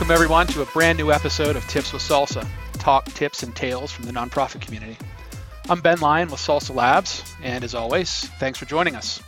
Welcome, 0.00 0.14
everyone, 0.14 0.46
to 0.46 0.62
a 0.62 0.66
brand 0.66 0.96
new 0.96 1.12
episode 1.12 1.56
of 1.56 1.68
Tips 1.68 1.92
with 1.92 2.00
Salsa 2.00 2.48
talk, 2.72 3.04
tips, 3.04 3.42
and 3.42 3.54
tales 3.54 3.92
from 3.92 4.06
the 4.06 4.12
nonprofit 4.12 4.62
community. 4.62 4.96
I'm 5.68 5.82
Ben 5.82 6.00
Lyon 6.00 6.30
with 6.30 6.40
Salsa 6.40 6.74
Labs, 6.74 7.22
and 7.42 7.62
as 7.62 7.74
always, 7.74 8.24
thanks 8.38 8.58
for 8.58 8.64
joining 8.64 8.96
us. 8.96 9.22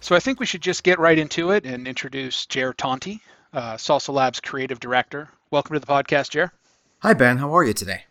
So 0.00 0.14
I 0.14 0.20
think 0.20 0.40
we 0.40 0.44
should 0.44 0.60
just 0.60 0.84
get 0.84 0.98
right 0.98 1.18
into 1.18 1.52
it 1.52 1.64
and 1.64 1.88
introduce 1.88 2.44
Jer 2.44 2.74
Tonti, 2.74 3.22
uh, 3.54 3.76
Salsa 3.76 4.12
Labs 4.12 4.40
creative 4.40 4.78
director. 4.78 5.30
Welcome 5.50 5.72
to 5.72 5.80
the 5.80 5.86
podcast, 5.86 6.32
Jer. 6.32 6.52
Hi, 6.98 7.14
Ben. 7.14 7.38
How 7.38 7.56
are 7.56 7.64
you 7.64 7.72
today? 7.72 8.04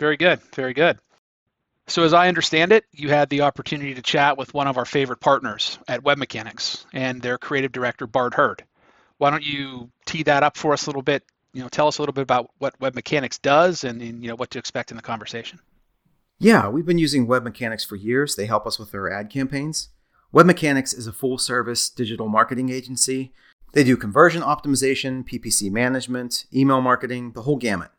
Very 0.00 0.16
good. 0.16 0.40
Very 0.52 0.74
good. 0.74 0.98
So, 1.86 2.02
as 2.02 2.12
I 2.12 2.26
understand 2.26 2.72
it, 2.72 2.84
you 2.90 3.08
had 3.08 3.28
the 3.28 3.42
opportunity 3.42 3.94
to 3.94 4.02
chat 4.02 4.36
with 4.36 4.52
one 4.52 4.66
of 4.66 4.76
our 4.76 4.84
favorite 4.84 5.20
partners 5.20 5.78
at 5.86 6.02
WebMechanix 6.02 6.86
and 6.92 7.22
their 7.22 7.38
creative 7.38 7.70
director, 7.70 8.08
Bart 8.08 8.34
Hurd. 8.34 8.64
Why 9.18 9.30
don't 9.30 9.44
you 9.44 9.90
tee 10.06 10.22
that 10.24 10.42
up 10.42 10.56
for 10.56 10.72
us 10.72 10.86
a 10.86 10.90
little 10.90 11.02
bit? 11.02 11.24
You 11.52 11.62
know, 11.62 11.68
tell 11.68 11.88
us 11.88 11.98
a 11.98 12.02
little 12.02 12.12
bit 12.12 12.22
about 12.22 12.50
what 12.58 12.78
WebMechanix 12.80 13.40
does 13.42 13.84
and, 13.84 14.00
and 14.00 14.22
you 14.22 14.28
know 14.28 14.36
what 14.36 14.50
to 14.52 14.58
expect 14.58 14.90
in 14.90 14.96
the 14.96 15.02
conversation. 15.02 15.58
Yeah, 16.38 16.68
we've 16.68 16.86
been 16.86 16.98
using 16.98 17.26
WebMechanix 17.26 17.86
for 17.86 17.96
years. 17.96 18.36
They 18.36 18.46
help 18.46 18.66
us 18.66 18.78
with 18.78 18.94
our 18.94 19.10
ad 19.12 19.28
campaigns. 19.28 19.88
WebMechanix 20.32 20.96
is 20.96 21.06
a 21.06 21.12
full 21.12 21.38
service 21.38 21.90
digital 21.90 22.28
marketing 22.28 22.70
agency. 22.70 23.32
They 23.72 23.82
do 23.82 23.96
conversion 23.96 24.42
optimization, 24.42 25.28
PPC 25.28 25.70
management, 25.70 26.44
email 26.54 26.80
marketing, 26.80 27.32
the 27.32 27.42
whole 27.42 27.56
gamut. 27.56 27.90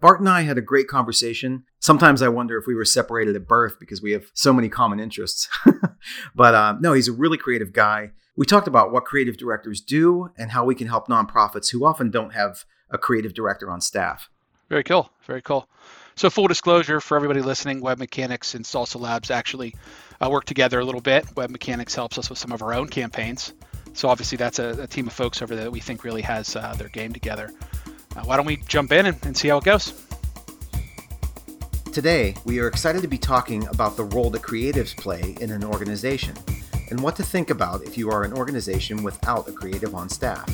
Bart 0.00 0.20
and 0.20 0.28
I 0.28 0.42
had 0.42 0.56
a 0.56 0.62
great 0.62 0.88
conversation. 0.88 1.64
Sometimes 1.78 2.22
I 2.22 2.28
wonder 2.28 2.56
if 2.56 2.66
we 2.66 2.74
were 2.74 2.86
separated 2.86 3.36
at 3.36 3.46
birth 3.46 3.78
because 3.78 4.00
we 4.00 4.12
have 4.12 4.30
so 4.32 4.52
many 4.52 4.70
common 4.70 4.98
interests. 4.98 5.48
but 6.34 6.54
uh, 6.54 6.76
no, 6.80 6.94
he's 6.94 7.08
a 7.08 7.12
really 7.12 7.36
creative 7.36 7.72
guy. 7.72 8.12
We 8.40 8.46
talked 8.46 8.66
about 8.66 8.90
what 8.90 9.04
creative 9.04 9.36
directors 9.36 9.82
do 9.82 10.30
and 10.38 10.52
how 10.52 10.64
we 10.64 10.74
can 10.74 10.86
help 10.86 11.08
nonprofits 11.08 11.72
who 11.72 11.84
often 11.84 12.10
don't 12.10 12.32
have 12.32 12.64
a 12.88 12.96
creative 12.96 13.34
director 13.34 13.70
on 13.70 13.82
staff. 13.82 14.30
Very 14.70 14.82
cool. 14.82 15.10
Very 15.26 15.42
cool. 15.42 15.68
So, 16.14 16.30
full 16.30 16.48
disclosure 16.48 17.02
for 17.02 17.16
everybody 17.16 17.42
listening, 17.42 17.82
WebMechanix 17.82 18.54
and 18.54 18.64
Salsa 18.64 18.98
Labs 18.98 19.30
actually 19.30 19.74
uh, 20.22 20.30
work 20.30 20.46
together 20.46 20.80
a 20.80 20.84
little 20.86 21.02
bit. 21.02 21.26
WebMechanix 21.34 21.94
helps 21.94 22.16
us 22.16 22.30
with 22.30 22.38
some 22.38 22.50
of 22.50 22.62
our 22.62 22.72
own 22.72 22.88
campaigns. 22.88 23.52
So, 23.92 24.08
obviously, 24.08 24.38
that's 24.38 24.58
a, 24.58 24.84
a 24.84 24.86
team 24.86 25.06
of 25.06 25.12
folks 25.12 25.42
over 25.42 25.54
there 25.54 25.64
that 25.64 25.70
we 25.70 25.80
think 25.80 26.02
really 26.02 26.22
has 26.22 26.56
uh, 26.56 26.74
their 26.78 26.88
game 26.88 27.12
together. 27.12 27.52
Uh, 28.16 28.22
why 28.22 28.38
don't 28.38 28.46
we 28.46 28.56
jump 28.56 28.90
in 28.90 29.04
and, 29.04 29.18
and 29.26 29.36
see 29.36 29.48
how 29.48 29.58
it 29.58 29.64
goes? 29.64 29.92
Today, 31.92 32.34
we 32.46 32.58
are 32.58 32.68
excited 32.68 33.02
to 33.02 33.08
be 33.08 33.18
talking 33.18 33.68
about 33.68 33.98
the 33.98 34.04
role 34.04 34.30
that 34.30 34.40
creatives 34.40 34.96
play 34.96 35.36
in 35.42 35.50
an 35.50 35.62
organization 35.62 36.34
and 36.90 37.00
what 37.00 37.16
to 37.16 37.22
think 37.22 37.50
about 37.50 37.82
if 37.82 37.96
you 37.96 38.10
are 38.10 38.24
an 38.24 38.32
organization 38.32 39.02
without 39.02 39.48
a 39.48 39.52
creative 39.52 39.94
on 39.94 40.08
staff. 40.08 40.48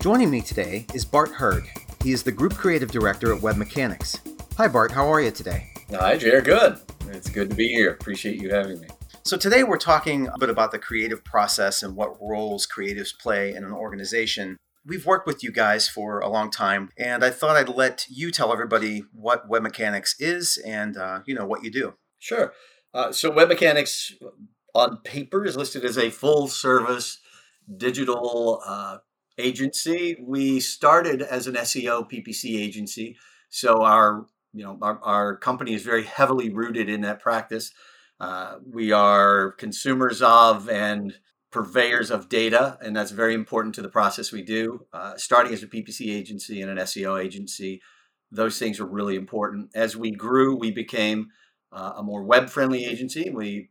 Joining 0.00 0.30
me 0.30 0.40
today 0.40 0.86
is 0.94 1.04
Bart 1.04 1.30
Hurd. 1.30 1.64
He 2.02 2.12
is 2.12 2.22
the 2.22 2.32
Group 2.32 2.54
Creative 2.54 2.90
Director 2.90 3.34
at 3.34 3.40
WebMechanix. 3.40 4.20
Hi, 4.56 4.68
Bart. 4.68 4.92
How 4.92 5.06
are 5.12 5.20
you 5.20 5.30
today? 5.30 5.68
Hi, 5.90 6.16
Jer. 6.16 6.40
Good. 6.40 6.80
It's 7.08 7.30
good 7.30 7.50
to 7.50 7.56
be 7.56 7.68
here. 7.68 7.90
Appreciate 7.92 8.40
you 8.40 8.50
having 8.50 8.80
me. 8.80 8.88
So, 9.24 9.36
today 9.36 9.62
we're 9.62 9.78
talking 9.78 10.28
a 10.28 10.38
bit 10.38 10.48
about 10.50 10.70
the 10.70 10.78
creative 10.78 11.24
process 11.24 11.82
and 11.82 11.94
what 11.94 12.16
roles 12.20 12.66
creatives 12.66 13.16
play 13.18 13.54
in 13.54 13.64
an 13.64 13.72
organization. 13.72 14.56
We've 14.86 15.04
worked 15.04 15.26
with 15.26 15.42
you 15.42 15.52
guys 15.52 15.88
for 15.88 16.20
a 16.20 16.28
long 16.28 16.50
time, 16.50 16.90
and 16.96 17.22
I 17.22 17.30
thought 17.30 17.56
I'd 17.56 17.68
let 17.68 18.06
you 18.08 18.30
tell 18.30 18.52
everybody 18.52 19.04
what 19.12 19.50
WebMechanix 19.50 20.14
is 20.18 20.56
and 20.64 20.96
uh, 20.96 21.20
you 21.26 21.34
know 21.34 21.44
what 21.44 21.62
you 21.62 21.70
do. 21.70 21.94
Sure. 22.18 22.54
Uh, 22.94 23.12
so, 23.12 23.30
WebMechanix 23.30 24.12
on 24.78 24.98
paper 24.98 25.44
is 25.44 25.56
listed 25.56 25.84
as 25.84 25.98
a 25.98 26.10
full 26.10 26.48
service 26.48 27.18
digital 27.76 28.62
uh, 28.64 28.98
agency. 29.36 30.16
We 30.20 30.60
started 30.60 31.22
as 31.22 31.46
an 31.46 31.54
SEO 31.54 32.10
PPC 32.10 32.58
agency, 32.58 33.16
so 33.50 33.82
our 33.82 34.26
you 34.52 34.64
know, 34.64 34.78
our, 34.82 34.98
our 35.02 35.36
company 35.36 35.74
is 35.74 35.82
very 35.82 36.04
heavily 36.04 36.50
rooted 36.50 36.88
in 36.88 37.02
that 37.02 37.20
practice. 37.20 37.72
Uh, 38.20 38.56
we 38.66 38.92
are 38.92 39.52
consumers 39.52 40.22
of 40.22 40.68
and 40.68 41.14
purveyors 41.50 42.10
of 42.10 42.28
data, 42.28 42.78
and 42.82 42.96
that's 42.96 43.10
very 43.10 43.34
important 43.34 43.74
to 43.74 43.82
the 43.82 43.88
process 43.88 44.32
we 44.32 44.42
do. 44.42 44.86
Uh, 44.92 45.16
starting 45.16 45.52
as 45.52 45.62
a 45.62 45.68
PPC 45.68 46.12
agency 46.12 46.60
and 46.60 46.70
an 46.70 46.78
SEO 46.78 47.22
agency, 47.22 47.80
those 48.30 48.58
things 48.58 48.80
are 48.80 48.86
really 48.86 49.16
important. 49.16 49.70
As 49.74 49.96
we 49.96 50.10
grew, 50.10 50.56
we 50.56 50.70
became 50.70 51.28
uh, 51.72 51.92
a 51.96 52.02
more 52.02 52.22
web-friendly 52.22 52.84
agency. 52.84 53.30
We 53.30 53.70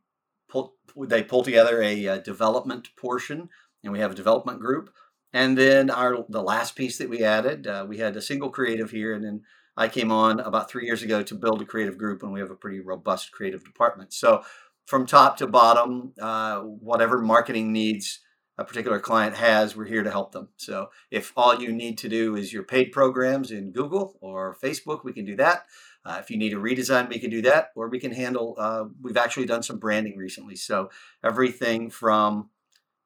pull, 0.49 0.76
they 1.05 1.23
pull 1.23 1.43
together 1.43 1.81
a, 1.81 2.05
a, 2.05 2.19
development 2.19 2.89
portion, 2.95 3.49
and 3.83 3.93
we 3.93 3.99
have 3.99 4.11
a 4.11 4.15
development 4.15 4.59
group. 4.59 4.91
And 5.33 5.57
then 5.57 5.89
our 5.89 6.25
the 6.29 6.41
last 6.41 6.75
piece 6.75 6.97
that 6.97 7.09
we 7.09 7.23
added, 7.23 7.67
uh, 7.67 7.85
we 7.87 7.97
had 7.97 8.15
a 8.15 8.21
single 8.21 8.49
creative 8.49 8.91
here, 8.91 9.13
and 9.13 9.23
then 9.23 9.43
I 9.75 9.87
came 9.87 10.11
on 10.11 10.39
about 10.39 10.69
three 10.69 10.85
years 10.85 11.03
ago 11.03 11.21
to 11.21 11.35
build 11.35 11.61
a 11.61 11.65
creative 11.65 11.97
group, 11.97 12.23
and 12.23 12.33
we 12.33 12.39
have 12.39 12.49
a 12.49 12.55
pretty 12.55 12.79
robust 12.79 13.31
creative 13.31 13.63
department. 13.63 14.13
So, 14.13 14.43
from 14.87 15.05
top 15.05 15.37
to 15.37 15.47
bottom, 15.47 16.13
uh, 16.19 16.61
whatever 16.61 17.19
marketing 17.19 17.71
needs 17.73 18.21
a 18.57 18.63
particular 18.63 18.99
client 18.99 19.35
has, 19.35 19.75
we're 19.75 19.85
here 19.85 20.03
to 20.03 20.09
help 20.09 20.31
them. 20.31 20.49
So, 20.57 20.89
if 21.11 21.31
all 21.37 21.61
you 21.61 21.71
need 21.71 21.99
to 21.99 22.09
do 22.09 22.35
is 22.35 22.51
your 22.51 22.63
paid 22.63 22.91
programs 22.91 23.51
in 23.51 23.71
Google 23.71 24.17
or 24.19 24.57
Facebook, 24.63 25.03
we 25.03 25.13
can 25.13 25.25
do 25.25 25.35
that. 25.35 25.65
Uh, 26.07 26.17
if 26.19 26.31
you 26.31 26.37
need 26.37 26.53
a 26.53 26.57
redesign, 26.57 27.09
we 27.09 27.19
can 27.19 27.29
do 27.29 27.41
that, 27.41 27.71
or 27.75 27.89
we 27.89 27.99
can 27.99 28.11
handle. 28.11 28.55
Uh, 28.57 28.85
we've 29.01 29.17
actually 29.17 29.45
done 29.45 29.61
some 29.61 29.77
branding 29.77 30.15
recently, 30.17 30.55
so 30.55 30.89
everything 31.23 31.89
from 31.89 32.49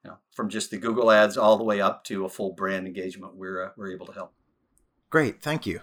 you 0.04 0.10
know, 0.10 0.18
from 0.34 0.48
just 0.48 0.70
the 0.70 0.78
Google 0.78 1.10
ads 1.10 1.36
all 1.36 1.56
the 1.56 1.64
way 1.64 1.80
up 1.80 2.04
to 2.04 2.24
a 2.24 2.28
full 2.28 2.52
brand 2.52 2.86
engagement, 2.86 3.34
we're 3.34 3.66
uh, 3.66 3.70
we're 3.76 3.92
able 3.92 4.06
to 4.06 4.12
help. 4.12 4.32
Great, 5.10 5.42
thank 5.42 5.66
you. 5.66 5.80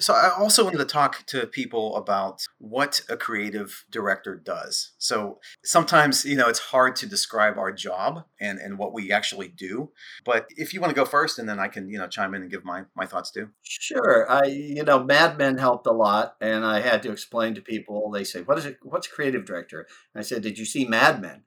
So 0.00 0.14
I 0.14 0.30
also 0.36 0.64
wanted 0.64 0.78
to 0.78 0.84
talk 0.84 1.26
to 1.26 1.46
people 1.46 1.96
about 1.96 2.46
what 2.58 3.00
a 3.08 3.16
creative 3.16 3.84
director 3.90 4.36
does. 4.36 4.92
So 4.98 5.40
sometimes, 5.64 6.24
you 6.24 6.36
know, 6.36 6.48
it's 6.48 6.58
hard 6.58 6.94
to 6.96 7.06
describe 7.06 7.58
our 7.58 7.72
job 7.72 8.24
and, 8.40 8.58
and 8.58 8.78
what 8.78 8.92
we 8.92 9.10
actually 9.10 9.48
do. 9.48 9.90
But 10.24 10.46
if 10.50 10.72
you 10.72 10.80
want 10.80 10.90
to 10.90 10.96
go 10.96 11.04
first 11.04 11.38
and 11.38 11.48
then 11.48 11.58
I 11.58 11.68
can, 11.68 11.88
you 11.88 11.98
know, 11.98 12.06
chime 12.06 12.34
in 12.34 12.42
and 12.42 12.50
give 12.50 12.64
my, 12.64 12.84
my 12.94 13.06
thoughts 13.06 13.30
too. 13.30 13.48
Sure. 13.62 14.30
I 14.30 14.44
you 14.46 14.84
know, 14.84 15.02
Mad 15.02 15.38
Men 15.38 15.58
helped 15.58 15.86
a 15.86 15.92
lot 15.92 16.36
and 16.40 16.64
I 16.64 16.80
had 16.80 17.02
to 17.02 17.12
explain 17.12 17.54
to 17.54 17.60
people, 17.60 18.10
they 18.10 18.24
say, 18.24 18.42
What 18.42 18.58
is 18.58 18.66
it 18.66 18.78
what's 18.82 19.08
creative 19.08 19.44
director? 19.44 19.86
And 20.14 20.20
I 20.20 20.22
said, 20.22 20.42
Did 20.42 20.58
you 20.58 20.64
see 20.64 20.84
Mad 20.84 21.20
Men? 21.20 21.42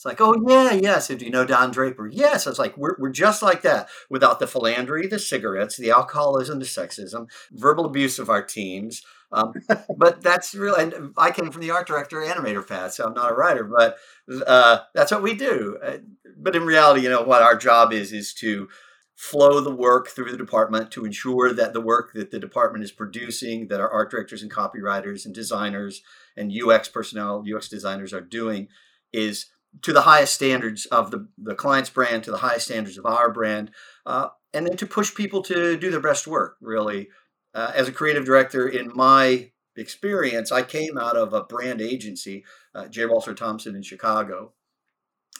It's 0.00 0.06
like, 0.06 0.22
oh 0.22 0.34
yeah, 0.48 0.72
yes. 0.72 1.08
do 1.08 1.22
you 1.22 1.30
know 1.30 1.44
Don 1.44 1.70
Draper? 1.70 2.08
Yes. 2.08 2.46
I 2.46 2.50
was 2.50 2.58
like, 2.58 2.74
we're, 2.78 2.96
we're 2.98 3.10
just 3.10 3.42
like 3.42 3.60
that 3.60 3.90
without 4.08 4.38
the 4.38 4.46
philandry, 4.46 5.06
the 5.06 5.18
cigarettes, 5.18 5.76
the 5.76 5.90
alcoholism, 5.90 6.58
the 6.58 6.64
sexism, 6.64 7.28
verbal 7.52 7.84
abuse 7.84 8.18
of 8.18 8.30
our 8.30 8.42
teams. 8.42 9.02
Um, 9.30 9.52
but 9.98 10.22
that's 10.22 10.54
real. 10.54 10.74
And 10.74 11.12
I 11.18 11.32
came 11.32 11.50
from 11.50 11.60
the 11.60 11.72
art 11.72 11.86
director 11.86 12.16
animator 12.16 12.66
path, 12.66 12.94
so 12.94 13.04
I'm 13.04 13.12
not 13.12 13.30
a 13.30 13.34
writer, 13.34 13.64
but 13.64 13.98
uh, 14.46 14.78
that's 14.94 15.12
what 15.12 15.22
we 15.22 15.34
do. 15.34 15.76
Uh, 15.84 15.98
but 16.34 16.56
in 16.56 16.64
reality, 16.64 17.02
you 17.02 17.10
know 17.10 17.20
what 17.20 17.42
our 17.42 17.58
job 17.58 17.92
is 17.92 18.10
is 18.10 18.32
to 18.36 18.70
flow 19.14 19.60
the 19.60 19.70
work 19.70 20.08
through 20.08 20.30
the 20.30 20.38
department 20.38 20.90
to 20.92 21.04
ensure 21.04 21.52
that 21.52 21.74
the 21.74 21.80
work 21.82 22.14
that 22.14 22.30
the 22.30 22.40
department 22.40 22.82
is 22.82 22.90
producing, 22.90 23.68
that 23.68 23.82
our 23.82 23.90
art 23.90 24.10
directors 24.10 24.40
and 24.40 24.50
copywriters 24.50 25.26
and 25.26 25.34
designers 25.34 26.00
and 26.38 26.50
UX 26.50 26.88
personnel, 26.88 27.44
UX 27.54 27.68
designers 27.68 28.14
are 28.14 28.22
doing, 28.22 28.68
is 29.12 29.50
to 29.82 29.92
the 29.92 30.02
highest 30.02 30.34
standards 30.34 30.86
of 30.86 31.10
the, 31.10 31.28
the 31.38 31.54
client's 31.54 31.90
brand, 31.90 32.24
to 32.24 32.30
the 32.30 32.38
highest 32.38 32.66
standards 32.66 32.98
of 32.98 33.06
our 33.06 33.30
brand, 33.30 33.70
uh, 34.06 34.28
and 34.52 34.66
then 34.66 34.76
to 34.76 34.86
push 34.86 35.14
people 35.14 35.42
to 35.42 35.76
do 35.76 35.90
their 35.90 36.00
best 36.00 36.26
work, 36.26 36.56
really. 36.60 37.08
Uh, 37.54 37.72
as 37.74 37.88
a 37.88 37.92
creative 37.92 38.24
director, 38.24 38.68
in 38.68 38.90
my 38.94 39.50
experience, 39.76 40.52
I 40.52 40.62
came 40.62 40.98
out 40.98 41.16
of 41.16 41.32
a 41.32 41.44
brand 41.44 41.80
agency, 41.80 42.44
uh, 42.74 42.88
J. 42.88 43.06
Walter 43.06 43.34
Thompson 43.34 43.74
in 43.74 43.82
Chicago. 43.82 44.52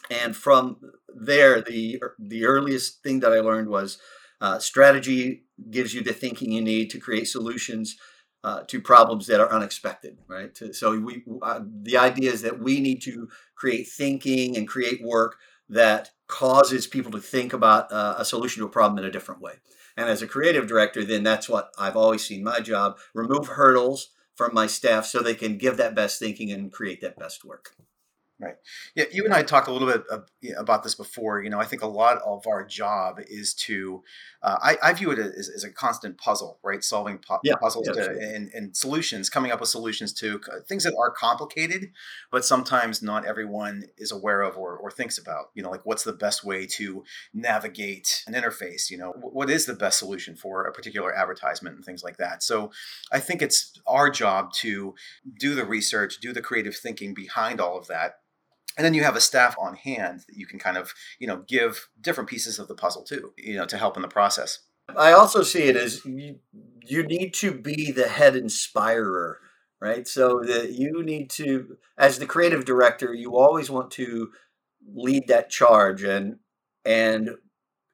And 0.09 0.35
from 0.35 0.77
there, 1.13 1.61
the, 1.61 2.01
the 2.17 2.45
earliest 2.45 3.03
thing 3.03 3.19
that 3.19 3.31
I 3.31 3.39
learned 3.39 3.69
was 3.69 3.97
uh, 4.39 4.59
strategy 4.59 5.43
gives 5.69 5.93
you 5.93 6.01
the 6.01 6.13
thinking 6.13 6.51
you 6.51 6.61
need 6.61 6.89
to 6.89 6.99
create 6.99 7.27
solutions 7.27 7.97
uh, 8.43 8.63
to 8.67 8.81
problems 8.81 9.27
that 9.27 9.39
are 9.39 9.51
unexpected, 9.51 10.17
right? 10.27 10.57
So 10.73 10.99
we, 10.99 11.23
uh, 11.41 11.61
the 11.83 11.97
idea 11.97 12.31
is 12.31 12.41
that 12.41 12.59
we 12.59 12.79
need 12.79 13.01
to 13.03 13.29
create 13.55 13.87
thinking 13.87 14.57
and 14.57 14.67
create 14.67 15.03
work 15.03 15.37
that 15.69 16.11
causes 16.27 16.87
people 16.87 17.11
to 17.11 17.19
think 17.19 17.53
about 17.53 17.91
uh, 17.91 18.15
a 18.17 18.25
solution 18.25 18.61
to 18.61 18.65
a 18.65 18.71
problem 18.71 18.97
in 18.99 19.05
a 19.05 19.11
different 19.11 19.41
way. 19.41 19.53
And 19.95 20.09
as 20.09 20.21
a 20.21 20.27
creative 20.27 20.67
director, 20.67 21.03
then 21.03 21.23
that's 21.23 21.49
what 21.49 21.71
I've 21.77 21.97
always 21.97 22.25
seen 22.25 22.43
my 22.43 22.59
job: 22.61 22.97
remove 23.13 23.47
hurdles 23.47 24.09
from 24.35 24.53
my 24.53 24.65
staff 24.65 25.05
so 25.05 25.19
they 25.19 25.35
can 25.35 25.57
give 25.57 25.77
that 25.77 25.93
best 25.93 26.17
thinking 26.19 26.51
and 26.51 26.71
create 26.71 27.01
that 27.01 27.19
best 27.19 27.43
work. 27.43 27.75
Right. 28.41 28.55
Yeah, 28.95 29.05
you 29.11 29.23
and 29.23 29.33
I 29.35 29.43
talked 29.43 29.67
a 29.67 29.71
little 29.71 29.87
bit 29.87 30.03
about 30.57 30.81
this 30.81 30.95
before. 30.95 31.43
You 31.43 31.51
know, 31.51 31.59
I 31.59 31.65
think 31.65 31.83
a 31.83 31.87
lot 31.87 32.17
of 32.25 32.47
our 32.47 32.65
job 32.65 33.19
is 33.27 33.53
to, 33.65 34.01
uh, 34.41 34.57
I, 34.59 34.77
I, 34.81 34.93
view 34.93 35.11
it 35.11 35.19
as, 35.19 35.47
as, 35.55 35.63
a 35.63 35.71
constant 35.71 36.17
puzzle, 36.17 36.57
right? 36.63 36.83
Solving 36.83 37.19
pu- 37.19 37.37
yeah, 37.43 37.53
puzzles 37.61 37.87
yeah, 37.87 37.93
to, 37.93 38.09
and, 38.09 38.49
and, 38.51 38.75
solutions, 38.75 39.29
coming 39.29 39.51
up 39.51 39.59
with 39.59 39.69
solutions 39.69 40.11
to 40.13 40.41
things 40.67 40.85
that 40.85 40.95
are 40.97 41.11
complicated, 41.11 41.91
but 42.31 42.43
sometimes 42.43 43.03
not 43.03 43.27
everyone 43.27 43.83
is 43.99 44.11
aware 44.11 44.41
of 44.41 44.57
or, 44.57 44.75
or 44.75 44.89
thinks 44.89 45.19
about. 45.19 45.51
You 45.53 45.61
know, 45.61 45.69
like 45.69 45.85
what's 45.85 46.03
the 46.03 46.13
best 46.13 46.43
way 46.43 46.65
to 46.65 47.03
navigate 47.35 48.23
an 48.25 48.33
interface? 48.33 48.89
You 48.89 48.97
know, 48.97 49.11
what 49.11 49.51
is 49.51 49.67
the 49.67 49.75
best 49.75 49.99
solution 49.99 50.35
for 50.35 50.63
a 50.63 50.73
particular 50.73 51.15
advertisement 51.15 51.75
and 51.75 51.85
things 51.85 52.03
like 52.03 52.17
that. 52.17 52.41
So 52.41 52.71
I 53.11 53.19
think 53.19 53.43
it's 53.43 53.79
our 53.85 54.09
job 54.09 54.51
to 54.53 54.95
do 55.39 55.53
the 55.53 55.65
research, 55.65 56.19
do 56.19 56.33
the 56.33 56.41
creative 56.41 56.75
thinking 56.75 57.13
behind 57.13 57.61
all 57.61 57.77
of 57.77 57.85
that 57.85 58.15
and 58.77 58.85
then 58.85 58.93
you 58.93 59.03
have 59.03 59.15
a 59.15 59.21
staff 59.21 59.55
on 59.59 59.75
hand 59.75 60.21
that 60.27 60.37
you 60.37 60.45
can 60.45 60.59
kind 60.59 60.77
of 60.77 60.93
you 61.19 61.27
know 61.27 61.43
give 61.47 61.89
different 61.99 62.29
pieces 62.29 62.59
of 62.59 62.67
the 62.67 62.75
puzzle 62.75 63.03
too 63.03 63.33
you 63.37 63.55
know 63.55 63.65
to 63.65 63.77
help 63.77 63.95
in 63.95 64.01
the 64.01 64.07
process. 64.07 64.59
I 64.97 65.13
also 65.13 65.43
see 65.43 65.63
it 65.63 65.77
as 65.77 66.03
you, 66.03 66.39
you 66.85 67.03
need 67.03 67.33
to 67.35 67.51
be 67.51 67.91
the 67.91 68.07
head 68.07 68.35
inspirer 68.35 69.39
right? 69.81 70.07
So 70.07 70.41
that 70.45 70.73
you 70.73 71.03
need 71.03 71.29
to 71.31 71.77
as 71.97 72.19
the 72.19 72.25
creative 72.25 72.63
director 72.63 73.13
you 73.13 73.35
always 73.35 73.69
want 73.69 73.91
to 73.91 74.31
lead 74.93 75.27
that 75.27 75.49
charge 75.49 76.03
and 76.03 76.37
and 76.85 77.31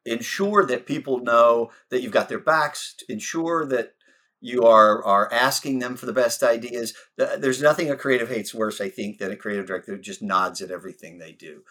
ensure 0.06 0.66
that 0.66 0.86
people 0.86 1.20
know 1.20 1.72
that 1.90 2.02
you've 2.02 2.12
got 2.12 2.30
their 2.30 2.40
backs 2.40 2.96
ensure 3.10 3.66
that 3.66 3.94
you 4.40 4.64
are 4.64 5.04
are 5.04 5.32
asking 5.32 5.80
them 5.80 5.96
for 5.96 6.06
the 6.06 6.14
best 6.14 6.44
ideas. 6.44 6.94
There's 7.18 7.62
nothing 7.62 7.90
a 7.90 7.96
creative 7.96 8.30
hates 8.30 8.54
worse, 8.54 8.80
I 8.80 8.90
think, 8.90 9.18
than 9.18 9.32
a 9.32 9.36
creative 9.36 9.66
director 9.66 9.98
just 9.98 10.22
nods 10.22 10.62
at 10.62 10.72
everything 10.72 11.18
they 11.18 11.32
do. 11.32 11.64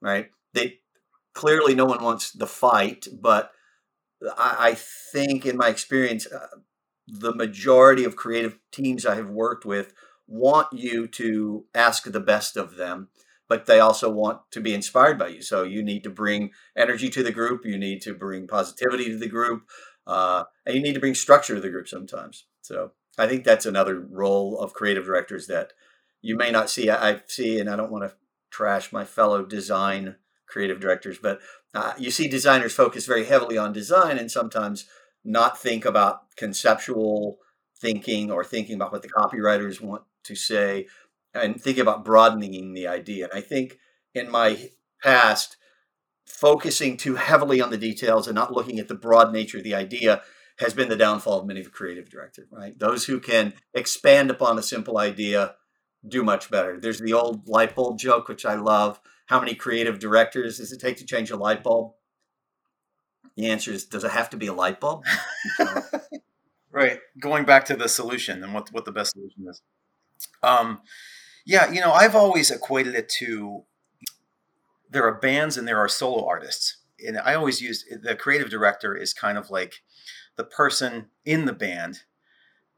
Right? 0.00 0.30
They 0.52 0.80
clearly 1.34 1.74
no 1.74 1.84
one 1.84 2.02
wants 2.02 2.30
the 2.30 2.46
fight, 2.46 3.06
but 3.20 3.52
I, 4.36 4.56
I 4.58 4.74
think, 4.74 5.44
in 5.46 5.56
my 5.56 5.68
experience, 5.68 6.26
uh, 6.26 6.58
the 7.06 7.34
majority 7.34 8.04
of 8.04 8.16
creative 8.16 8.58
teams 8.72 9.04
I 9.04 9.16
have 9.16 9.28
worked 9.28 9.64
with 9.64 9.92
want 10.26 10.68
you 10.72 11.06
to 11.06 11.66
ask 11.74 12.04
the 12.04 12.20
best 12.20 12.56
of 12.56 12.76
them 12.76 13.08
but 13.48 13.66
they 13.66 13.80
also 13.80 14.10
want 14.10 14.40
to 14.50 14.60
be 14.60 14.74
inspired 14.74 15.18
by 15.18 15.28
you. 15.28 15.42
So 15.42 15.64
you 15.64 15.82
need 15.82 16.02
to 16.04 16.10
bring 16.10 16.50
energy 16.76 17.10
to 17.10 17.22
the 17.22 17.32
group. 17.32 17.64
You 17.64 17.78
need 17.78 18.00
to 18.02 18.14
bring 18.14 18.46
positivity 18.46 19.06
to 19.06 19.18
the 19.18 19.28
group. 19.28 19.68
Uh, 20.06 20.44
and 20.66 20.74
you 20.74 20.82
need 20.82 20.94
to 20.94 21.00
bring 21.00 21.14
structure 21.14 21.54
to 21.54 21.60
the 21.60 21.70
group 21.70 21.88
sometimes. 21.88 22.44
So 22.60 22.92
I 23.18 23.26
think 23.26 23.44
that's 23.44 23.66
another 23.66 24.00
role 24.00 24.58
of 24.58 24.74
creative 24.74 25.06
directors 25.06 25.46
that 25.46 25.72
you 26.20 26.36
may 26.36 26.50
not 26.50 26.70
see. 26.70 26.90
I, 26.90 27.10
I 27.10 27.20
see, 27.26 27.58
and 27.58 27.70
I 27.70 27.76
don't 27.76 27.92
want 27.92 28.04
to 28.04 28.16
trash 28.50 28.92
my 28.92 29.04
fellow 29.04 29.44
design 29.44 30.16
creative 30.46 30.80
directors, 30.80 31.18
but 31.18 31.40
uh, 31.74 31.94
you 31.98 32.10
see 32.10 32.28
designers 32.28 32.74
focus 32.74 33.06
very 33.06 33.24
heavily 33.24 33.58
on 33.58 33.72
design 33.72 34.18
and 34.18 34.30
sometimes 34.30 34.86
not 35.24 35.58
think 35.58 35.84
about 35.84 36.36
conceptual 36.36 37.38
thinking 37.80 38.30
or 38.30 38.44
thinking 38.44 38.76
about 38.76 38.92
what 38.92 39.02
the 39.02 39.08
copywriters 39.08 39.80
want 39.80 40.02
to 40.22 40.34
say 40.34 40.86
and 41.34 41.60
thinking 41.60 41.82
about 41.82 42.04
broadening 42.04 42.72
the 42.72 42.86
idea. 42.86 43.24
And 43.24 43.38
I 43.38 43.40
think 43.40 43.78
in 44.14 44.30
my 44.30 44.70
past, 45.02 45.56
focusing 46.26 46.96
too 46.96 47.16
heavily 47.16 47.60
on 47.60 47.70
the 47.70 47.78
details 47.78 48.26
and 48.26 48.34
not 48.34 48.52
looking 48.52 48.78
at 48.78 48.88
the 48.88 48.94
broad 48.94 49.32
nature 49.32 49.58
of 49.58 49.64
the 49.64 49.74
idea 49.74 50.22
has 50.58 50.72
been 50.72 50.88
the 50.88 50.96
downfall 50.96 51.40
of 51.40 51.46
many 51.46 51.60
of 51.60 51.66
the 51.66 51.72
creative 51.72 52.08
directors, 52.08 52.48
right? 52.50 52.78
Those 52.78 53.06
who 53.06 53.18
can 53.18 53.54
expand 53.72 54.30
upon 54.30 54.58
a 54.58 54.62
simple 54.62 54.98
idea 54.98 55.54
do 56.06 56.22
much 56.22 56.50
better. 56.50 56.78
There's 56.78 57.00
the 57.00 57.12
old 57.12 57.48
light 57.48 57.74
bulb 57.74 57.98
joke, 57.98 58.28
which 58.28 58.44
I 58.44 58.54
love. 58.54 59.00
How 59.26 59.40
many 59.40 59.54
creative 59.54 59.98
directors 59.98 60.58
does 60.58 60.70
it 60.70 60.80
take 60.80 60.98
to 60.98 61.06
change 61.06 61.30
a 61.30 61.36
light 61.36 61.62
bulb? 61.62 61.92
The 63.36 63.50
answer 63.50 63.72
is, 63.72 63.84
does 63.84 64.04
it 64.04 64.10
have 64.10 64.30
to 64.30 64.36
be 64.36 64.46
a 64.46 64.52
light 64.52 64.80
bulb? 64.80 65.04
right. 66.70 66.98
Going 67.18 67.44
back 67.44 67.64
to 67.66 67.76
the 67.76 67.88
solution 67.88 68.44
and 68.44 68.54
what, 68.54 68.70
what 68.72 68.84
the 68.84 68.92
best 68.92 69.12
solution 69.12 69.46
is. 69.48 69.62
Um, 70.42 70.82
yeah, 71.46 71.70
you 71.70 71.80
know, 71.80 71.92
I've 71.92 72.14
always 72.14 72.50
equated 72.50 72.94
it 72.94 73.08
to 73.20 73.64
there 74.94 75.04
are 75.04 75.14
bands 75.14 75.58
and 75.58 75.66
there 75.66 75.78
are 75.78 75.88
solo 75.88 76.24
artists. 76.24 76.78
And 77.04 77.18
I 77.18 77.34
always 77.34 77.60
use 77.60 77.84
the 78.02 78.14
creative 78.14 78.48
director 78.48 78.96
is 78.96 79.12
kind 79.12 79.36
of 79.36 79.50
like 79.50 79.82
the 80.36 80.44
person 80.44 81.06
in 81.24 81.44
the 81.44 81.52
band 81.52 82.02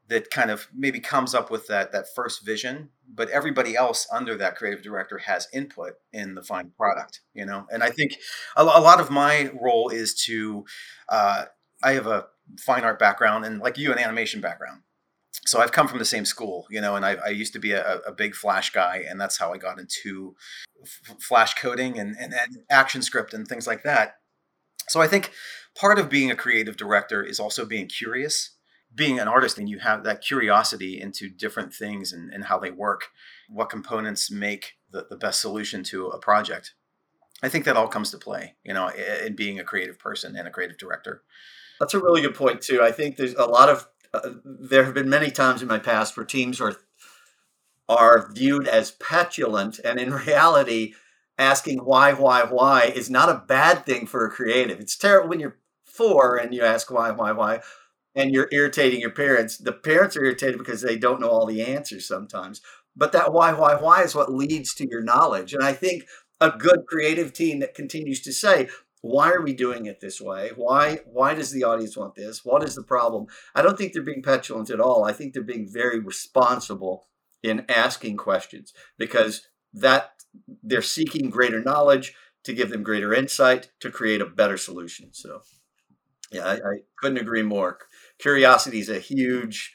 that 0.09 0.31
kind 0.31 0.49
of 0.49 0.67
maybe 0.73 0.99
comes 0.99 1.35
up 1.35 1.51
with 1.51 1.67
that 1.67 1.91
that 1.91 2.07
first 2.13 2.45
vision 2.45 2.89
but 3.13 3.29
everybody 3.29 3.75
else 3.75 4.07
under 4.11 4.35
that 4.37 4.55
creative 4.55 4.81
director 4.81 5.17
has 5.17 5.47
input 5.53 5.95
in 6.13 6.33
the 6.35 6.41
final 6.41 6.71
product 6.77 7.21
you 7.33 7.45
know 7.45 7.65
and 7.71 7.83
i 7.83 7.89
think 7.89 8.15
a, 8.55 8.63
lot 8.63 9.01
of 9.01 9.09
my 9.09 9.51
role 9.61 9.89
is 9.89 10.13
to 10.13 10.65
uh, 11.09 11.45
i 11.83 11.91
have 11.91 12.07
a 12.07 12.25
fine 12.57 12.83
art 12.83 12.99
background 12.99 13.43
and 13.43 13.59
like 13.59 13.77
you 13.77 13.91
an 13.91 13.99
animation 13.99 14.39
background 14.39 14.81
so 15.47 15.61
I've 15.61 15.71
come 15.71 15.87
from 15.87 15.99
the 15.99 16.05
same 16.05 16.25
school, 16.25 16.67
you 16.69 16.81
know, 16.81 16.95
and 16.95 17.05
I, 17.05 17.15
I 17.15 17.29
used 17.29 17.53
to 17.53 17.59
be 17.59 17.71
a, 17.71 17.99
a, 17.99 18.11
big 18.11 18.35
Flash 18.35 18.71
guy, 18.71 19.05
and 19.07 19.19
that's 19.19 19.37
how 19.37 19.53
I 19.53 19.57
got 19.57 19.79
into 19.79 20.35
f- 20.83 21.21
Flash 21.21 21.53
coding 21.53 21.97
and, 21.97 22.15
and, 22.19 22.33
and 22.33 22.57
ActionScript 22.69 23.33
and 23.33 23.47
things 23.47 23.65
like 23.65 23.83
that. 23.83 24.15
So 24.89 25.01
I 25.01 25.07
think 25.07 25.31
part 25.75 25.99
of 25.99 26.09
being 26.09 26.29
a 26.29 26.35
creative 26.35 26.75
director 26.75 27.23
is 27.23 27.39
also 27.39 27.65
being 27.65 27.87
curious. 27.87 28.51
Being 28.93 29.19
an 29.19 29.27
artist, 29.27 29.57
and 29.57 29.69
you 29.69 29.79
have 29.79 30.03
that 30.05 30.21
curiosity 30.21 30.99
into 30.99 31.29
different 31.29 31.73
things 31.73 32.13
and, 32.13 32.33
and 32.33 32.45
how 32.45 32.57
they 32.57 32.71
work, 32.71 33.09
what 33.49 33.69
components 33.69 34.31
make 34.31 34.75
the, 34.91 35.05
the 35.09 35.17
best 35.17 35.41
solution 35.41 35.83
to 35.85 36.07
a 36.07 36.19
project. 36.19 36.73
I 37.43 37.49
think 37.49 37.65
that 37.65 37.77
all 37.77 37.87
comes 37.87 38.11
to 38.11 38.17
play, 38.17 38.55
you 38.63 38.73
know, 38.73 38.89
in 39.25 39.35
being 39.35 39.59
a 39.59 39.63
creative 39.63 39.99
person 39.99 40.35
and 40.35 40.47
a 40.47 40.51
creative 40.51 40.77
director. 40.77 41.21
That's 41.79 41.93
a 41.93 41.99
really 41.99 42.21
good 42.21 42.33
point 42.33 42.61
too. 42.61 42.81
I 42.81 42.91
think 42.91 43.17
there's 43.17 43.35
a 43.35 43.45
lot 43.45 43.69
of 43.69 43.87
uh, 44.23 44.33
there 44.43 44.83
have 44.83 44.93
been 44.93 45.09
many 45.09 45.31
times 45.31 45.61
in 45.61 45.67
my 45.67 45.79
past 45.79 46.15
where 46.15 46.25
teams 46.25 46.59
are 46.61 46.77
are 47.89 48.29
viewed 48.33 48.67
as 48.67 48.91
petulant, 48.91 49.79
and 49.79 49.99
in 49.99 50.13
reality, 50.27 50.93
asking 51.37 51.79
why, 51.79 52.13
why, 52.13 52.43
why 52.43 52.83
is 52.83 53.09
not 53.09 53.29
a 53.29 53.43
bad 53.47 53.85
thing 53.85 54.05
for 54.05 54.25
a 54.25 54.31
creative. 54.31 54.79
It's 54.79 54.97
terrible 54.97 55.29
when 55.29 55.39
you're 55.39 55.57
four 55.85 56.37
and 56.37 56.53
you 56.53 56.63
ask 56.63 56.91
why, 56.91 57.11
why, 57.11 57.31
why, 57.31 57.61
and 58.15 58.31
you're 58.31 58.49
irritating 58.51 58.99
your 58.99 59.11
parents. 59.11 59.57
The 59.57 59.71
parents 59.71 60.17
are 60.17 60.23
irritated 60.23 60.57
because 60.57 60.81
they 60.81 60.97
don't 60.97 61.21
know 61.21 61.29
all 61.29 61.45
the 61.45 61.63
answers 61.63 62.07
sometimes. 62.07 62.61
But 62.95 63.11
that 63.11 63.31
why, 63.31 63.53
why, 63.53 63.75
why 63.75 64.03
is 64.03 64.15
what 64.15 64.31
leads 64.31 64.73
to 64.75 64.87
your 64.89 65.03
knowledge. 65.03 65.53
And 65.53 65.63
I 65.63 65.73
think 65.73 66.05
a 66.41 66.49
good 66.49 66.85
creative 66.87 67.33
team 67.33 67.59
that 67.59 67.75
continues 67.75 68.21
to 68.21 68.33
say, 68.33 68.69
why 69.07 69.31
are 69.31 69.41
we 69.41 69.53
doing 69.53 69.85
it 69.85 69.99
this 69.99 70.19
way? 70.21 70.51
Why 70.55 70.99
why 71.05 71.33
does 71.33 71.51
the 71.51 71.63
audience 71.63 71.97
want 71.97 72.15
this? 72.15 72.43
What 72.43 72.63
is 72.63 72.75
the 72.75 72.83
problem? 72.83 73.27
I 73.55 73.61
don't 73.61 73.77
think 73.77 73.93
they're 73.93 74.01
being 74.01 74.23
petulant 74.23 74.69
at 74.69 74.79
all. 74.79 75.03
I 75.03 75.13
think 75.13 75.33
they're 75.33 75.43
being 75.43 75.67
very 75.71 75.99
responsible 75.99 77.07
in 77.43 77.65
asking 77.69 78.17
questions 78.17 78.73
because 78.97 79.47
that 79.73 80.11
they're 80.63 80.81
seeking 80.81 81.29
greater 81.29 81.61
knowledge 81.61 82.13
to 82.43 82.53
give 82.53 82.69
them 82.69 82.83
greater 82.83 83.13
insight 83.13 83.69
to 83.79 83.91
create 83.91 84.21
a 84.21 84.25
better 84.25 84.57
solution. 84.57 85.09
So 85.13 85.41
yeah 86.31 86.45
i, 86.45 86.53
I 86.53 86.75
couldn't 86.99 87.19
agree 87.19 87.43
more. 87.43 87.79
Curiosity 88.19 88.79
is 88.79 88.89
a 88.89 88.99
huge 88.99 89.73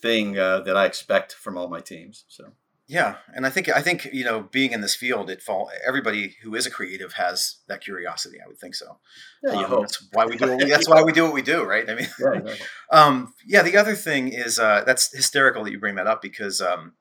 thing 0.00 0.38
uh, 0.38 0.60
that 0.60 0.76
i 0.76 0.84
expect 0.84 1.32
from 1.32 1.58
all 1.58 1.68
my 1.68 1.80
teams 1.80 2.24
so 2.28 2.52
yeah, 2.88 3.16
and 3.34 3.44
I 3.44 3.50
think 3.50 3.68
I 3.68 3.82
think 3.82 4.08
you 4.14 4.24
know 4.24 4.48
being 4.50 4.72
in 4.72 4.80
this 4.80 4.96
field, 4.96 5.28
it 5.28 5.42
fall 5.42 5.70
everybody 5.86 6.36
who 6.42 6.54
is 6.54 6.66
a 6.66 6.70
creative 6.70 7.12
has 7.12 7.58
that 7.68 7.82
curiosity. 7.82 8.38
I 8.42 8.48
would 8.48 8.58
think 8.58 8.74
so. 8.74 8.98
Yeah, 9.42 9.52
you 9.52 9.58
um, 9.58 9.64
hope. 9.64 9.80
That's 9.82 10.08
why 10.12 10.24
we 10.24 10.36
do. 10.38 10.56
We, 10.56 10.64
that's 10.64 10.88
why 10.88 11.02
we 11.02 11.12
do 11.12 11.24
what 11.24 11.34
we 11.34 11.42
do, 11.42 11.64
right? 11.64 11.88
I 11.88 11.94
mean, 11.94 12.08
yeah, 12.18 12.32
exactly. 12.38 12.66
um, 12.90 13.34
yeah. 13.46 13.62
The 13.62 13.76
other 13.76 13.94
thing 13.94 14.28
is 14.28 14.58
uh, 14.58 14.84
that's 14.86 15.14
hysterical 15.14 15.64
that 15.64 15.70
you 15.70 15.78
bring 15.78 15.96
that 15.96 16.06
up 16.06 16.22
because 16.22 16.62
um, 16.62 16.94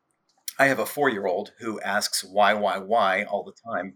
I 0.60 0.65
have 0.65 0.79
a 0.79 0.86
four 0.86 1.10
year 1.10 1.25
old 1.25 1.53
who 1.60 1.79
asks 1.79 2.22
why, 2.22 2.53
why, 2.53 2.79
why 2.79 3.24
all 3.24 3.44
the 3.44 3.53
time, 3.74 3.96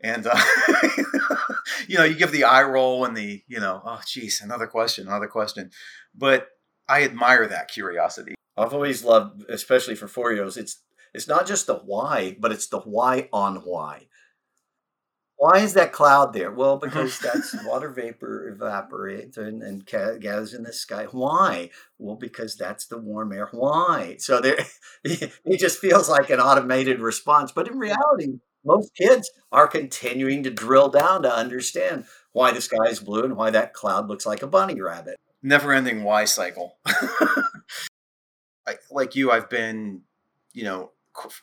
and 0.00 0.26
uh, 0.26 0.40
you 1.86 1.98
know, 1.98 2.04
you 2.04 2.14
give 2.14 2.32
the 2.32 2.44
eye 2.44 2.62
roll 2.62 3.04
and 3.04 3.14
the 3.14 3.42
you 3.46 3.60
know, 3.60 3.82
oh, 3.84 4.00
geez, 4.06 4.40
another 4.40 4.66
question, 4.66 5.06
another 5.06 5.28
question, 5.28 5.70
but 6.14 6.48
I 6.88 7.04
admire 7.04 7.46
that 7.46 7.68
curiosity. 7.68 8.36
I've 8.56 8.72
always 8.72 9.04
loved, 9.04 9.44
especially 9.50 9.96
for 9.96 10.08
four 10.08 10.32
year 10.32 10.44
olds, 10.44 10.56
it's 10.56 10.80
it's 11.16 11.26
not 11.26 11.46
just 11.46 11.66
the 11.66 11.76
why, 11.76 12.36
but 12.38 12.52
it's 12.52 12.66
the 12.66 12.80
why 12.80 13.30
on 13.32 13.56
why. 13.56 14.06
Why 15.38 15.60
is 15.60 15.72
that 15.74 15.92
cloud 15.92 16.34
there? 16.34 16.50
Well, 16.50 16.76
because 16.82 17.18
that's 17.18 17.56
water 17.64 17.88
vapor 17.90 18.48
evaporates 18.48 19.38
and, 19.38 19.62
and 19.62 19.86
gathers 19.86 20.52
in 20.52 20.62
the 20.62 20.74
sky. 20.74 21.06
Why? 21.10 21.70
Well, 21.98 22.16
because 22.16 22.56
that's 22.56 22.86
the 22.86 22.98
warm 22.98 23.32
air. 23.32 23.48
Why? 23.50 24.16
So 24.18 24.40
there, 24.40 24.58
it 25.04 25.58
just 25.58 25.78
feels 25.78 26.10
like 26.10 26.28
an 26.28 26.40
automated 26.40 27.00
response. 27.00 27.50
But 27.50 27.68
in 27.68 27.78
reality, 27.78 28.38
most 28.62 28.94
kids 28.94 29.30
are 29.50 29.68
continuing 29.68 30.42
to 30.42 30.50
drill 30.50 30.90
down 30.90 31.22
to 31.22 31.34
understand 31.34 32.04
why 32.32 32.52
the 32.52 32.60
sky 32.60 32.88
is 32.88 33.00
blue 33.00 33.24
and 33.24 33.36
why 33.36 33.48
that 33.50 33.72
cloud 33.72 34.08
looks 34.08 34.26
like 34.26 34.42
a 34.42 34.46
bunny 34.46 34.78
rabbit. 34.80 35.16
Never 35.42 35.72
ending 35.72 36.02
why 36.02 36.26
cycle. 36.26 36.76
I, 38.66 38.74
like 38.90 39.14
you, 39.14 39.30
I've 39.30 39.48
been, 39.48 40.02
you 40.52 40.64
know, 40.64 40.90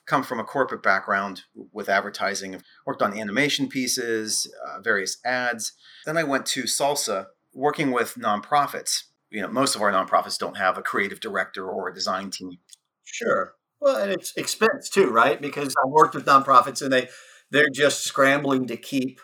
come 0.05 0.23
from 0.23 0.39
a 0.39 0.43
corporate 0.43 0.83
background 0.83 1.43
with 1.71 1.89
advertising. 1.89 2.61
Worked 2.85 3.01
on 3.01 3.17
animation 3.17 3.67
pieces, 3.67 4.51
uh, 4.65 4.81
various 4.81 5.17
ads. 5.25 5.73
Then 6.05 6.17
I 6.17 6.23
went 6.23 6.45
to 6.47 6.63
Salsa, 6.63 7.27
working 7.53 7.91
with 7.91 8.15
nonprofits. 8.15 9.03
You 9.29 9.41
know, 9.41 9.47
most 9.47 9.75
of 9.75 9.81
our 9.81 9.91
nonprofits 9.91 10.37
don't 10.37 10.57
have 10.57 10.77
a 10.77 10.81
creative 10.83 11.19
director 11.19 11.67
or 11.67 11.89
a 11.89 11.93
design 11.93 12.29
team. 12.29 12.57
Sure. 13.03 13.55
Well, 13.79 13.97
and 13.97 14.11
it's 14.11 14.33
expense 14.37 14.89
too, 14.89 15.09
right? 15.09 15.41
Because 15.41 15.75
I 15.83 15.87
worked 15.87 16.15
with 16.15 16.25
nonprofits 16.25 16.81
and 16.81 16.93
they 16.93 17.09
they're 17.51 17.69
just 17.69 18.03
scrambling 18.03 18.67
to 18.67 18.77
keep 18.77 19.19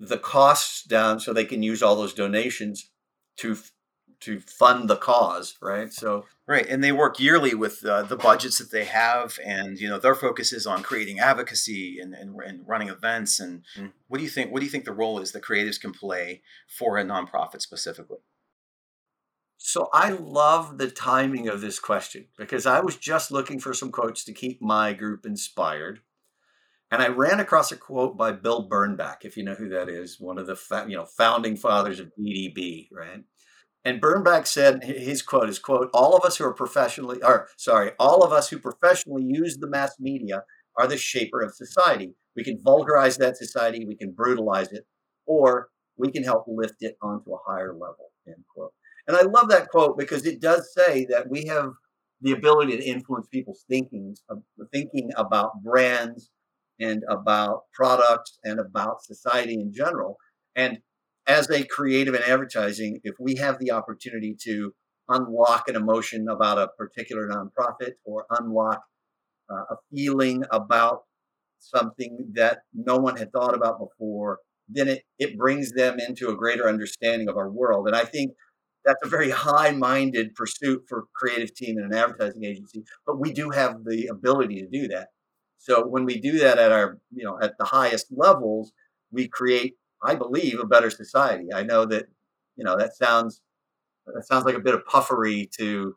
the 0.00 0.18
costs 0.18 0.82
down 0.82 1.20
so 1.20 1.32
they 1.32 1.44
can 1.44 1.62
use 1.62 1.82
all 1.82 1.96
those 1.96 2.14
donations 2.14 2.90
to 3.38 3.56
to 4.20 4.40
fund 4.40 4.88
the 4.88 4.96
cause, 4.96 5.56
right? 5.60 5.92
So 5.92 6.26
right, 6.46 6.66
and 6.66 6.82
they 6.82 6.92
work 6.92 7.20
yearly 7.20 7.54
with 7.54 7.84
uh, 7.84 8.02
the 8.02 8.16
budgets 8.16 8.58
that 8.58 8.70
they 8.70 8.84
have, 8.84 9.38
and 9.44 9.78
you 9.78 9.88
know 9.88 9.98
their 9.98 10.14
focus 10.14 10.52
is 10.52 10.66
on 10.66 10.82
creating 10.82 11.18
advocacy 11.18 11.98
and, 12.00 12.14
and, 12.14 12.38
and 12.40 12.66
running 12.66 12.88
events. 12.88 13.40
And 13.40 13.62
mm. 13.78 13.92
what 14.08 14.18
do 14.18 14.24
you 14.24 14.30
think? 14.30 14.52
What 14.52 14.60
do 14.60 14.66
you 14.66 14.70
think 14.70 14.84
the 14.84 14.92
role 14.92 15.18
is 15.18 15.32
that 15.32 15.42
creatives 15.42 15.80
can 15.80 15.92
play 15.92 16.42
for 16.68 16.98
a 16.98 17.04
nonprofit 17.04 17.60
specifically? 17.60 18.18
So 19.64 19.88
I 19.92 20.10
love 20.10 20.78
the 20.78 20.90
timing 20.90 21.46
of 21.46 21.60
this 21.60 21.78
question 21.78 22.26
because 22.36 22.66
I 22.66 22.80
was 22.80 22.96
just 22.96 23.30
looking 23.30 23.60
for 23.60 23.72
some 23.72 23.92
quotes 23.92 24.24
to 24.24 24.32
keep 24.32 24.60
my 24.60 24.92
group 24.92 25.24
inspired. 25.24 26.00
And 26.90 27.00
I 27.00 27.08
ran 27.08 27.38
across 27.38 27.70
a 27.70 27.76
quote 27.76 28.18
by 28.18 28.32
Bill 28.32 28.68
Bernbach, 28.68 29.18
if 29.22 29.36
you 29.36 29.44
know 29.44 29.54
who 29.54 29.68
that 29.68 29.88
is, 29.88 30.20
one 30.20 30.36
of 30.36 30.46
the 30.48 30.84
you 30.88 30.96
know 30.96 31.06
founding 31.06 31.56
fathers 31.56 32.00
of 32.00 32.10
DDB, 32.18 32.88
right? 32.92 33.22
And 33.84 34.00
Bernbach 34.00 34.46
said 34.46 34.84
his 34.84 35.22
quote 35.22 35.48
is 35.48 35.58
quote, 35.58 35.90
all 35.92 36.16
of 36.16 36.24
us 36.24 36.36
who 36.36 36.44
are 36.44 36.54
professionally 36.54 37.22
or 37.22 37.48
sorry, 37.56 37.92
all 37.98 38.22
of 38.22 38.32
us 38.32 38.48
who 38.48 38.58
professionally 38.58 39.24
use 39.24 39.58
the 39.58 39.68
mass 39.68 39.96
media 39.98 40.44
are 40.78 40.86
the 40.86 40.96
shaper 40.96 41.40
of 41.40 41.54
society. 41.54 42.14
We 42.36 42.44
can 42.44 42.58
vulgarize 42.58 43.18
that 43.18 43.36
society, 43.36 43.84
we 43.86 43.96
can 43.96 44.12
brutalize 44.12 44.72
it, 44.72 44.86
or 45.26 45.68
we 45.96 46.10
can 46.10 46.22
help 46.22 46.44
lift 46.46 46.76
it 46.80 46.96
onto 47.02 47.32
a 47.32 47.38
higher 47.46 47.72
level, 47.72 48.12
end 48.26 48.44
quote. 48.54 48.72
And 49.06 49.16
I 49.16 49.22
love 49.22 49.48
that 49.48 49.68
quote 49.68 49.98
because 49.98 50.24
it 50.26 50.40
does 50.40 50.72
say 50.72 51.06
that 51.10 51.28
we 51.28 51.46
have 51.46 51.72
the 52.20 52.32
ability 52.32 52.76
to 52.76 52.84
influence 52.84 53.26
people's 53.26 53.64
thinking, 53.68 54.14
uh, 54.30 54.36
thinking 54.72 55.10
about 55.16 55.62
brands 55.62 56.30
and 56.80 57.02
about 57.10 57.62
products 57.74 58.38
and 58.44 58.60
about 58.60 59.02
society 59.02 59.54
in 59.54 59.72
general. 59.72 60.16
And 60.54 60.78
as 61.26 61.50
a 61.50 61.64
creative 61.64 62.14
in 62.14 62.22
advertising, 62.22 63.00
if 63.04 63.14
we 63.20 63.36
have 63.36 63.58
the 63.58 63.70
opportunity 63.72 64.36
to 64.42 64.72
unlock 65.08 65.68
an 65.68 65.76
emotion 65.76 66.28
about 66.28 66.58
a 66.58 66.68
particular 66.78 67.28
nonprofit 67.28 67.92
or 68.04 68.26
unlock 68.30 68.82
uh, 69.50 69.64
a 69.70 69.76
feeling 69.94 70.44
about 70.50 71.02
something 71.58 72.32
that 72.34 72.60
no 72.74 72.96
one 72.96 73.16
had 73.16 73.30
thought 73.32 73.54
about 73.54 73.78
before, 73.78 74.38
then 74.68 74.88
it, 74.88 75.02
it 75.18 75.36
brings 75.36 75.72
them 75.72 75.98
into 75.98 76.28
a 76.28 76.36
greater 76.36 76.68
understanding 76.68 77.28
of 77.28 77.36
our 77.36 77.50
world. 77.50 77.86
And 77.86 77.96
I 77.96 78.04
think 78.04 78.32
that's 78.84 79.04
a 79.04 79.08
very 79.08 79.30
high-minded 79.30 80.34
pursuit 80.34 80.82
for 80.88 81.04
creative 81.14 81.54
team 81.54 81.78
in 81.78 81.84
an 81.84 81.94
advertising 81.94 82.44
agency, 82.44 82.82
but 83.06 83.20
we 83.20 83.32
do 83.32 83.50
have 83.50 83.84
the 83.84 84.08
ability 84.08 84.60
to 84.60 84.68
do 84.68 84.88
that. 84.88 85.08
So 85.58 85.86
when 85.86 86.04
we 86.04 86.20
do 86.20 86.38
that 86.40 86.58
at 86.58 86.72
our, 86.72 86.98
you 87.12 87.24
know, 87.24 87.38
at 87.40 87.52
the 87.58 87.66
highest 87.66 88.06
levels, 88.10 88.72
we 89.12 89.28
create 89.28 89.74
I 90.02 90.14
believe, 90.14 90.58
a 90.58 90.66
better 90.66 90.90
society. 90.90 91.52
I 91.54 91.62
know 91.62 91.84
that, 91.86 92.06
you 92.56 92.64
know, 92.64 92.76
that 92.76 92.96
sounds 92.96 93.40
that 94.06 94.26
sounds 94.26 94.44
like 94.44 94.56
a 94.56 94.60
bit 94.60 94.74
of 94.74 94.84
puffery 94.86 95.48
to 95.58 95.96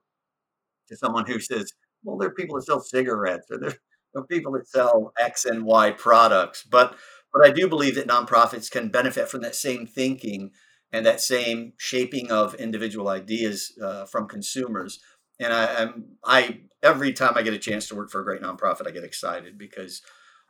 to 0.88 0.96
someone 0.96 1.26
who 1.26 1.40
says, 1.40 1.74
well, 2.04 2.18
there 2.18 2.30
are 2.30 2.34
people 2.34 2.56
that 2.56 2.66
sell 2.66 2.80
cigarettes 2.80 3.48
or 3.50 3.58
there 3.58 3.74
are 4.16 4.28
people 4.28 4.52
that 4.54 4.68
sell 4.68 5.12
X 5.20 5.46
and 5.46 5.66
Y 5.66 5.92
products. 5.92 6.64
But 6.64 6.96
but 7.34 7.46
I 7.46 7.52
do 7.52 7.68
believe 7.68 7.96
that 7.96 8.08
nonprofits 8.08 8.72
can 8.72 8.90
benefit 8.90 9.28
from 9.28 9.42
that 9.42 9.56
same 9.56 9.86
thinking 9.86 10.52
and 10.94 11.06
that 11.06 11.20
same 11.20 11.74
shaping 11.78 12.32
of 12.32 12.56
individual 12.56 13.10
ideas 13.10 13.74
uh, 13.84 14.06
from 14.06 14.28
consumers. 14.28 15.00
And 15.40 15.52
I, 15.52 15.82
I'm 15.82 16.06
I 16.24 16.62
every 16.82 17.12
time 17.12 17.34
I 17.36 17.42
get 17.42 17.54
a 17.54 17.60
chance 17.60 17.88
to 17.88 17.96
work 17.96 18.10
for 18.10 18.22
a 18.22 18.24
great 18.24 18.42
nonprofit, 18.42 18.88
I 18.88 18.92
get 18.92 19.04
excited 19.04 19.58
because 19.58 20.02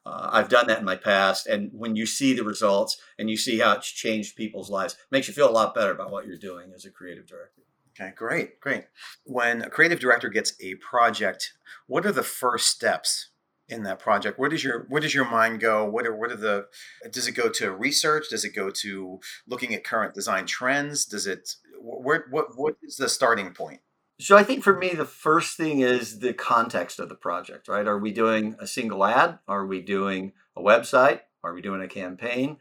uh, 0.06 0.30
I've 0.32 0.50
done 0.50 0.68
that 0.68 0.80
in 0.80 0.86
my 0.86 0.96
past, 0.96 1.48
and 1.48 1.72
when 1.74 1.96
you 1.96 2.06
see 2.06 2.34
the 2.34 2.44
results 2.44 2.98
and 3.18 3.30
you 3.30 3.38
see 3.38 3.60
how 3.60 3.74
it's 3.74 3.92
changed 3.92 4.36
people's 4.36 4.70
lives, 4.70 4.96
makes 5.10 5.28
you 5.28 5.34
feel 5.34 5.50
a 5.50 5.52
lot 5.52 5.74
better 5.74 5.92
about 5.92 6.12
what 6.12 6.28
you're 6.28 6.38
doing 6.38 6.72
as 6.74 6.86
a 6.86 6.92
creative 6.92 7.26
director. 7.26 7.64
Okay, 8.00 8.14
great, 8.16 8.60
great. 8.60 8.86
When 9.24 9.62
a 9.62 9.70
creative 9.70 10.00
director 10.00 10.30
gets 10.30 10.54
a 10.60 10.76
project, 10.76 11.54
what 11.88 12.06
are 12.06 12.12
the 12.12 12.24
first 12.24 12.68
steps 12.68 13.30
in 13.68 13.84
that 13.84 14.00
project? 14.00 14.38
Where 14.38 14.50
does 14.50 14.64
your 14.64 14.86
where 14.90 15.02
does 15.02 15.16
your 15.16 15.26
mind 15.26 15.60
go? 15.60 15.86
What 15.86 16.06
are 16.06 16.16
what 16.16 16.32
are 16.32 16.36
the 16.36 16.68
does 17.10 17.28
it 17.28 17.32
go 17.32 17.50
to 17.50 17.72
research? 17.72 18.26
Does 18.30 18.44
it 18.44 18.54
go 18.54 18.70
to 18.70 19.20
looking 19.48 19.74
at 19.74 19.84
current 19.84 20.14
design 20.14 20.46
trends? 20.46 21.06
Does 21.06 21.26
it 21.26 21.56
where 21.80 22.26
what 22.30 22.58
what 22.58 22.76
is 22.84 22.98
the 22.98 23.10
starting 23.10 23.54
point? 23.54 23.80
So 24.20 24.38
I 24.38 24.44
think 24.44 24.64
for 24.64 24.78
me, 24.78 24.90
the 24.90 25.06
first 25.06 25.58
thing 25.58 25.82
is 25.82 26.20
the 26.20 26.34
context 26.34 27.00
of 27.00 27.10
the 27.10 27.16
project, 27.16 27.68
right? 27.68 27.88
Are 27.88 28.00
we 28.00 28.12
doing 28.12 28.56
a 28.60 28.68
single 28.68 29.04
ad? 29.04 29.40
Are 29.48 29.66
we 29.66 29.82
doing 29.82 30.32
a 30.56 30.62
website? 30.62 31.22
Are 31.44 31.54
we 31.54 31.62
doing 31.62 31.82
a 31.82 31.88
campaign? 31.88 32.58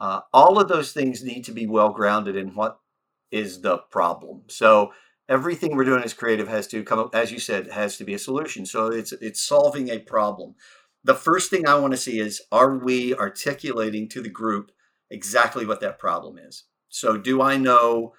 Uh, 0.00 0.20
all 0.32 0.60
of 0.60 0.68
those 0.68 0.92
things 0.92 1.24
need 1.24 1.44
to 1.44 1.52
be 1.52 1.66
well 1.66 1.90
grounded 1.90 2.36
in 2.36 2.54
what 2.54 2.78
is 3.32 3.62
the 3.62 3.78
problem. 3.78 4.42
So 4.48 4.92
everything 5.28 5.74
we're 5.74 5.84
doing 5.84 6.04
as 6.04 6.14
creative 6.14 6.48
has 6.48 6.68
to 6.68 6.84
come 6.84 6.98
up, 6.98 7.14
as 7.14 7.32
you 7.32 7.40
said, 7.40 7.70
has 7.70 7.96
to 7.96 8.04
be 8.04 8.14
a 8.14 8.18
solution. 8.18 8.64
So 8.64 8.86
it's 8.86 9.12
it's 9.12 9.42
solving 9.42 9.88
a 9.88 9.98
problem. 9.98 10.54
The 11.02 11.14
first 11.14 11.50
thing 11.50 11.66
I 11.66 11.78
want 11.78 11.92
to 11.92 11.96
see 11.96 12.20
is 12.20 12.42
are 12.52 12.78
we 12.78 13.14
articulating 13.14 14.08
to 14.10 14.22
the 14.22 14.28
group 14.28 14.70
exactly 15.10 15.66
what 15.66 15.80
that 15.80 15.98
problem 15.98 16.38
is? 16.38 16.64
So 16.88 17.16
do 17.16 17.42
I 17.42 17.56
know 17.56 18.12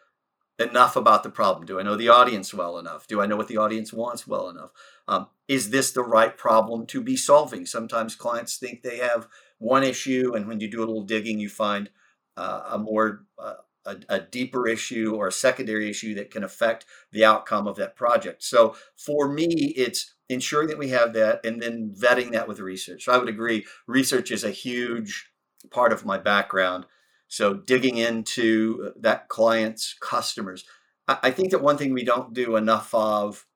enough 0.59 0.95
about 0.95 1.23
the 1.23 1.29
problem? 1.29 1.65
Do 1.65 1.79
I 1.79 1.83
know 1.83 1.95
the 1.95 2.09
audience 2.09 2.53
well 2.53 2.77
enough? 2.77 3.07
Do 3.07 3.21
I 3.21 3.25
know 3.25 3.35
what 3.35 3.47
the 3.47 3.57
audience 3.57 3.91
wants 3.91 4.27
well 4.27 4.49
enough? 4.49 4.71
Um, 5.07 5.27
is 5.47 5.71
this 5.71 5.91
the 5.91 6.03
right 6.03 6.37
problem 6.37 6.85
to 6.87 7.01
be 7.01 7.15
solving? 7.15 7.65
Sometimes 7.65 8.15
clients 8.15 8.57
think 8.57 8.81
they 8.81 8.97
have 8.97 9.27
one 9.57 9.83
issue, 9.83 10.33
and 10.35 10.47
when 10.47 10.59
you 10.59 10.69
do 10.69 10.79
a 10.79 10.85
little 10.85 11.03
digging, 11.03 11.39
you 11.39 11.49
find 11.49 11.89
uh, 12.37 12.63
a 12.71 12.77
more 12.77 13.25
uh, 13.37 13.55
a, 13.85 13.97
a, 14.09 14.19
deeper 14.19 14.67
issue 14.67 15.13
or 15.15 15.27
a 15.27 15.31
secondary 15.31 15.89
issue 15.89 16.15
that 16.15 16.31
can 16.31 16.43
affect 16.43 16.85
the 17.11 17.25
outcome 17.25 17.67
of 17.67 17.75
that 17.75 17.95
project. 17.95 18.43
So 18.43 18.75
for 18.95 19.27
me, 19.27 19.73
it's 19.75 20.13
ensuring 20.29 20.69
that 20.69 20.77
we 20.77 20.89
have 20.89 21.13
that 21.13 21.45
and 21.45 21.61
then 21.61 21.93
vetting 21.97 22.31
that 22.31 22.47
with 22.47 22.59
research. 22.59 23.05
So 23.05 23.11
I 23.11 23.17
would 23.17 23.29
agree, 23.29 23.65
research 23.87 24.31
is 24.31 24.43
a 24.43 24.51
huge 24.51 25.31
part 25.69 25.93
of 25.93 26.05
my 26.05 26.17
background. 26.17 26.85
So 27.33 27.55
digging 27.55 27.97
into 27.97 28.85
uh, 28.85 28.99
that 28.99 29.27
client's 29.27 29.95
customers. 29.99 30.65
I 31.07 31.31
think 31.31 31.49
that 31.49 31.63
one 31.63 31.77
thing 31.77 31.91
we 31.91 32.05
don't 32.05 32.31
do 32.31 32.55
enough 32.55 32.93
of 32.93 33.47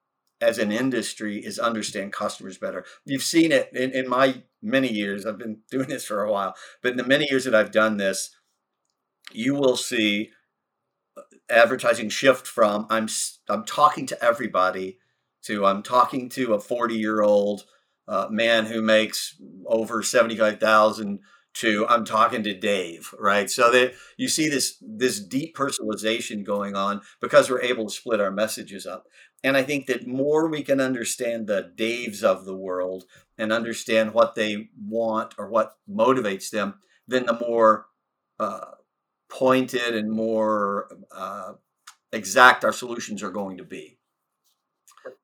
as 0.41 0.57
an 0.57 0.71
industry 0.71 1.37
is 1.45 1.59
understand 1.59 2.11
customers 2.11 2.57
better. 2.57 2.85
You've 3.05 3.21
seen 3.21 3.51
it 3.51 3.69
in, 3.73 3.91
in 3.91 4.09
my 4.09 4.41
many 4.63 4.91
years. 4.91 5.27
I've 5.27 5.37
been 5.37 5.59
doing 5.71 5.89
this 5.89 6.05
for 6.05 6.23
a 6.23 6.31
while, 6.31 6.55
but 6.81 6.91
in 6.91 6.97
the 6.97 7.03
many 7.03 7.27
years 7.29 7.45
that 7.45 7.53
I've 7.53 7.71
done 7.71 7.97
this, 7.97 8.31
you 9.31 9.53
will 9.53 9.77
see 9.77 10.31
uh, 11.15 11.21
advertising 11.47 12.09
shift 12.09 12.47
from 12.47 12.87
I'm 12.89 13.07
I'm 13.47 13.63
talking 13.63 14.07
to 14.07 14.23
everybody 14.23 14.97
to 15.43 15.67
I'm 15.67 15.83
talking 15.83 16.29
to 16.29 16.55
a 16.55 16.59
40 16.59 16.95
year 16.95 17.21
old 17.21 17.65
uh, 18.07 18.27
man 18.31 18.65
who 18.65 18.81
makes 18.81 19.39
over 19.67 20.01
75,000 20.01 21.19
to 21.59 21.85
I'm 21.87 22.05
talking 22.05 22.43
to 22.43 22.53
Dave, 22.53 23.13
right? 23.19 23.49
So 23.49 23.71
that 23.71 23.93
you 24.17 24.27
see 24.27 24.49
this 24.49 24.77
this 24.81 25.19
deep 25.19 25.55
personalization 25.55 26.43
going 26.43 26.75
on 26.75 27.01
because 27.21 27.49
we're 27.49 27.61
able 27.61 27.85
to 27.87 27.93
split 27.93 28.19
our 28.19 28.31
messages 28.31 28.85
up. 28.85 29.05
And 29.43 29.55
I 29.55 29.63
think 29.63 29.85
that 29.87 30.07
more 30.07 30.49
we 30.49 30.63
can 30.63 30.81
understand 30.81 31.47
the 31.47 31.71
Daves 31.75 32.23
of 32.23 32.45
the 32.45 32.55
world 32.55 33.05
and 33.37 33.53
understand 33.53 34.13
what 34.13 34.35
they 34.35 34.69
want 34.79 35.35
or 35.37 35.47
what 35.49 35.73
motivates 35.89 36.49
them, 36.49 36.75
then 37.07 37.25
the 37.25 37.33
more 37.33 37.85
uh, 38.39 38.71
pointed 39.29 39.95
and 39.95 40.11
more 40.11 40.89
uh, 41.11 41.53
exact 42.11 42.65
our 42.65 42.73
solutions 42.73 43.21
are 43.21 43.31
going 43.31 43.57
to 43.57 43.63
be. 43.63 43.97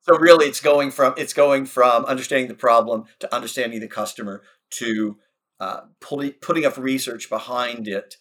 So 0.00 0.16
really, 0.16 0.46
it's 0.46 0.60
going 0.60 0.90
from 0.90 1.14
it's 1.16 1.34
going 1.34 1.66
from 1.66 2.04
understanding 2.06 2.48
the 2.48 2.54
problem 2.54 3.04
to 3.20 3.34
understanding 3.34 3.80
the 3.80 3.88
customer 3.88 4.42
to 4.70 5.16
uh, 5.60 5.80
putting, 6.00 6.64
up 6.64 6.76
research 6.76 7.28
behind 7.28 7.88
it 7.88 8.16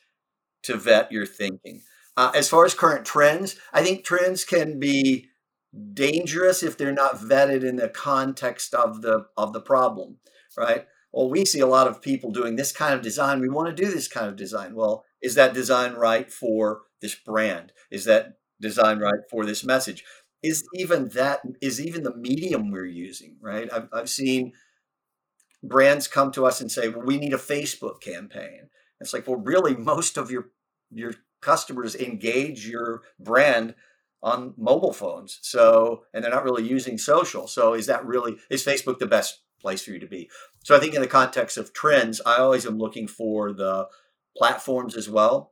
to 0.63 0.77
vet 0.77 1.11
your 1.11 1.25
thinking. 1.25 1.81
Uh, 2.15 2.31
as 2.35 2.49
far 2.49 2.65
as 2.65 2.73
current 2.73 3.05
trends, 3.05 3.55
I 3.73 3.83
think 3.83 4.03
trends 4.03 4.43
can 4.43 4.79
be 4.79 5.29
dangerous 5.93 6.61
if 6.61 6.77
they're 6.77 6.91
not 6.93 7.19
vetted 7.19 7.63
in 7.63 7.77
the 7.77 7.89
context 7.89 8.73
of 8.73 9.01
the 9.01 9.25
of 9.35 9.53
the 9.53 9.61
problem, 9.61 10.17
right? 10.55 10.85
Well, 11.11 11.29
we 11.29 11.45
see 11.45 11.59
a 11.59 11.67
lot 11.67 11.87
of 11.87 12.01
people 12.01 12.31
doing 12.31 12.55
this 12.55 12.71
kind 12.71 12.93
of 12.93 13.01
design. 13.01 13.39
We 13.39 13.49
want 13.49 13.75
to 13.75 13.83
do 13.83 13.91
this 13.91 14.07
kind 14.07 14.27
of 14.27 14.35
design. 14.35 14.75
Well, 14.75 15.05
is 15.21 15.35
that 15.35 15.53
design 15.53 15.93
right 15.93 16.31
for 16.31 16.81
this 17.01 17.15
brand? 17.15 17.71
Is 17.91 18.05
that 18.05 18.33
design 18.61 18.99
right 18.99 19.21
for 19.29 19.45
this 19.45 19.63
message? 19.63 20.03
Is 20.41 20.63
even 20.75 21.09
that 21.09 21.41
is 21.61 21.79
even 21.79 22.03
the 22.03 22.15
medium 22.15 22.69
we're 22.69 22.85
using, 22.85 23.37
right? 23.41 23.71
I've, 23.71 23.89
I've 23.93 24.09
seen 24.09 24.53
brands 25.63 26.07
come 26.07 26.31
to 26.33 26.45
us 26.45 26.61
and 26.61 26.71
say, 26.71 26.89
well, 26.89 27.05
we 27.05 27.17
need 27.17 27.33
a 27.33 27.37
Facebook 27.37 28.01
campaign. 28.01 28.69
It's 28.99 29.13
like, 29.13 29.27
well, 29.27 29.37
really, 29.37 29.75
most 29.75 30.17
of 30.17 30.29
your 30.29 30.49
your 30.91 31.13
customers 31.41 31.95
engage 31.95 32.67
your 32.67 33.01
brand 33.19 33.75
on 34.21 34.53
mobile 34.57 34.93
phones. 34.93 35.39
So, 35.41 36.03
and 36.13 36.23
they're 36.23 36.31
not 36.31 36.43
really 36.45 36.63
using 36.67 36.97
social. 36.97 37.47
So, 37.47 37.73
is 37.73 37.87
that 37.87 38.05
really 38.05 38.37
is 38.49 38.65
Facebook 38.65 38.99
the 38.99 39.07
best 39.07 39.41
place 39.59 39.83
for 39.83 39.91
you 39.91 39.99
to 39.99 40.07
be? 40.07 40.29
So, 40.63 40.75
I 40.75 40.79
think 40.79 40.95
in 40.95 41.01
the 41.01 41.07
context 41.07 41.57
of 41.57 41.73
trends, 41.73 42.21
I 42.25 42.37
always 42.37 42.65
am 42.65 42.77
looking 42.77 43.07
for 43.07 43.51
the 43.51 43.87
platforms 44.37 44.95
as 44.95 45.09
well 45.09 45.51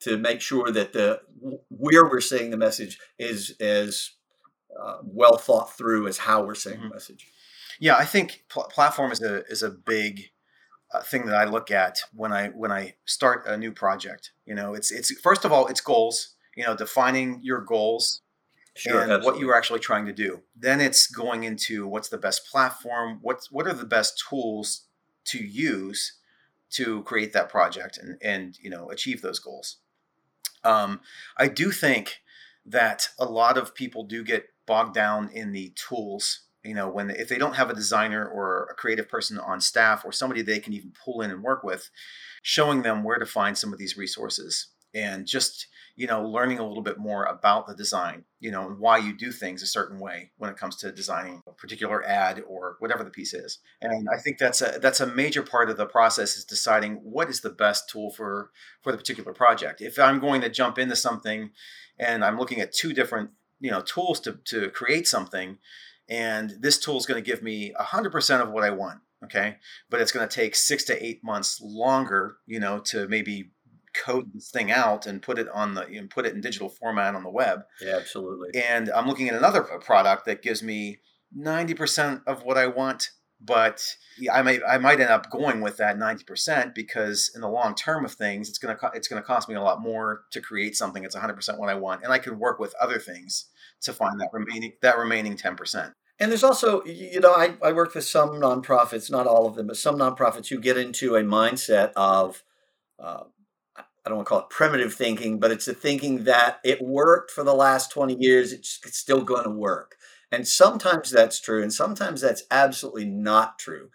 to 0.00 0.16
make 0.16 0.40
sure 0.40 0.70
that 0.70 0.92
the 0.92 1.20
where 1.68 2.08
we're 2.08 2.20
saying 2.20 2.50
the 2.50 2.56
message 2.56 2.98
is 3.18 3.54
as 3.60 4.10
uh, 4.80 4.98
well 5.02 5.36
thought 5.36 5.76
through 5.76 6.08
as 6.08 6.18
how 6.18 6.42
we're 6.42 6.54
saying 6.54 6.78
mm-hmm. 6.78 6.88
the 6.88 6.94
message. 6.94 7.28
Yeah, 7.80 7.96
I 7.96 8.04
think 8.04 8.44
pl- 8.48 8.64
platform 8.64 9.12
is 9.12 9.22
a 9.22 9.44
is 9.46 9.62
a 9.62 9.70
big 9.70 10.30
uh, 10.92 11.00
thing 11.00 11.26
that 11.26 11.34
I 11.34 11.44
look 11.44 11.70
at 11.70 11.98
when 12.14 12.32
I 12.32 12.48
when 12.48 12.72
I 12.72 12.94
start 13.04 13.46
a 13.46 13.56
new 13.56 13.72
project. 13.72 14.32
You 14.46 14.54
know, 14.54 14.74
it's 14.74 14.90
it's 14.90 15.10
first 15.20 15.44
of 15.44 15.52
all 15.52 15.66
it's 15.66 15.80
goals. 15.80 16.34
You 16.56 16.64
know, 16.64 16.76
defining 16.76 17.40
your 17.42 17.62
goals 17.62 18.20
sure, 18.74 19.00
and 19.00 19.10
absolutely. 19.12 19.26
what 19.26 19.40
you 19.40 19.50
are 19.50 19.56
actually 19.56 19.80
trying 19.80 20.06
to 20.06 20.12
do. 20.12 20.42
Then 20.54 20.80
it's 20.80 21.06
going 21.06 21.44
into 21.44 21.86
what's 21.86 22.08
the 22.08 22.18
best 22.18 22.46
platform. 22.46 23.18
What's 23.22 23.50
what 23.50 23.66
are 23.66 23.72
the 23.72 23.84
best 23.84 24.22
tools 24.28 24.82
to 25.26 25.38
use 25.38 26.18
to 26.70 27.02
create 27.02 27.32
that 27.32 27.48
project 27.48 27.98
and 27.98 28.18
and 28.22 28.58
you 28.60 28.70
know 28.70 28.90
achieve 28.90 29.22
those 29.22 29.38
goals. 29.38 29.76
Um, 30.64 31.00
I 31.36 31.48
do 31.48 31.70
think 31.70 32.20
that 32.64 33.08
a 33.18 33.24
lot 33.24 33.58
of 33.58 33.74
people 33.74 34.04
do 34.04 34.22
get 34.24 34.46
bogged 34.66 34.94
down 34.94 35.28
in 35.32 35.52
the 35.52 35.72
tools. 35.74 36.42
You 36.64 36.74
know, 36.74 36.88
when 36.88 37.10
if 37.10 37.28
they 37.28 37.38
don't 37.38 37.56
have 37.56 37.70
a 37.70 37.74
designer 37.74 38.26
or 38.26 38.68
a 38.70 38.74
creative 38.74 39.08
person 39.08 39.38
on 39.38 39.60
staff 39.60 40.04
or 40.04 40.12
somebody 40.12 40.42
they 40.42 40.60
can 40.60 40.72
even 40.72 40.92
pull 41.04 41.20
in 41.20 41.30
and 41.30 41.42
work 41.42 41.64
with, 41.64 41.90
showing 42.42 42.82
them 42.82 43.02
where 43.02 43.18
to 43.18 43.26
find 43.26 43.58
some 43.58 43.72
of 43.72 43.78
these 43.78 43.96
resources 43.96 44.68
and 44.94 45.26
just 45.26 45.66
you 45.96 46.06
know 46.06 46.22
learning 46.22 46.58
a 46.58 46.66
little 46.66 46.82
bit 46.82 46.98
more 46.98 47.24
about 47.24 47.66
the 47.66 47.74
design 47.74 48.24
you 48.40 48.50
know 48.50 48.66
and 48.66 48.78
why 48.78 48.98
you 48.98 49.12
do 49.16 49.30
things 49.30 49.62
a 49.62 49.66
certain 49.66 49.98
way 49.98 50.30
when 50.36 50.50
it 50.50 50.56
comes 50.56 50.76
to 50.76 50.92
designing 50.92 51.42
a 51.46 51.52
particular 51.52 52.04
ad 52.06 52.42
or 52.46 52.76
whatever 52.78 53.04
the 53.04 53.10
piece 53.10 53.34
is. 53.34 53.58
And 53.80 54.08
i 54.12 54.18
think 54.18 54.38
that's 54.38 54.60
a 54.60 54.78
that's 54.80 55.00
a 55.00 55.06
major 55.06 55.42
part 55.42 55.70
of 55.70 55.76
the 55.76 55.86
process 55.86 56.36
is 56.36 56.44
deciding 56.44 56.96
what 56.96 57.28
is 57.28 57.40
the 57.40 57.50
best 57.50 57.88
tool 57.88 58.10
for 58.10 58.50
for 58.82 58.92
the 58.92 58.98
particular 58.98 59.32
project. 59.32 59.80
If 59.80 59.98
i'm 59.98 60.18
going 60.18 60.40
to 60.42 60.48
jump 60.48 60.78
into 60.78 60.96
something 60.96 61.50
and 61.98 62.24
i'm 62.24 62.38
looking 62.38 62.60
at 62.60 62.72
two 62.72 62.92
different 62.92 63.30
you 63.60 63.70
know 63.70 63.80
tools 63.80 64.20
to 64.20 64.38
to 64.44 64.70
create 64.70 65.06
something 65.06 65.58
and 66.08 66.54
this 66.60 66.78
tool 66.78 66.96
is 66.96 67.06
going 67.06 67.22
to 67.22 67.30
give 67.30 67.42
me 67.42 67.72
100% 67.78 68.40
of 68.42 68.50
what 68.50 68.64
i 68.64 68.70
want 68.70 69.00
okay 69.24 69.56
but 69.90 70.00
it's 70.00 70.12
going 70.12 70.28
to 70.28 70.34
take 70.34 70.54
six 70.54 70.84
to 70.84 71.04
eight 71.04 71.22
months 71.22 71.60
longer 71.62 72.36
you 72.46 72.58
know 72.60 72.78
to 72.78 73.06
maybe 73.08 73.50
code 73.94 74.32
this 74.32 74.50
thing 74.50 74.70
out 74.70 75.06
and 75.06 75.22
put 75.22 75.38
it 75.38 75.48
on 75.52 75.74
the 75.74 75.86
and 75.86 76.10
put 76.10 76.26
it 76.26 76.34
in 76.34 76.40
digital 76.40 76.68
format 76.68 77.14
on 77.14 77.22
the 77.22 77.30
web. 77.30 77.64
Yeah, 77.80 77.96
absolutely. 77.96 78.60
And 78.60 78.90
I'm 78.90 79.06
looking 79.06 79.28
at 79.28 79.34
another 79.34 79.62
product 79.62 80.26
that 80.26 80.42
gives 80.42 80.62
me 80.62 81.00
90% 81.36 82.22
of 82.26 82.42
what 82.42 82.58
I 82.58 82.66
want, 82.66 83.10
but 83.44 83.82
I 84.32 84.42
may 84.42 84.60
I 84.62 84.78
might 84.78 85.00
end 85.00 85.10
up 85.10 85.30
going 85.30 85.60
with 85.60 85.76
that 85.78 85.96
90% 85.96 86.74
because 86.74 87.30
in 87.34 87.40
the 87.40 87.48
long 87.48 87.74
term 87.74 88.04
of 88.04 88.12
things, 88.12 88.48
it's 88.48 88.58
gonna 88.58 88.78
it's 88.94 89.08
gonna 89.08 89.22
cost 89.22 89.48
me 89.48 89.54
a 89.54 89.62
lot 89.62 89.80
more 89.80 90.24
to 90.32 90.40
create 90.40 90.76
something 90.76 91.02
that's 91.02 91.16
100% 91.16 91.58
what 91.58 91.68
I 91.68 91.74
want, 91.74 92.02
and 92.02 92.12
I 92.12 92.18
can 92.18 92.38
work 92.38 92.58
with 92.58 92.74
other 92.80 92.98
things 92.98 93.46
to 93.82 93.92
find 93.92 94.20
that 94.20 94.30
remaining 94.32 94.72
that 94.82 94.98
remaining 94.98 95.36
10%. 95.36 95.92
And 96.20 96.30
there's 96.30 96.44
also, 96.44 96.84
you 96.84 97.18
know, 97.18 97.32
I, 97.32 97.56
I 97.62 97.72
worked 97.72 97.96
with 97.96 98.04
some 98.04 98.30
nonprofits, 98.30 99.10
not 99.10 99.26
all 99.26 99.46
of 99.46 99.56
them, 99.56 99.66
but 99.66 99.76
some 99.76 99.96
nonprofits 99.96 100.48
who 100.48 100.60
get 100.60 100.76
into 100.76 101.16
a 101.16 101.22
mindset 101.22 101.90
of 101.96 102.44
uh, 103.00 103.24
I 104.04 104.08
don't 104.08 104.18
want 104.18 104.26
to 104.26 104.28
call 104.30 104.40
it 104.40 104.50
primitive 104.50 104.94
thinking, 104.94 105.38
but 105.38 105.52
it's 105.52 105.68
a 105.68 105.74
thinking 105.74 106.24
that 106.24 106.58
it 106.64 106.82
worked 106.82 107.30
for 107.30 107.44
the 107.44 107.54
last 107.54 107.92
20 107.92 108.16
years, 108.18 108.52
it's, 108.52 108.80
it's 108.84 108.98
still 108.98 109.22
going 109.22 109.44
to 109.44 109.50
work. 109.50 109.96
And 110.32 110.48
sometimes 110.48 111.10
that's 111.10 111.38
true, 111.38 111.62
and 111.62 111.72
sometimes 111.72 112.22
that's 112.22 112.44
absolutely 112.50 113.04
not 113.04 113.58
true. 113.58 113.90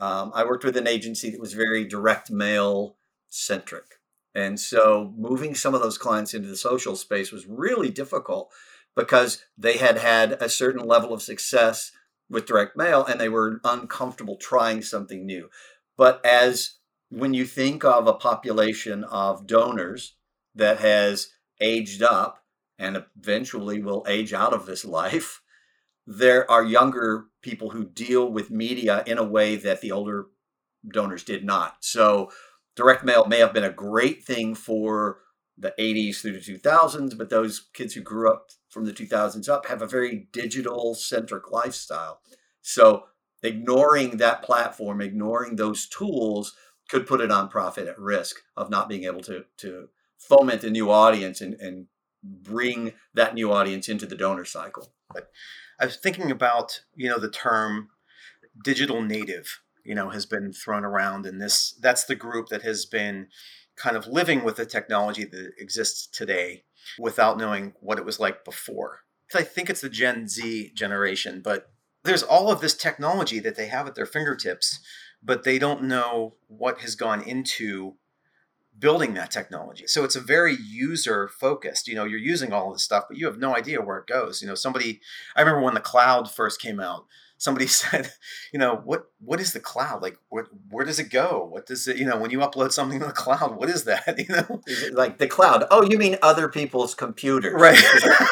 Um, 0.00 0.32
I 0.34 0.44
worked 0.44 0.64
with 0.64 0.78
an 0.78 0.88
agency 0.88 1.30
that 1.30 1.40
was 1.40 1.52
very 1.52 1.84
direct 1.84 2.30
mail 2.30 2.96
centric. 3.28 3.84
And 4.34 4.58
so 4.58 5.12
moving 5.16 5.54
some 5.54 5.74
of 5.74 5.82
those 5.82 5.98
clients 5.98 6.34
into 6.34 6.48
the 6.48 6.56
social 6.56 6.96
space 6.96 7.30
was 7.30 7.46
really 7.46 7.90
difficult 7.90 8.50
because 8.96 9.44
they 9.56 9.76
had 9.76 9.98
had 9.98 10.32
a 10.40 10.48
certain 10.48 10.84
level 10.86 11.12
of 11.12 11.22
success 11.22 11.92
with 12.28 12.46
direct 12.46 12.76
mail 12.76 13.04
and 13.04 13.20
they 13.20 13.28
were 13.28 13.60
uncomfortable 13.62 14.36
trying 14.36 14.82
something 14.82 15.24
new. 15.26 15.48
But 15.96 16.24
as 16.24 16.76
when 17.10 17.34
you 17.34 17.44
think 17.44 17.84
of 17.84 18.06
a 18.06 18.14
population 18.14 19.04
of 19.04 19.46
donors 19.46 20.16
that 20.54 20.80
has 20.80 21.28
aged 21.60 22.02
up 22.02 22.42
and 22.78 23.04
eventually 23.16 23.80
will 23.80 24.04
age 24.08 24.32
out 24.32 24.52
of 24.52 24.66
this 24.66 24.84
life, 24.84 25.42
there 26.06 26.50
are 26.50 26.64
younger 26.64 27.26
people 27.42 27.70
who 27.70 27.84
deal 27.84 28.30
with 28.30 28.50
media 28.50 29.02
in 29.06 29.18
a 29.18 29.24
way 29.24 29.56
that 29.56 29.80
the 29.80 29.92
older 29.92 30.26
donors 30.92 31.24
did 31.24 31.44
not. 31.44 31.76
So, 31.80 32.30
direct 32.76 33.04
mail 33.04 33.26
may 33.26 33.38
have 33.38 33.54
been 33.54 33.64
a 33.64 33.70
great 33.70 34.24
thing 34.24 34.54
for 34.54 35.18
the 35.56 35.72
80s 35.78 36.20
through 36.20 36.32
the 36.32 36.38
2000s, 36.38 37.16
but 37.16 37.30
those 37.30 37.68
kids 37.72 37.94
who 37.94 38.00
grew 38.00 38.30
up 38.30 38.48
from 38.68 38.84
the 38.84 38.92
2000s 38.92 39.48
up 39.48 39.66
have 39.66 39.80
a 39.80 39.86
very 39.86 40.28
digital 40.32 40.94
centric 40.94 41.50
lifestyle. 41.50 42.20
So, 42.60 43.04
ignoring 43.42 44.18
that 44.18 44.42
platform, 44.42 45.00
ignoring 45.00 45.56
those 45.56 45.86
tools 45.88 46.54
could 46.88 47.06
put 47.06 47.20
a 47.20 47.28
nonprofit 47.28 47.88
at 47.88 47.98
risk 47.98 48.36
of 48.56 48.70
not 48.70 48.88
being 48.88 49.04
able 49.04 49.22
to 49.22 49.44
to 49.58 49.88
foment 50.18 50.64
a 50.64 50.70
new 50.70 50.90
audience 50.90 51.40
and, 51.40 51.54
and 51.54 51.86
bring 52.22 52.92
that 53.12 53.34
new 53.34 53.52
audience 53.52 53.88
into 53.88 54.06
the 54.06 54.16
donor 54.16 54.44
cycle. 54.44 54.92
But 55.12 55.30
I 55.80 55.86
was 55.86 55.96
thinking 55.96 56.30
about 56.30 56.82
you 56.94 57.08
know 57.08 57.18
the 57.18 57.30
term 57.30 57.88
digital 58.62 59.02
native 59.02 59.60
you 59.84 59.94
know 59.94 60.10
has 60.10 60.26
been 60.26 60.52
thrown 60.52 60.84
around 60.84 61.26
and 61.26 61.40
this 61.40 61.74
that's 61.80 62.04
the 62.04 62.14
group 62.14 62.48
that 62.48 62.62
has 62.62 62.86
been 62.86 63.28
kind 63.76 63.96
of 63.96 64.06
living 64.06 64.44
with 64.44 64.56
the 64.56 64.66
technology 64.66 65.24
that 65.24 65.52
exists 65.58 66.06
today 66.06 66.64
without 66.98 67.38
knowing 67.38 67.72
what 67.80 67.98
it 67.98 68.04
was 68.04 68.20
like 68.20 68.44
before. 68.44 69.00
I 69.34 69.42
think 69.42 69.68
it's 69.68 69.80
the 69.80 69.88
Gen 69.88 70.28
Z 70.28 70.70
generation, 70.76 71.40
but 71.42 71.72
there's 72.04 72.22
all 72.22 72.52
of 72.52 72.60
this 72.60 72.74
technology 72.76 73.40
that 73.40 73.56
they 73.56 73.66
have 73.66 73.88
at 73.88 73.96
their 73.96 74.06
fingertips 74.06 74.78
but 75.24 75.42
they 75.42 75.58
don't 75.58 75.82
know 75.82 76.34
what 76.46 76.80
has 76.80 76.94
gone 76.94 77.22
into 77.22 77.96
building 78.78 79.14
that 79.14 79.30
technology. 79.30 79.86
So 79.86 80.04
it's 80.04 80.16
a 80.16 80.20
very 80.20 80.54
user 80.54 81.28
focused. 81.28 81.86
You 81.86 81.94
know, 81.94 82.04
you're 82.04 82.18
using 82.18 82.52
all 82.52 82.72
this 82.72 82.82
stuff, 82.82 83.04
but 83.08 83.16
you 83.16 83.26
have 83.26 83.38
no 83.38 83.54
idea 83.54 83.82
where 83.82 83.98
it 83.98 84.06
goes. 84.06 84.42
You 84.42 84.48
know, 84.48 84.54
somebody 84.54 85.00
I 85.36 85.40
remember 85.40 85.62
when 85.62 85.74
the 85.74 85.80
cloud 85.80 86.30
first 86.30 86.60
came 86.60 86.80
out, 86.80 87.04
somebody 87.38 87.66
said, 87.68 88.12
you 88.52 88.58
know, 88.58 88.76
what 88.84 89.04
what 89.20 89.40
is 89.40 89.52
the 89.52 89.60
cloud? 89.60 90.02
Like 90.02 90.18
where 90.28 90.46
where 90.70 90.84
does 90.84 90.98
it 90.98 91.10
go? 91.10 91.46
What 91.50 91.66
does 91.66 91.86
it, 91.86 91.98
you 91.98 92.04
know, 92.04 92.16
when 92.16 92.30
you 92.30 92.38
upload 92.38 92.72
something 92.72 92.98
to 93.00 93.06
the 93.06 93.12
cloud, 93.12 93.56
what 93.56 93.68
is 93.68 93.84
that? 93.84 94.18
You 94.18 94.34
know? 94.34 94.60
Like 94.92 95.18
the 95.18 95.26
cloud. 95.26 95.64
Oh, 95.70 95.82
you 95.82 95.98
mean 95.98 96.16
other 96.22 96.48
people's 96.48 96.94
computers. 96.94 97.54
Right. 97.54 97.82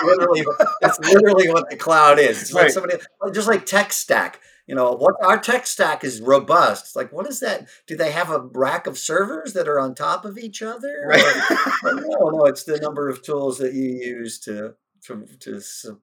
Literally, 0.04 0.44
that's 0.80 0.98
literally 1.00 1.48
what 1.50 1.68
the 1.70 1.76
cloud 1.76 2.18
is. 2.18 2.42
It's 2.42 2.52
right. 2.52 2.70
somebody 2.70 2.96
just 3.32 3.48
like 3.48 3.66
tech 3.66 3.92
stack 3.92 4.40
you 4.66 4.74
know 4.74 4.92
what 4.92 5.14
our 5.22 5.38
tech 5.38 5.66
stack 5.66 6.04
is 6.04 6.20
robust 6.20 6.86
it's 6.86 6.96
like 6.96 7.12
what 7.12 7.26
is 7.26 7.40
that 7.40 7.68
do 7.86 7.96
they 7.96 8.12
have 8.12 8.30
a 8.30 8.38
rack 8.38 8.86
of 8.86 8.98
servers 8.98 9.52
that 9.52 9.68
are 9.68 9.80
on 9.80 9.94
top 9.94 10.24
of 10.24 10.38
each 10.38 10.62
other 10.62 11.04
right. 11.06 11.24
or, 11.84 11.94
no 11.94 12.28
no 12.30 12.44
it's 12.44 12.64
the 12.64 12.78
number 12.78 13.08
of 13.08 13.22
tools 13.22 13.58
that 13.58 13.74
you 13.74 13.88
use 13.88 14.38
to 14.38 14.74
to, 15.02 15.26
to 15.40 15.60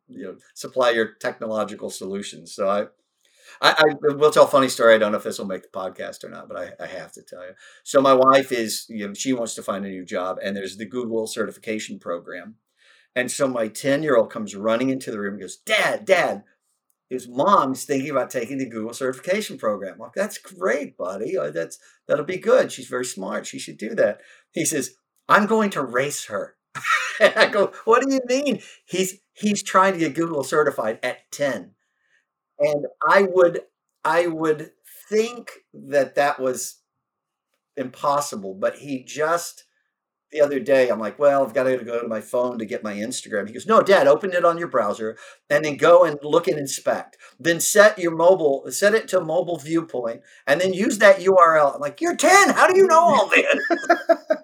you 0.07 0.23
know 0.23 0.37
supply 0.53 0.89
your 0.89 1.13
technological 1.21 1.89
solutions 1.89 2.53
so 2.53 2.69
I, 2.69 2.87
I, 3.61 3.71
I 3.81 4.13
will 4.13 4.31
tell 4.31 4.45
a 4.45 4.47
funny 4.47 4.69
story. 4.69 4.95
I 4.95 4.97
don't 4.97 5.11
know 5.11 5.17
if 5.17 5.23
this 5.23 5.39
will 5.39 5.45
make 5.45 5.63
the 5.63 5.69
podcast 5.69 6.23
or 6.23 6.29
not, 6.29 6.47
but 6.47 6.57
I, 6.57 6.83
I 6.83 6.87
have 6.87 7.11
to 7.13 7.21
tell 7.21 7.41
you. 7.41 7.53
So 7.83 8.01
my 8.01 8.13
wife 8.13 8.51
is, 8.51 8.85
you 8.89 9.07
know, 9.07 9.13
she 9.13 9.33
wants 9.33 9.55
to 9.55 9.63
find 9.63 9.85
a 9.85 9.89
new 9.89 10.05
job, 10.05 10.37
and 10.41 10.55
there's 10.55 10.77
the 10.77 10.85
Google 10.85 11.27
certification 11.27 11.99
program. 11.99 12.55
And 13.15 13.31
so 13.31 13.47
my 13.47 13.67
10 13.67 14.03
year 14.03 14.15
old 14.15 14.31
comes 14.31 14.55
running 14.55 14.89
into 14.89 15.11
the 15.11 15.19
room 15.19 15.33
and 15.33 15.41
goes, 15.41 15.57
Dad, 15.57 16.05
Dad, 16.05 16.43
his 17.09 17.27
mom's 17.27 17.85
thinking 17.85 18.11
about 18.11 18.29
taking 18.29 18.59
the 18.59 18.69
Google 18.69 18.93
certification 18.93 19.57
program. 19.57 19.97
Like, 19.97 20.13
that's 20.13 20.37
great, 20.37 20.95
buddy. 20.95 21.37
Uh, 21.37 21.49
that's 21.49 21.79
that'll 22.07 22.25
be 22.25 22.37
good. 22.37 22.71
She's 22.71 22.87
very 22.87 23.05
smart. 23.05 23.47
She 23.47 23.57
should 23.59 23.77
do 23.77 23.95
that. 23.95 24.19
He 24.51 24.63
says, 24.63 24.95
I'm 25.27 25.47
going 25.47 25.71
to 25.71 25.83
race 25.83 26.25
her. 26.25 26.55
I 27.19 27.47
go, 27.47 27.73
what 27.85 28.03
do 28.03 28.13
you 28.13 28.21
mean? 28.27 28.61
He's 28.85 29.19
he's 29.33 29.63
trying 29.63 29.93
to 29.93 29.99
get 29.99 30.15
Google 30.15 30.43
certified 30.43 30.99
at 31.01 31.31
10. 31.31 31.71
And 32.59 32.85
I 33.07 33.23
would 33.23 33.61
I 34.05 34.27
would 34.27 34.71
think 35.09 35.51
that 35.73 36.15
that 36.15 36.39
was 36.39 36.81
impossible, 37.75 38.53
but 38.53 38.77
he 38.77 39.03
just 39.03 39.63
the 40.31 40.41
other 40.41 40.59
day, 40.59 40.89
I'm 40.89 40.99
like, 40.99 41.17
well, 41.17 41.43
I've 41.43 41.53
got 41.53 41.63
to 41.63 41.77
go 41.77 42.01
to 42.01 42.07
my 42.07 42.21
phone 42.21 42.59
to 42.59 42.65
get 42.65 42.83
my 42.83 42.93
Instagram. 42.93 43.47
He 43.47 43.53
goes, 43.53 43.65
no, 43.65 43.81
Dad, 43.81 44.07
open 44.07 44.33
it 44.33 44.45
on 44.45 44.57
your 44.57 44.67
browser 44.67 45.17
and 45.49 45.65
then 45.65 45.75
go 45.75 46.03
and 46.03 46.19
look 46.21 46.47
and 46.47 46.59
inspect. 46.59 47.17
Then 47.39 47.59
set 47.59 47.97
your 47.97 48.15
mobile, 48.15 48.63
set 48.69 48.93
it 48.93 49.07
to 49.09 49.21
mobile 49.21 49.57
viewpoint, 49.57 50.21
and 50.45 50.61
then 50.61 50.73
use 50.73 50.99
that 50.99 51.19
URL. 51.19 51.75
I'm 51.75 51.81
like, 51.81 51.99
you're 51.99 52.15
10. 52.15 52.49
How 52.49 52.67
do 52.67 52.77
you 52.77 52.85
know 52.85 52.99
all 52.99 53.29
this? 53.35 53.45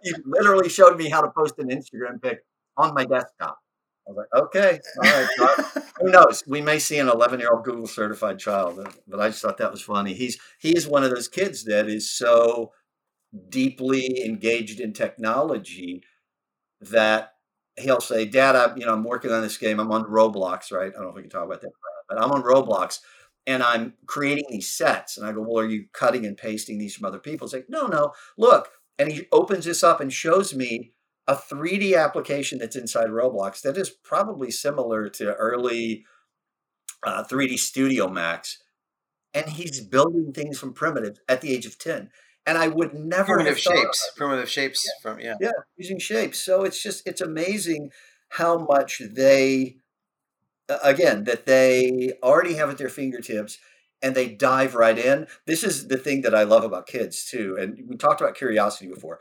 he 0.04 0.14
literally 0.26 0.70
showed 0.70 0.98
me 0.98 1.10
how 1.10 1.22
to 1.22 1.30
post 1.30 1.56
an 1.60 1.70
Instagram 1.70 2.22
pic 2.22 2.44
on 2.78 2.94
my 2.94 3.06
desktop. 3.06 3.60
I 4.08 4.12
was 4.12 4.18
like, 4.18 4.44
okay, 4.44 4.80
all 5.04 5.48
right. 5.48 5.84
who 6.00 6.12
knows? 6.12 6.44
We 6.48 6.62
may 6.62 6.78
see 6.78 7.00
an 7.00 7.10
11 7.10 7.40
year 7.40 7.52
old 7.52 7.64
Google 7.64 7.88
certified 7.88 8.38
child, 8.38 8.88
but 9.08 9.20
I 9.20 9.30
just 9.30 9.42
thought 9.42 9.58
that 9.58 9.72
was 9.72 9.82
funny. 9.82 10.14
He's 10.14 10.38
he's 10.60 10.88
one 10.88 11.04
of 11.04 11.10
those 11.10 11.28
kids 11.28 11.64
that 11.66 11.90
is 11.90 12.12
so 12.12 12.72
deeply 13.50 14.24
engaged 14.26 14.80
in 14.80 14.94
technology 14.94 16.04
that 16.82 17.34
he'll 17.78 18.02
say, 18.02 18.26
"Dad, 18.26 18.56
I'm, 18.56 18.78
you 18.78 18.86
know, 18.86 18.94
I'm 18.94 19.04
working 19.04 19.32
on 19.32 19.42
this 19.42 19.58
game. 19.58 19.80
I'm 19.80 19.92
on 19.92 20.06
Roblox, 20.06 20.72
right? 20.72 20.88
I 20.88 20.92
don't 20.92 21.04
know 21.04 21.10
if 21.10 21.16
we 21.16 21.22
can 21.22 21.32
talk 21.32 21.46
about 21.46 21.62
that, 21.62 21.72
but 22.10 22.22
I'm 22.22 22.32
on 22.32 22.44
Roblox." 22.44 23.00
And 23.48 23.62
I'm 23.62 23.94
creating 24.08 24.46
these 24.50 24.74
sets. 24.74 25.18
And 25.18 25.28
I 25.28 25.32
go, 25.32 25.42
Well, 25.42 25.64
are 25.64 25.70
you 25.70 25.86
cutting 25.94 26.26
and 26.26 26.36
pasting 26.38 26.80
these 26.80 26.96
from 26.96 27.06
other 27.06 27.20
people? 27.20 27.46
It's 27.46 27.54
like, 27.54 27.70
No, 27.70 27.86
no, 27.88 28.14
look. 28.38 28.70
And 28.98 29.12
he 29.12 29.28
opens 29.32 29.66
this 29.66 29.84
up 29.84 30.02
and 30.02 30.12
shows 30.12 30.56
me 30.56 30.94
a 31.28 31.36
3D 31.36 31.98
application 31.98 32.60
that's 32.60 32.76
inside 32.76 33.10
Roblox 33.10 33.62
that 33.62 33.78
is 33.78 33.90
probably 33.90 34.52
similar 34.52 35.10
to 35.10 35.34
early 35.36 36.06
uh, 37.04 37.24
3D 37.24 37.58
Studio 37.58 38.08
Max. 38.10 38.62
And 39.34 39.50
he's 39.50 39.82
building 39.82 40.32
things 40.34 40.58
from 40.58 40.74
primitives 40.74 41.20
at 41.28 41.42
the 41.42 41.54
age 41.54 41.66
of 41.66 41.78
10. 41.78 42.10
And 42.46 42.58
I 42.58 42.68
would 42.68 42.94
never 42.94 43.36
primitive 43.36 43.60
shapes, 43.60 44.12
primitive 44.16 44.50
shapes 44.50 44.86
yeah. 44.86 45.02
from 45.02 45.20
yeah, 45.20 45.36
yeah, 45.42 45.52
using 45.78 45.98
shapes. 45.98 46.40
So 46.40 46.64
it's 46.64 46.82
just 46.82 47.08
it's 47.08 47.22
amazing 47.22 47.92
how 48.30 48.60
much 48.60 49.02
they, 49.14 49.78
again, 50.84 51.24
that 51.24 51.48
they 51.48 52.14
already 52.22 52.54
have 52.56 52.70
at 52.70 52.78
their 52.78 52.90
fingertips, 52.90 53.58
and 54.02 54.14
they 54.14 54.30
dive 54.30 54.76
right 54.76 54.98
in. 54.98 55.26
This 55.48 55.64
is 55.64 55.88
the 55.88 55.98
thing 55.98 56.22
that 56.22 56.36
I 56.36 56.44
love 56.44 56.64
about 56.64 56.86
kids 56.86 57.26
too. 57.26 57.58
And 57.60 57.82
we 57.88 57.98
talked 57.98 58.22
about 58.22 58.36
curiosity 58.36 58.88
before 58.88 59.20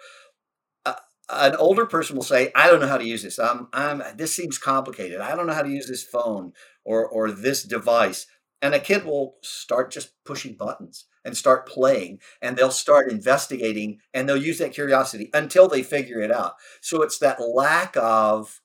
an 1.31 1.57
older 1.57 1.87
person 1.87 2.17
will 2.17 2.23
say, 2.23 2.53
"I 2.55 2.69
don't 2.69 2.81
know 2.81 2.87
how 2.87 2.99
to 2.99 3.05
use 3.05 3.23
this. 3.23 3.39
I'm, 3.39 3.69
I'm. 3.73 4.03
This 4.17 4.35
seems 4.35 4.59
complicated. 4.59 5.21
I 5.21 5.35
don't 5.35 5.47
know 5.47 5.55
how 5.55 5.63
to 5.63 5.71
use 5.71 5.89
this 5.89 6.03
phone 6.03 6.53
or 6.85 7.07
or 7.07 7.31
this 7.31 7.63
device." 7.63 8.27
And 8.61 8.75
a 8.75 8.81
kid 8.81 9.05
will 9.05 9.37
start 9.43 9.91
just 9.91 10.13
pushing 10.25 10.55
buttons 10.55 11.07
and 11.25 11.37
start 11.37 11.67
playing, 11.67 12.21
and 12.43 12.57
they'll 12.57 12.71
start 12.71 13.11
investigating, 13.11 13.99
and 14.13 14.29
they'll 14.29 14.37
use 14.37 14.59
that 14.59 14.73
curiosity 14.73 15.31
until 15.33 15.69
they 15.69 15.83
figure 15.83 16.21
it 16.21 16.31
out. 16.31 16.55
So 16.81 17.03
it's 17.03 17.19
that 17.19 17.41
lack 17.41 17.97
of 17.97 18.61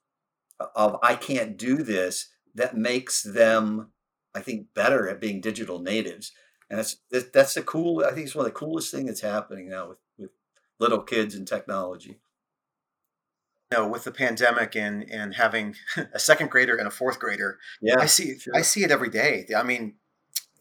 of 0.76 0.98
I 1.02 1.16
can't 1.16 1.58
do 1.58 1.78
this 1.78 2.30
that 2.56 2.76
makes 2.76 3.24
them, 3.24 3.92
I 4.36 4.42
think, 4.42 4.74
better 4.74 5.08
at 5.08 5.22
being 5.22 5.40
digital 5.40 5.80
natives. 5.80 6.34
And 6.70 6.80
that's 6.80 6.98
that's 7.34 7.54
the 7.54 7.62
cool. 7.62 8.04
I 8.06 8.12
think 8.12 8.26
it's 8.26 8.36
one 8.36 8.46
of 8.46 8.52
the 8.52 8.60
coolest 8.60 8.92
thing 8.92 9.06
that's 9.06 9.22
happening 9.22 9.70
now 9.70 9.90
with 9.90 9.98
with 10.18 10.32
little 10.80 11.02
kids 11.02 11.36
and 11.36 11.48
technology 11.48 12.20
you 13.72 13.78
know, 13.78 13.88
with 13.88 14.04
the 14.04 14.12
pandemic 14.12 14.76
and 14.76 15.10
and 15.12 15.36
having 15.36 15.76
a 16.14 16.20
second 16.20 16.50
grader 16.50 16.76
and 16.76 16.88
a 16.88 16.92
fourth 16.92 17.20
grader, 17.20 17.60
yeah, 17.82 18.00
I 18.00 18.06
see 18.08 18.38
sure. 18.40 18.56
I 18.56 18.62
see 18.62 18.84
it 18.84 18.92
every 18.92 19.10
day. 19.10 19.48
I 19.56 19.64
mean, 19.64 19.96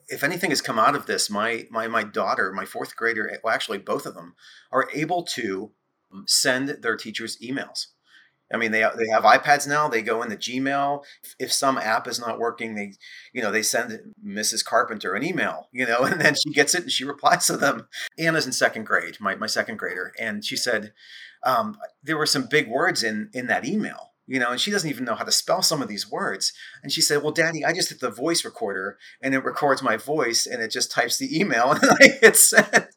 if 0.09 0.25
anything 0.25 0.51
has 0.51 0.62
come 0.62 0.79
out 0.79 0.94
of 0.94 1.07
this, 1.07 1.31
my 1.31 1.66
my 1.71 1.87
my 1.87 2.03
daughter, 2.03 2.53
my 2.53 2.64
fourth 2.64 2.97
grader, 2.97 3.31
well, 3.42 3.55
actually 3.55 3.79
both 3.79 4.07
of 4.07 4.14
them 4.14 4.35
are 4.73 4.88
able 4.94 5.23
to 5.23 5.73
send 6.27 6.68
their 6.68 6.97
teachers 6.97 7.38
emails. 7.42 7.88
I 8.53 8.57
mean, 8.57 8.73
they 8.73 8.81
they 8.81 9.09
have 9.09 9.25
iPads 9.25 9.68
now. 9.68 9.88
They 9.88 10.01
go 10.01 10.23
into 10.23 10.37
Gmail. 10.37 11.05
If 11.38 11.53
some 11.53 11.77
app 11.77 12.09
is 12.09 12.18
not 12.18 12.38
working, 12.38 12.75
they, 12.75 12.94
you 13.35 13.42
know, 13.42 13.51
they 13.51 13.62
send 13.62 14.14
Mrs. 14.25 14.64
Carpenter 14.64 15.14
an 15.14 15.23
email, 15.23 15.68
you 15.73 15.87
know, 15.87 15.99
and 16.03 16.21
then 16.21 16.35
she 16.35 16.51
gets 16.53 16.75
it 16.75 16.85
and 16.85 16.92
she 16.92 17.05
replies 17.05 17.47
to 17.47 17.57
them. 17.57 17.88
Anna's 18.18 18.47
in 18.47 18.53
second 18.53 18.85
grade, 18.85 19.18
my 19.21 19.35
my 19.35 19.47
second 19.47 19.77
grader, 19.77 20.12
and 20.18 20.44
she 20.44 20.57
said, 20.57 20.92
um, 21.42 21.77
there 22.03 22.16
were 22.16 22.27
some 22.27 22.47
big 22.49 22.68
words 22.68 23.03
in 23.03 23.31
in 23.35 23.47
that 23.49 23.66
email 23.66 24.12
you 24.29 24.38
know 24.38 24.51
and 24.51 24.61
she 24.61 24.71
doesn't 24.71 24.88
even 24.91 25.05
know 25.05 25.14
how 25.14 25.25
to 25.25 25.33
spell 25.33 25.62
some 25.62 25.83
of 25.83 25.88
these 25.88 26.11
words. 26.11 26.53
And 26.83 26.93
she 26.93 27.01
said 27.01 27.23
well 27.23 27.33
daddy 27.33 27.64
i 27.64 27.73
just 27.73 27.88
hit 27.88 28.01
the 28.01 28.11
voice 28.11 28.45
recorder 28.45 28.99
and 29.21 29.35
it 29.35 29.45
records 29.45 29.83
my 29.83 29.97
voice 29.97 30.47
and 30.47 30.62
it 30.62 30.71
just 30.71 30.93
types 30.93 31.19
the 31.19 31.38
email. 31.38 31.73
And 31.83 31.91
i 32.01 32.09
hit 32.21 32.37
send. 32.37 32.88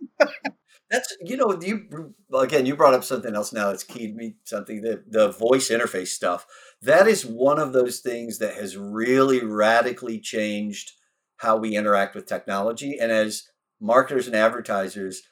That's 0.89 1.15
you 1.21 1.37
know 1.37 1.57
you 1.61 2.13
again 2.33 2.65
you 2.65 2.75
brought 2.75 2.93
up 2.93 3.03
something 3.03 3.35
else 3.35 3.53
now 3.53 3.67
that's 3.67 3.83
keyed 3.83 4.15
me 4.15 4.35
something 4.43 4.81
that 4.81 5.11
the 5.11 5.29
voice 5.31 5.69
interface 5.69 6.09
stuff. 6.09 6.45
That 6.81 7.07
is 7.07 7.25
one 7.25 7.59
of 7.59 7.73
those 7.73 7.99
things 7.99 8.39
that 8.39 8.55
has 8.55 8.75
really 8.75 9.43
radically 9.43 10.19
changed 10.19 10.91
how 11.37 11.57
we 11.57 11.75
interact 11.75 12.13
with 12.13 12.27
technology. 12.27 12.97
And 12.99 13.11
as 13.11 13.47
marketers 13.79 14.27
and 14.27 14.35
advertisers 14.35 15.23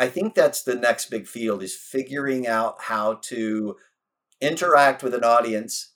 I 0.00 0.08
think 0.08 0.34
that's 0.34 0.62
the 0.62 0.76
next 0.76 1.10
big 1.10 1.26
field 1.26 1.62
is 1.62 1.74
figuring 1.74 2.46
out 2.46 2.76
how 2.80 3.14
to 3.24 3.76
interact 4.40 5.02
with 5.02 5.14
an 5.14 5.24
audience 5.24 5.92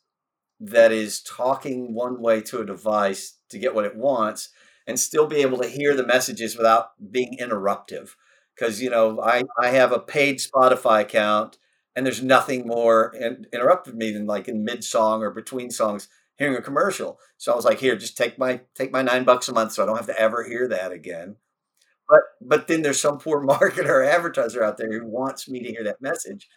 that 0.61 0.93
is 0.93 1.23
talking 1.23 1.95
one 1.95 2.21
way 2.21 2.41
to 2.43 2.61
a 2.61 2.67
device 2.67 3.39
to 3.51 3.59
get 3.59 3.75
what 3.75 3.85
it 3.85 3.97
wants 3.97 4.51
and 4.87 4.99
still 4.99 5.27
be 5.27 5.37
able 5.43 5.59
to 5.59 5.69
hear 5.69 5.95
the 5.95 6.07
messages 6.07 6.57
without 6.57 6.91
being 7.11 7.37
interruptive. 7.41 8.11
Because 8.55 8.83
you 8.83 8.91
know 8.91 9.21
I, 9.21 9.43
I 9.61 9.69
have 9.69 9.93
a 9.93 9.99
paid 9.99 10.39
spotify 10.39 11.01
account 11.03 11.59
and 11.97 12.07
there's 12.07 12.23
nothing 12.23 12.67
more 12.67 13.15
in, 13.15 13.47
interrupted 13.53 13.95
me 13.97 14.13
than 14.13 14.27
like 14.27 14.49
in 14.49 14.65
mid 14.65 14.85
song 14.85 15.23
or 15.23 15.31
between 15.31 15.71
songs 15.71 16.09
hearing 16.39 16.57
a 16.57 16.63
commercial. 16.63 17.19
So 17.39 17.53
i 17.53 17.57
was 17.57 17.65
like 17.65 17.79
here 17.81 17.97
just 17.97 18.17
take 18.17 18.39
my 18.39 18.61
take 18.75 18.93
my 18.93 19.03
nine 19.03 19.25
bucks 19.25 19.49
a 19.49 19.55
month 19.55 19.73
so 19.73 19.83
i 19.83 19.87
don't 19.87 19.97
have 19.97 20.07
to 20.07 20.21
ever 20.21 20.45
hear 20.45 20.69
that 20.69 20.93
again. 20.93 21.37
But 22.09 22.21
but 22.41 22.69
then 22.69 22.83
there's 22.83 23.01
some 23.01 23.19
poor 23.19 23.43
marketer 23.47 23.87
or 23.89 24.05
advertiser 24.05 24.63
out 24.63 24.77
there 24.79 24.93
who 24.93 25.07
wants 25.07 25.49
me 25.49 25.61
to 25.63 25.71
hear 25.71 25.85
that 25.85 26.01
message. 26.03 26.49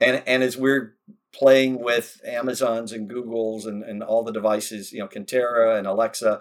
And 0.00 0.22
and 0.26 0.42
as 0.42 0.56
we're 0.56 0.96
playing 1.32 1.82
with 1.82 2.20
Amazons 2.26 2.92
and 2.92 3.10
Googles 3.10 3.66
and, 3.66 3.82
and 3.82 4.02
all 4.02 4.22
the 4.22 4.32
devices, 4.32 4.92
you 4.92 4.98
know, 4.98 5.08
Cortana 5.08 5.78
and 5.78 5.86
Alexa, 5.86 6.40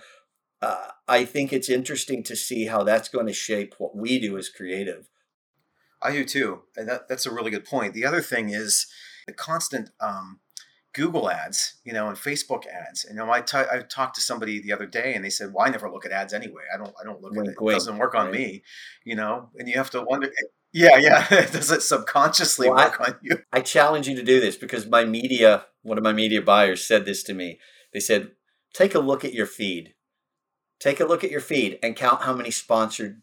uh, 0.62 0.88
I 1.08 1.26
think 1.26 1.54
it's 1.54 1.70
interesting 1.70 2.24
to 2.24 2.36
see 2.36 2.66
how 2.66 2.84
that's 2.84 3.08
going 3.08 3.28
to 3.28 3.34
shape 3.34 3.76
what 3.78 3.96
we 3.96 4.20
do 4.20 4.38
as 4.38 4.50
creative. 4.50 5.10
I 6.02 6.12
do 6.12 6.26
too. 6.26 6.64
And 6.76 6.90
that, 6.90 7.08
that's 7.08 7.26
a 7.26 7.32
really 7.32 7.52
good 7.52 7.66
point. 7.66 7.94
The 7.94 8.06
other 8.06 8.22
thing 8.22 8.50
is 8.50 8.88
the 9.28 9.34
constant 9.34 9.92
um, 10.02 10.40
Google 10.94 11.30
ads, 11.30 11.76
you 11.86 11.94
know, 11.94 12.10
and 12.10 12.18
Facebook 12.18 12.64
ads. 12.68 13.06
And, 13.06 13.18
you 13.18 13.26
know, 13.26 13.32
I, 13.32 13.42
t- 13.42 13.58
I 13.58 13.80
talked 13.90 14.16
to 14.16 14.22
somebody 14.22 14.62
the 14.62 14.74
other 14.74 14.86
day 14.88 15.14
and 15.14 15.24
they 15.24 15.30
said, 15.30 15.54
well, 15.54 15.66
I 15.66 15.70
never 15.70 15.90
look 15.90 16.06
at 16.06 16.12
ads 16.12 16.34
anyway. 16.34 16.64
I 16.74 16.78
don't, 16.78 16.94
I 17.00 17.06
don't 17.06 17.22
look 17.22 17.32
wink, 17.32 17.48
at 17.48 17.54
it. 17.54 17.66
It 17.66 17.72
doesn't 17.72 17.98
work 17.98 18.14
on 18.14 18.26
right. 18.26 18.34
me, 18.34 18.64
you 19.06 19.16
know, 19.16 19.52
and 19.56 19.70
you 19.70 19.76
have 19.76 19.92
to 19.92 20.02
wonder, 20.02 20.30
yeah, 20.74 20.98
yeah. 20.98 21.28
Does 21.52 21.72
it 21.72 21.82
subconsciously 21.82 22.70
well, 22.70 22.78
work 22.78 23.02
I, 23.02 23.04
on 23.06 23.16
you? 23.22 23.40
I 23.52 23.62
challenge 23.62 24.08
you 24.08 24.16
to 24.16 24.24
do 24.24 24.40
this 24.40 24.56
because 24.56 24.88
my 24.88 25.06
media, 25.06 25.66
one 25.84 25.98
of 25.98 26.04
my 26.04 26.14
media 26.14 26.42
buyers 26.42 26.86
said 26.86 27.06
this 27.06 27.24
to 27.24 27.34
me. 27.34 27.60
They 27.94 28.00
said, 28.00 28.32
take 28.74 28.96
a 28.96 29.00
look 29.00 29.26
at 29.26 29.34
your 29.34 29.46
feed. 29.46 29.94
Take 30.80 31.00
a 31.00 31.06
look 31.06 31.24
at 31.24 31.32
your 31.32 31.42
feed 31.42 31.78
and 31.84 31.96
count 31.96 32.24
how 32.24 32.34
many 32.34 32.52
sponsored 32.52 33.22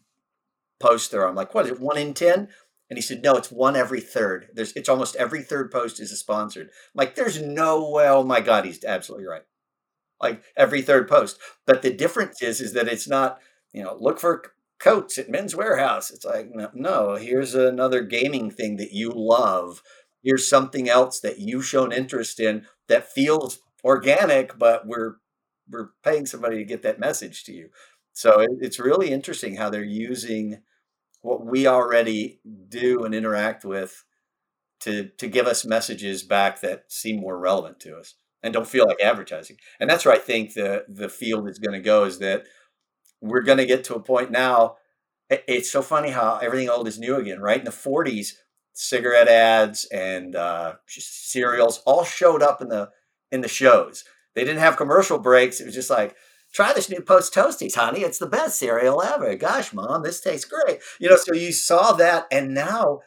posts 0.79 1.09
there 1.09 1.21
are. 1.23 1.27
I'm 1.27 1.35
like, 1.35 1.53
what 1.53 1.65
is 1.65 1.71
it, 1.71 1.79
one 1.79 1.97
in 1.97 2.13
10? 2.13 2.47
And 2.89 2.97
he 2.97 3.01
said, 3.01 3.21
no, 3.21 3.35
it's 3.35 3.51
one 3.51 3.75
every 3.75 4.01
third. 4.01 4.49
There's 4.53 4.73
it's 4.73 4.89
almost 4.89 5.15
every 5.17 5.43
third 5.43 5.71
post 5.71 5.99
is 5.99 6.11
a 6.11 6.15
sponsored. 6.15 6.67
I'm 6.67 6.71
like, 6.95 7.15
there's 7.15 7.41
no 7.41 7.89
way. 7.89 8.07
Oh 8.07 8.23
my 8.23 8.41
God, 8.41 8.65
he's 8.65 8.83
absolutely 8.83 9.27
right. 9.27 9.43
Like 10.21 10.43
every 10.55 10.81
third 10.81 11.07
post. 11.07 11.37
But 11.65 11.81
the 11.81 11.93
difference 11.93 12.41
is, 12.41 12.61
is 12.61 12.73
that 12.73 12.87
it's 12.87 13.07
not, 13.07 13.39
you 13.73 13.83
know, 13.83 13.95
look 13.99 14.19
for 14.19 14.53
coats 14.79 15.17
at 15.17 15.29
Men's 15.29 15.53
Wearhouse. 15.53 16.11
It's 16.13 16.25
like, 16.25 16.49
no, 16.53 16.69
no, 16.73 17.15
here's 17.15 17.55
another 17.55 18.01
gaming 18.01 18.49
thing 18.49 18.77
that 18.77 18.93
you 18.93 19.11
love. 19.13 19.81
Here's 20.23 20.49
something 20.49 20.89
else 20.89 21.19
that 21.21 21.39
you've 21.39 21.65
shown 21.65 21.91
interest 21.91 22.39
in 22.39 22.65
that 22.87 23.11
feels 23.11 23.59
organic, 23.83 24.57
but 24.57 24.87
we're 24.87 25.15
we're 25.69 25.89
paying 26.03 26.25
somebody 26.25 26.57
to 26.57 26.63
get 26.63 26.81
that 26.81 26.99
message 26.99 27.43
to 27.43 27.53
you. 27.53 27.69
So 28.13 28.39
it, 28.39 28.49
it's 28.59 28.79
really 28.79 29.11
interesting 29.11 29.55
how 29.55 29.69
they're 29.69 29.83
using 29.83 30.61
what 31.21 31.45
we 31.45 31.67
already 31.67 32.39
do 32.69 33.03
and 33.05 33.13
interact 33.13 33.63
with 33.63 34.03
to 34.81 35.09
to 35.17 35.27
give 35.27 35.47
us 35.47 35.65
messages 35.65 36.23
back 36.23 36.61
that 36.61 36.91
seem 36.91 37.19
more 37.19 37.37
relevant 37.37 37.79
to 37.81 37.97
us 37.97 38.15
and 38.41 38.53
don't 38.53 38.67
feel 38.67 38.85
like 38.87 39.01
advertising. 39.01 39.57
And 39.79 39.89
that's 39.89 40.05
where 40.05 40.13
I 40.13 40.19
think 40.19 40.53
the 40.53 40.85
the 40.87 41.09
field 41.09 41.49
is 41.49 41.59
going 41.59 41.79
to 41.79 41.83
go 41.85 42.05
is 42.05 42.19
that 42.19 42.45
we're 43.21 43.41
going 43.41 43.57
to 43.57 43.65
get 43.65 43.83
to 43.85 43.95
a 43.95 43.99
point 44.01 44.31
now. 44.31 44.77
It's 45.29 45.71
so 45.71 45.81
funny 45.81 46.09
how 46.09 46.37
everything 46.41 46.69
old 46.69 46.87
is 46.87 46.97
new 46.99 47.15
again, 47.15 47.39
right? 47.39 47.59
In 47.59 47.65
the 47.65 47.71
40s, 47.71 48.33
cigarette 48.73 49.27
ads 49.27 49.85
and 49.85 50.35
uh, 50.35 50.75
cereals 50.87 51.81
all 51.85 52.03
showed 52.03 52.41
up 52.41 52.61
in 52.61 52.69
the 52.69 52.89
in 53.31 53.41
the 53.41 53.47
shows. 53.47 54.03
They 54.35 54.43
didn't 54.43 54.61
have 54.61 54.77
commercial 54.77 55.19
breaks. 55.19 55.59
It 55.59 55.65
was 55.65 55.75
just 55.75 55.89
like 55.89 56.15
try 56.53 56.73
this 56.73 56.89
new 56.89 57.01
Post 57.01 57.33
Toasties, 57.33 57.75
honey. 57.75 58.01
It's 58.01 58.17
the 58.17 58.27
best 58.27 58.57
cereal 58.57 59.03
ever. 59.03 59.35
Gosh, 59.35 59.73
mom, 59.73 60.03
this 60.03 60.21
tastes 60.21 60.49
great. 60.49 60.79
You 60.99 61.09
know, 61.09 61.17
so 61.17 61.33
you 61.33 61.51
saw 61.51 61.91
that, 61.93 62.25
and 62.31 62.53
now 62.53 62.99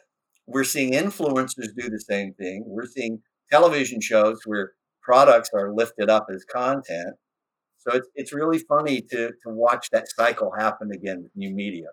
we're 0.45 0.63
seeing 0.63 0.93
influencers 0.93 1.69
do 1.77 1.89
the 1.89 2.03
same 2.07 2.33
thing. 2.33 2.63
We're 2.65 2.85
seeing 2.85 3.21
television 3.51 3.99
shows 4.01 4.41
where 4.45 4.73
products 5.01 5.49
are 5.53 5.73
lifted 5.73 6.09
up 6.09 6.27
as 6.33 6.45
content. 6.45 7.15
So 7.85 7.95
it's 7.95 8.07
it's 8.15 8.33
really 8.33 8.59
funny 8.59 9.01
to 9.01 9.27
to 9.29 9.49
watch 9.49 9.89
that 9.91 10.07
cycle 10.09 10.51
happen 10.57 10.91
again 10.91 11.23
with 11.23 11.31
new 11.35 11.51
media. 11.51 11.87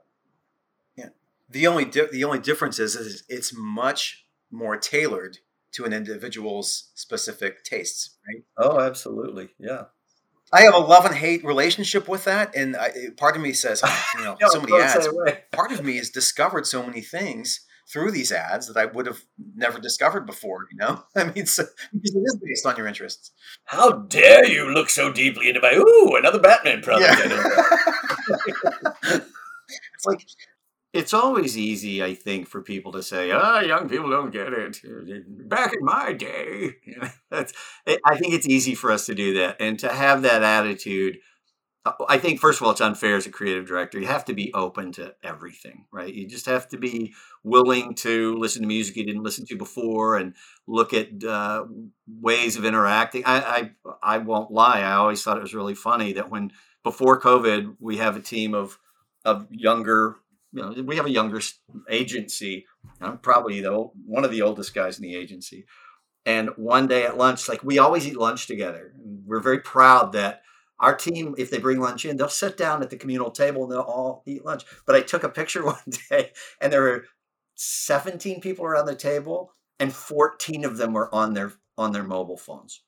Yeah. 0.96 1.08
The 1.48 1.66
only 1.66 1.84
di- 1.84 2.10
the 2.10 2.24
only 2.24 2.38
difference 2.38 2.78
is, 2.78 2.94
is 2.94 3.24
it's 3.28 3.52
much 3.56 4.24
more 4.50 4.76
tailored 4.76 5.38
to 5.72 5.84
an 5.84 5.92
individual's 5.92 6.90
specific 6.94 7.64
tastes, 7.64 8.18
right? 8.26 8.42
Oh, 8.56 8.80
absolutely. 8.80 9.50
Yeah. 9.58 9.84
I 10.52 10.62
have 10.62 10.74
a 10.74 10.78
love 10.78 11.04
and 11.04 11.14
hate 11.14 11.44
relationship 11.44 12.08
with 12.08 12.24
that, 12.24 12.56
and 12.56 12.76
I, 12.76 12.90
part 13.16 13.36
of 13.36 13.42
me 13.42 13.52
says, 13.52 13.82
you 14.18 14.24
know, 14.24 14.36
No, 14.40 14.48
so 14.48 14.60
many 14.60 14.80
ads. 14.80 15.08
Part 15.52 15.70
of 15.70 15.84
me 15.84 15.96
has 15.98 16.10
discovered 16.10 16.66
so 16.66 16.84
many 16.84 17.02
things 17.02 17.60
through 17.92 18.10
these 18.12 18.32
ads 18.32 18.68
that 18.68 18.76
I 18.76 18.86
would 18.86 19.06
have 19.06 19.20
never 19.54 19.78
discovered 19.78 20.26
before. 20.26 20.66
You 20.70 20.78
know, 20.78 21.04
I 21.16 21.24
mean, 21.24 21.46
so, 21.46 21.64
because 21.92 22.14
it 22.14 22.20
is 22.20 22.38
based 22.42 22.66
on 22.66 22.76
your 22.76 22.86
interests. 22.86 23.32
How 23.64 23.92
dare 23.92 24.46
you 24.46 24.72
look 24.72 24.90
so 24.90 25.12
deeply 25.12 25.48
into 25.48 25.60
my 25.60 25.74
ooh 25.74 26.16
another 26.16 26.40
Batman 26.40 26.82
product? 26.82 27.20
I 27.22 27.26
know. 27.28 29.20
it's 29.94 30.06
like 30.06 30.20
it's 30.92 31.14
always 31.14 31.56
easy, 31.56 32.02
I 32.02 32.14
think, 32.14 32.48
for 32.48 32.62
people 32.62 32.90
to 32.92 33.02
say, 33.02 33.30
"Ah, 33.30 33.60
young 33.60 33.88
people 33.88 34.10
don't 34.10 34.32
get 34.32 34.52
it." 34.52 34.78
Back 35.48 35.72
in 35.72 35.84
my 35.84 36.12
day, 36.12 36.74
you 36.84 36.96
know, 37.00 37.08
that's. 37.30 37.52
I 37.86 38.16
think 38.16 38.34
it's 38.34 38.48
easy 38.48 38.74
for 38.74 38.90
us 38.90 39.06
to 39.06 39.14
do 39.14 39.34
that 39.38 39.56
and 39.60 39.78
to 39.80 39.88
have 39.88 40.22
that 40.22 40.42
attitude. 40.42 41.18
I 42.08 42.18
think 42.18 42.40
first 42.40 42.60
of 42.60 42.66
all, 42.66 42.72
it's 42.72 42.80
unfair 42.82 43.16
as 43.16 43.26
a 43.26 43.30
creative 43.30 43.66
director. 43.66 43.98
You 43.98 44.06
have 44.06 44.26
to 44.26 44.34
be 44.34 44.52
open 44.52 44.92
to 44.92 45.14
everything, 45.22 45.86
right? 45.90 46.12
You 46.12 46.28
just 46.28 46.44
have 46.44 46.68
to 46.68 46.78
be 46.78 47.14
willing 47.42 47.94
to 47.96 48.36
listen 48.36 48.60
to 48.62 48.68
music 48.68 48.96
you 48.96 49.06
didn't 49.06 49.22
listen 49.22 49.46
to 49.46 49.56
before 49.56 50.16
and 50.18 50.34
look 50.66 50.92
at 50.92 51.24
uh, 51.24 51.64
ways 52.06 52.56
of 52.56 52.66
interacting. 52.66 53.22
I, 53.24 53.40
I 53.40 53.70
I 54.02 54.18
won't 54.18 54.50
lie. 54.50 54.80
I 54.80 54.92
always 54.92 55.22
thought 55.22 55.38
it 55.38 55.42
was 55.42 55.54
really 55.54 55.74
funny 55.74 56.12
that 56.14 56.30
when 56.30 56.52
before 56.84 57.18
COVID, 57.18 57.76
we 57.80 57.96
have 57.96 58.14
a 58.16 58.20
team 58.20 58.54
of 58.54 58.78
of 59.24 59.46
younger 59.50 60.16
you 60.52 60.62
know, 60.62 60.82
we 60.82 60.96
have 60.96 61.06
a 61.06 61.10
younger 61.10 61.40
agency. 61.88 62.66
I'm 63.00 63.18
probably 63.18 63.60
the 63.60 63.70
old, 63.70 63.92
one 64.04 64.24
of 64.24 64.30
the 64.30 64.42
oldest 64.42 64.74
guys 64.74 64.98
in 64.98 65.02
the 65.02 65.16
agency. 65.16 65.64
And 66.26 66.50
one 66.56 66.86
day 66.86 67.04
at 67.04 67.16
lunch, 67.16 67.48
like 67.48 67.62
we 67.62 67.78
always 67.78 68.06
eat 68.06 68.16
lunch 68.16 68.46
together. 68.46 68.92
We're 69.24 69.40
very 69.40 69.60
proud 69.60 70.12
that 70.12 70.42
our 70.80 70.96
team, 70.96 71.34
if 71.38 71.50
they 71.50 71.58
bring 71.58 71.78
lunch 71.78 72.04
in, 72.04 72.16
they'll 72.16 72.28
sit 72.28 72.56
down 72.56 72.82
at 72.82 72.90
the 72.90 72.96
communal 72.96 73.30
table 73.30 73.62
and 73.62 73.72
they'll 73.72 73.80
all 73.80 74.22
eat 74.26 74.44
lunch. 74.44 74.64
But 74.86 74.96
I 74.96 75.02
took 75.02 75.22
a 75.22 75.28
picture 75.28 75.64
one 75.64 75.76
day 76.08 76.32
and 76.60 76.72
there 76.72 76.82
were 76.82 77.04
17 77.56 78.40
people 78.40 78.64
around 78.64 78.86
the 78.86 78.94
table 78.94 79.52
and 79.78 79.92
14 79.92 80.64
of 80.64 80.76
them 80.76 80.92
were 80.92 81.14
on 81.14 81.34
their 81.34 81.52
on 81.78 81.92
their 81.92 82.04
mobile 82.04 82.36
phones. 82.36 82.82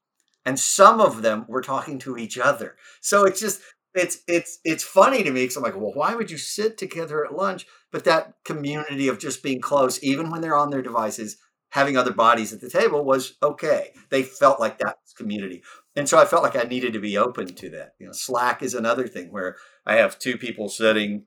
And 0.45 0.59
some 0.59 1.01
of 1.01 1.23
them 1.23 1.45
were 1.49 1.63
talking 1.63 1.99
to 2.01 2.19
each 2.19 2.37
other. 2.37 2.77
So 3.01 3.25
it's 3.25 3.41
just 3.41 3.61
it's 3.95 4.23
it's 4.27 4.59
it's 4.65 4.85
funny 4.85 5.23
to 5.23 5.31
me 5.31 5.43
because 5.43 5.57
I'm 5.57 5.63
like, 5.63 5.77
well, 5.77 5.93
why 5.95 6.15
would 6.15 6.31
you 6.31 6.39
sit 6.39 6.79
together 6.79 7.25
at 7.25 7.35
lunch? 7.35 7.67
But 7.91 8.05
that 8.05 8.35
community 8.45 9.09
of 9.09 9.19
just 9.19 9.43
being 9.43 9.61
close, 9.61 10.03
even 10.03 10.31
when 10.31 10.41
they're 10.41 10.57
on 10.57 10.71
their 10.71 10.83
devices, 10.83 11.37
having 11.71 11.97
other 11.97 12.13
bodies 12.13 12.53
at 12.53 12.61
the 12.61 12.71
table 12.71 13.05
was 13.05 13.37
okay. 13.43 13.93
They 14.11 14.23
felt 14.23 14.61
like 14.61 14.79
that 14.79 14.99
was 15.03 15.13
community, 15.15 15.63
and 15.95 16.09
so 16.09 16.19
I 16.19 16.25
felt 16.25 16.43
like 16.43 16.57
I 16.57 16.63
needed 16.63 16.93
to 16.95 17.01
be 17.01 17.19
open 17.19 17.55
to 17.55 17.71
that. 17.71 17.95
You 17.99 18.07
know, 18.07 18.13
Slack 18.13 18.63
is 18.63 18.75
another 18.75 19.07
thing 19.07 19.31
where 19.31 19.57
I 19.85 19.97
have 19.97 20.19
two 20.19 20.39
people 20.39 20.69
sitting 20.69 21.27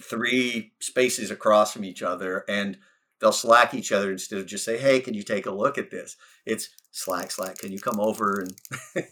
three 0.00 0.72
spaces 0.80 1.30
across 1.30 1.72
from 1.72 1.84
each 1.84 2.02
other, 2.02 2.44
and 2.48 2.78
they'll 3.20 3.32
Slack 3.32 3.74
each 3.74 3.90
other 3.90 4.12
instead 4.12 4.38
of 4.38 4.46
just 4.46 4.64
say, 4.64 4.78
"Hey, 4.78 5.00
can 5.00 5.14
you 5.14 5.22
take 5.22 5.46
a 5.46 5.50
look 5.50 5.78
at 5.78 5.90
this?" 5.90 6.16
It's 6.46 6.68
Slack, 6.90 7.30
Slack. 7.30 7.58
Can 7.58 7.72
you 7.72 7.78
come 7.80 7.98
over 8.00 8.40
and 8.40 8.54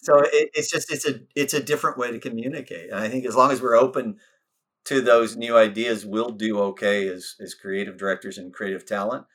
so 0.00 0.20
it, 0.20 0.50
it's 0.54 0.70
just 0.70 0.92
it's 0.92 1.06
a 1.06 1.20
it's 1.34 1.54
a 1.54 1.62
different 1.62 1.98
way 1.98 2.10
to 2.10 2.18
communicate. 2.18 2.90
And 2.90 3.00
I 3.00 3.08
think 3.08 3.26
as 3.26 3.36
long 3.36 3.50
as 3.50 3.60
we're 3.60 3.76
open 3.76 4.18
to 4.86 5.00
those 5.00 5.36
new 5.36 5.56
ideas, 5.56 6.06
we'll 6.06 6.30
do 6.30 6.60
okay 6.60 7.08
as 7.08 7.34
as 7.40 7.54
creative 7.54 7.96
directors 7.96 8.38
and 8.38 8.52
creative 8.52 8.86
talent. 8.86 9.26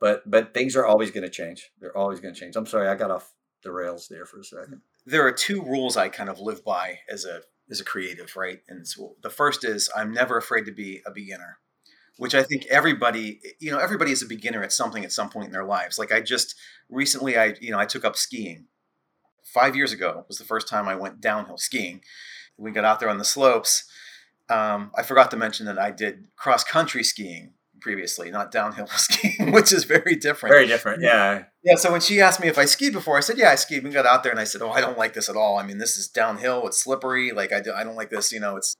But 0.00 0.28
but 0.28 0.54
things 0.54 0.76
are 0.76 0.86
always 0.86 1.10
going 1.10 1.24
to 1.24 1.30
change. 1.30 1.70
They're 1.80 1.96
always 1.96 2.20
going 2.20 2.34
to 2.34 2.40
change. 2.40 2.56
I'm 2.56 2.66
sorry, 2.66 2.88
I 2.88 2.94
got 2.96 3.10
off 3.10 3.32
the 3.64 3.72
rails 3.72 4.08
there 4.08 4.26
for 4.26 4.40
a 4.40 4.44
second. 4.44 4.80
there 5.06 5.26
are 5.26 5.32
two 5.32 5.62
rules 5.62 5.96
I 5.96 6.08
kind 6.08 6.30
of 6.30 6.38
live 6.38 6.64
by 6.64 7.00
as 7.08 7.24
a 7.24 7.40
as 7.70 7.80
a 7.80 7.84
creative, 7.84 8.36
right? 8.36 8.60
And 8.68 8.86
so 8.86 9.16
the 9.22 9.30
first 9.30 9.64
is 9.64 9.90
I'm 9.96 10.12
never 10.12 10.36
afraid 10.36 10.66
to 10.66 10.72
be 10.72 11.00
a 11.06 11.10
beginner, 11.10 11.58
which 12.18 12.34
I 12.34 12.42
think 12.42 12.66
everybody, 12.66 13.40
you 13.58 13.70
know, 13.70 13.78
everybody 13.78 14.12
is 14.12 14.22
a 14.22 14.26
beginner 14.26 14.62
at 14.62 14.72
something 14.72 15.02
at 15.04 15.12
some 15.12 15.30
point 15.30 15.46
in 15.46 15.52
their 15.52 15.64
lives. 15.64 15.98
Like 15.98 16.12
I 16.12 16.20
just 16.20 16.54
recently, 16.90 17.36
I 17.38 17.54
you 17.60 17.70
know, 17.70 17.78
I 17.78 17.86
took 17.86 18.04
up 18.04 18.16
skiing. 18.16 18.66
Five 19.42 19.76
years 19.76 19.92
ago 19.92 20.24
was 20.28 20.38
the 20.38 20.44
first 20.44 20.68
time 20.68 20.88
I 20.88 20.94
went 20.94 21.20
downhill 21.20 21.58
skiing. 21.58 22.02
We 22.56 22.70
got 22.70 22.84
out 22.84 23.00
there 23.00 23.08
on 23.08 23.18
the 23.18 23.24
slopes. 23.24 23.84
Um, 24.48 24.90
I 24.96 25.02
forgot 25.02 25.30
to 25.30 25.36
mention 25.36 25.66
that 25.66 25.78
I 25.78 25.90
did 25.90 26.26
cross 26.36 26.64
country 26.64 27.02
skiing 27.02 27.54
previously, 27.84 28.30
not 28.30 28.50
downhill 28.50 28.86
skiing, 28.96 29.52
which 29.52 29.72
is 29.72 29.84
very 29.84 30.16
different. 30.16 30.54
Very 30.54 30.66
different. 30.66 31.02
Yeah. 31.02 31.44
Yeah, 31.62 31.76
so 31.76 31.92
when 31.92 32.00
she 32.00 32.20
asked 32.20 32.40
me 32.40 32.48
if 32.48 32.58
I 32.58 32.64
skied 32.64 32.94
before, 32.94 33.16
I 33.18 33.20
said, 33.20 33.36
yeah, 33.38 33.50
I 33.50 33.54
skied. 33.56 33.84
We 33.84 33.90
got 33.90 34.06
out 34.06 34.22
there 34.22 34.32
and 34.32 34.40
I 34.40 34.44
said, 34.44 34.62
oh, 34.62 34.70
I 34.70 34.80
don't 34.80 34.96
like 34.98 35.12
this 35.12 35.28
at 35.28 35.36
all. 35.36 35.58
I 35.58 35.66
mean, 35.66 35.76
this 35.78 35.98
is 35.98 36.08
downhill. 36.08 36.66
It's 36.66 36.82
slippery. 36.82 37.30
Like, 37.30 37.52
I, 37.52 37.60
do, 37.60 37.72
I 37.72 37.84
don't 37.84 37.94
like 37.94 38.08
this, 38.10 38.32
you 38.32 38.40
know, 38.40 38.56
it's, 38.56 38.74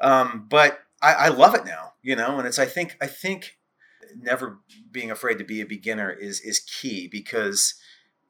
um, 0.00 0.46
but 0.48 0.80
I, 1.02 1.12
I 1.12 1.28
love 1.28 1.54
it 1.54 1.66
now, 1.66 1.92
you 2.02 2.16
know, 2.16 2.38
and 2.38 2.48
it's, 2.48 2.58
I 2.58 2.64
think, 2.64 2.96
I 3.00 3.06
think 3.06 3.58
never 4.16 4.58
being 4.90 5.10
afraid 5.10 5.38
to 5.38 5.44
be 5.44 5.60
a 5.60 5.66
beginner 5.66 6.10
is, 6.10 6.40
is 6.40 6.60
key 6.60 7.06
because, 7.12 7.74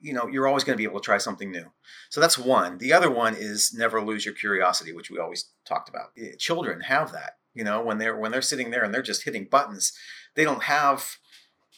you 0.00 0.12
know, 0.12 0.26
you're 0.26 0.48
always 0.48 0.64
going 0.64 0.76
to 0.76 0.78
be 0.78 0.88
able 0.88 1.00
to 1.00 1.04
try 1.04 1.18
something 1.18 1.50
new. 1.52 1.66
So 2.10 2.20
that's 2.20 2.36
one. 2.36 2.78
The 2.78 2.92
other 2.92 3.10
one 3.10 3.34
is 3.36 3.72
never 3.72 4.02
lose 4.02 4.24
your 4.24 4.34
curiosity, 4.34 4.92
which 4.92 5.10
we 5.10 5.18
always 5.18 5.50
talked 5.64 5.88
about. 5.88 6.08
Eh, 6.18 6.34
Children 6.38 6.80
have 6.82 7.12
that, 7.12 7.34
you 7.54 7.64
know, 7.64 7.82
when 7.82 7.98
they're, 7.98 8.16
when 8.16 8.32
they're 8.32 8.42
sitting 8.42 8.70
there 8.70 8.84
and 8.84 8.92
they're 8.92 9.02
just 9.02 9.24
hitting 9.24 9.46
buttons, 9.50 9.92
they 10.34 10.44
don't 10.44 10.64
have, 10.64 11.16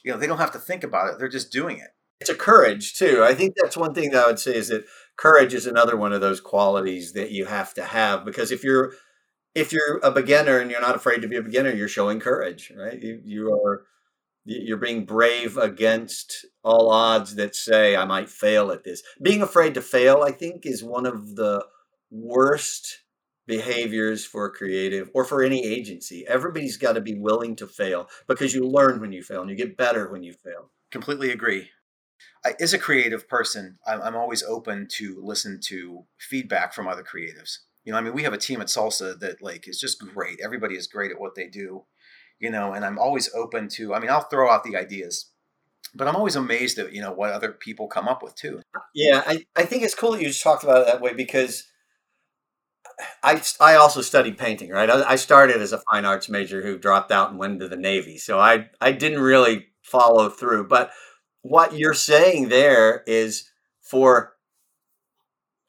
you 0.05 0.12
know, 0.12 0.19
they 0.19 0.27
don't 0.27 0.39
have 0.39 0.53
to 0.53 0.59
think 0.59 0.83
about 0.83 1.12
it. 1.12 1.19
They're 1.19 1.29
just 1.29 1.53
doing 1.53 1.79
it. 1.79 1.91
It's 2.21 2.31
a 2.31 2.35
courage 2.35 2.95
too. 2.95 3.23
I 3.23 3.35
think 3.35 3.55
that's 3.57 3.77
one 3.77 3.93
thing 3.93 4.11
that 4.11 4.25
I 4.25 4.27
would 4.27 4.39
say 4.39 4.55
is 4.55 4.69
that 4.69 4.87
courage 5.17 5.53
is 5.55 5.67
another 5.67 5.97
one 5.97 6.12
of 6.12 6.21
those 6.21 6.41
qualities 6.41 7.12
that 7.12 7.31
you 7.31 7.45
have 7.45 7.75
to 7.75 7.85
have 7.85 8.25
because 8.25 8.51
if 8.51 8.65
you're 8.65 8.95
if 9.55 9.73
you're 9.73 9.99
a 10.03 10.11
beginner 10.11 10.59
and 10.59 10.71
you're 10.71 10.81
not 10.81 10.97
afraid 10.97 11.23
to 11.23 11.29
be 11.29 11.37
a 11.37 11.43
beginner, 11.43 11.71
you're 11.71 11.89
showing 11.89 12.21
courage, 12.21 12.73
right? 12.77 13.01
You, 13.03 13.21
you 13.25 13.53
are 13.53 13.87
you're 14.45 14.77
being 14.77 15.05
brave 15.05 15.57
against 15.57 16.47
all 16.62 16.91
odds 16.91 17.35
that 17.35 17.57
say 17.57 17.97
I 17.97 18.05
might 18.05 18.29
fail 18.29 18.71
at 18.71 18.85
this. 18.85 19.03
Being 19.21 19.43
afraid 19.43 19.75
to 19.75 19.83
fail, 19.83 20.23
I 20.23 20.31
think, 20.31 20.65
is 20.65 20.85
one 20.85 21.05
of 21.05 21.35
the 21.35 21.67
worst 22.11 23.01
behaviors 23.46 24.24
for 24.24 24.46
a 24.46 24.50
creative 24.50 25.11
or 25.14 25.24
for 25.24 25.42
any 25.42 25.64
agency. 25.64 26.26
Everybody's 26.26 26.76
got 26.76 26.94
to 26.94 27.00
be 27.00 27.14
willing 27.14 27.56
to 27.56 27.66
fail 27.66 28.09
because 28.26 28.54
you 28.54 28.66
learn 28.66 29.00
when 29.00 29.12
you 29.12 29.22
fail 29.22 29.40
and 29.40 29.50
you 29.50 29.56
get 29.56 29.76
better 29.76 30.11
when 30.11 30.22
you 30.22 30.32
fail. 30.32 30.70
Completely 30.90 31.30
agree. 31.30 31.70
I, 32.44 32.54
as 32.61 32.72
a 32.72 32.78
creative 32.78 33.28
person, 33.28 33.78
I'm, 33.87 34.02
I'm 34.02 34.16
always 34.16 34.42
open 34.42 34.88
to 34.92 35.20
listen 35.22 35.61
to 35.64 36.04
feedback 36.18 36.74
from 36.74 36.88
other 36.88 37.02
creatives. 37.02 37.59
You 37.85 37.92
know, 37.92 37.98
I 37.98 38.00
mean, 38.00 38.14
we 38.14 38.24
have 38.24 38.32
a 38.32 38.38
team 38.38 38.61
at 38.61 38.66
Salsa 38.66 39.18
that 39.20 39.42
like 39.42 39.68
is 39.68 39.80
just 39.80 40.00
great. 40.00 40.40
Everybody 40.42 40.76
is 40.76 40.87
great 40.87 41.12
at 41.12 41.20
what 41.20 41.35
they 41.35 41.46
do. 41.46 41.85
You 42.38 42.50
know, 42.50 42.72
and 42.72 42.85
I'm 42.85 42.98
always 42.98 43.32
open 43.35 43.68
to. 43.70 43.94
I 43.94 44.00
mean, 44.00 44.11
I'll 44.11 44.28
throw 44.28 44.50
out 44.50 44.62
the 44.62 44.76
ideas, 44.76 45.30
but 45.94 46.06
I'm 46.06 46.16
always 46.16 46.37
amazed 46.37 46.78
at 46.78 46.92
you 46.92 47.00
know 47.00 47.12
what 47.12 47.32
other 47.32 47.52
people 47.52 47.87
come 47.87 48.09
up 48.09 48.22
with 48.22 48.35
too. 48.35 48.61
Yeah, 48.94 49.22
I, 49.26 49.46
I 49.56 49.64
think 49.64 49.85
it's 49.85 49.94
cool 49.94 50.12
that 50.12 50.20
you 50.20 50.28
just 50.28 50.42
talked 50.42 50.62
about 50.62 50.82
it 50.82 50.87
that 50.87 51.00
way 51.00 51.14
because 51.14 51.66
I, 53.22 53.42
I 53.61 53.74
also 53.74 54.00
studied 54.00 54.38
painting, 54.38 54.70
right? 54.70 54.88
I, 54.88 55.11
I 55.11 55.16
started 55.16 55.61
as 55.61 55.72
a 55.72 55.82
fine 55.90 56.04
arts 56.04 56.28
major 56.28 56.62
who 56.62 56.78
dropped 56.78 57.12
out 57.12 57.30
and 57.30 57.38
went 57.38 57.54
into 57.54 57.68
the 57.68 57.76
Navy. 57.76 58.16
So 58.18 58.38
I, 58.38 58.70
I 58.80 58.92
didn't 58.92 59.20
really 59.20 59.66
follow 59.82 60.28
through. 60.28 60.68
But 60.68 60.90
what 61.42 61.76
you're 61.76 61.94
saying 61.94 62.48
there 62.48 63.02
is 63.06 63.50
for 63.82 64.35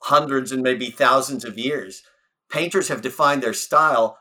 hundreds 0.03 0.51
and 0.51 0.63
maybe 0.63 0.89
thousands 0.89 1.43
of 1.43 1.57
years, 1.57 2.03
painters 2.49 2.87
have 2.87 3.01
defined 3.01 3.43
their 3.43 3.53
style 3.53 4.19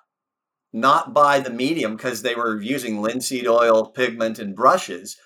not 0.73 1.15
by 1.15 1.41
the 1.41 1.51
medium 1.51 1.97
because 1.97 2.23
they 2.23 2.35
were 2.35 2.61
using 2.61 3.01
linseed 3.01 3.47
oil, 3.47 3.87
pigment, 3.87 4.39
and 4.39 4.55
brushes 4.55 5.17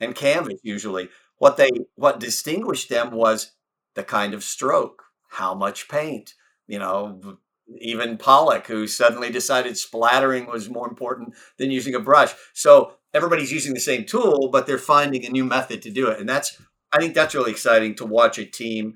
and 0.00 0.14
canvas 0.14 0.60
usually. 0.62 1.08
What 1.38 1.56
they 1.56 1.70
what 1.94 2.20
distinguished 2.20 2.90
them 2.90 3.12
was 3.12 3.52
the 3.94 4.02
kind 4.02 4.34
of 4.34 4.44
stroke, 4.44 5.02
how 5.30 5.54
much 5.54 5.88
paint, 5.88 6.34
you 6.70 6.78
know, 6.78 7.38
even 7.80 8.16
Pollock, 8.16 8.68
who 8.68 8.86
suddenly 8.86 9.30
decided 9.30 9.76
splattering 9.76 10.46
was 10.46 10.70
more 10.70 10.88
important 10.88 11.34
than 11.58 11.70
using 11.70 11.94
a 11.94 12.00
brush. 12.00 12.32
So 12.54 12.92
everybody's 13.12 13.52
using 13.52 13.74
the 13.74 13.80
same 13.80 14.04
tool, 14.04 14.50
but 14.52 14.66
they're 14.66 14.78
finding 14.78 15.24
a 15.24 15.30
new 15.30 15.44
method 15.44 15.82
to 15.82 15.90
do 15.90 16.08
it. 16.08 16.20
And 16.20 16.28
that's, 16.28 16.60
I 16.92 16.98
think 16.98 17.14
that's 17.14 17.34
really 17.34 17.50
exciting 17.50 17.96
to 17.96 18.06
watch 18.06 18.38
a 18.38 18.44
team 18.44 18.94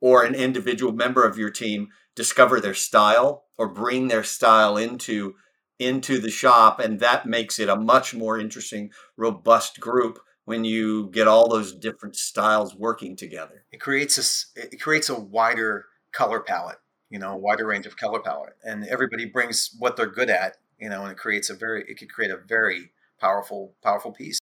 or 0.00 0.24
an 0.24 0.34
individual 0.34 0.92
member 0.92 1.24
of 1.24 1.38
your 1.38 1.50
team 1.50 1.88
discover 2.16 2.60
their 2.60 2.74
style 2.74 3.44
or 3.56 3.68
bring 3.68 4.08
their 4.08 4.24
style 4.24 4.76
into 4.76 5.34
into 5.78 6.18
the 6.18 6.30
shop, 6.30 6.80
and 6.80 7.00
that 7.00 7.26
makes 7.26 7.58
it 7.58 7.68
a 7.68 7.76
much 7.76 8.14
more 8.14 8.40
interesting, 8.40 8.90
robust 9.18 9.78
group 9.78 10.18
when 10.46 10.64
you 10.64 11.10
get 11.10 11.28
all 11.28 11.50
those 11.50 11.74
different 11.74 12.16
styles 12.16 12.74
working 12.74 13.14
together. 13.14 13.66
It 13.70 13.78
creates 13.78 14.16
a 14.56 14.58
it 14.72 14.80
creates 14.80 15.10
a 15.10 15.20
wider 15.20 15.84
color 16.16 16.40
palette, 16.40 16.78
you 17.10 17.18
know, 17.18 17.36
wider 17.36 17.66
range 17.66 17.86
of 17.86 17.96
color 17.96 18.20
palette, 18.20 18.54
and 18.64 18.86
everybody 18.86 19.26
brings 19.26 19.76
what 19.78 19.96
they're 19.96 20.06
good 20.06 20.30
at, 20.30 20.56
you 20.80 20.88
know, 20.88 21.02
and 21.02 21.12
it 21.12 21.18
creates 21.18 21.50
a 21.50 21.54
very 21.54 21.84
it 21.88 21.98
could 21.98 22.12
create 22.12 22.30
a 22.30 22.36
very 22.36 22.92
powerful 23.20 23.74
powerful 23.82 24.12
piece. 24.12 24.38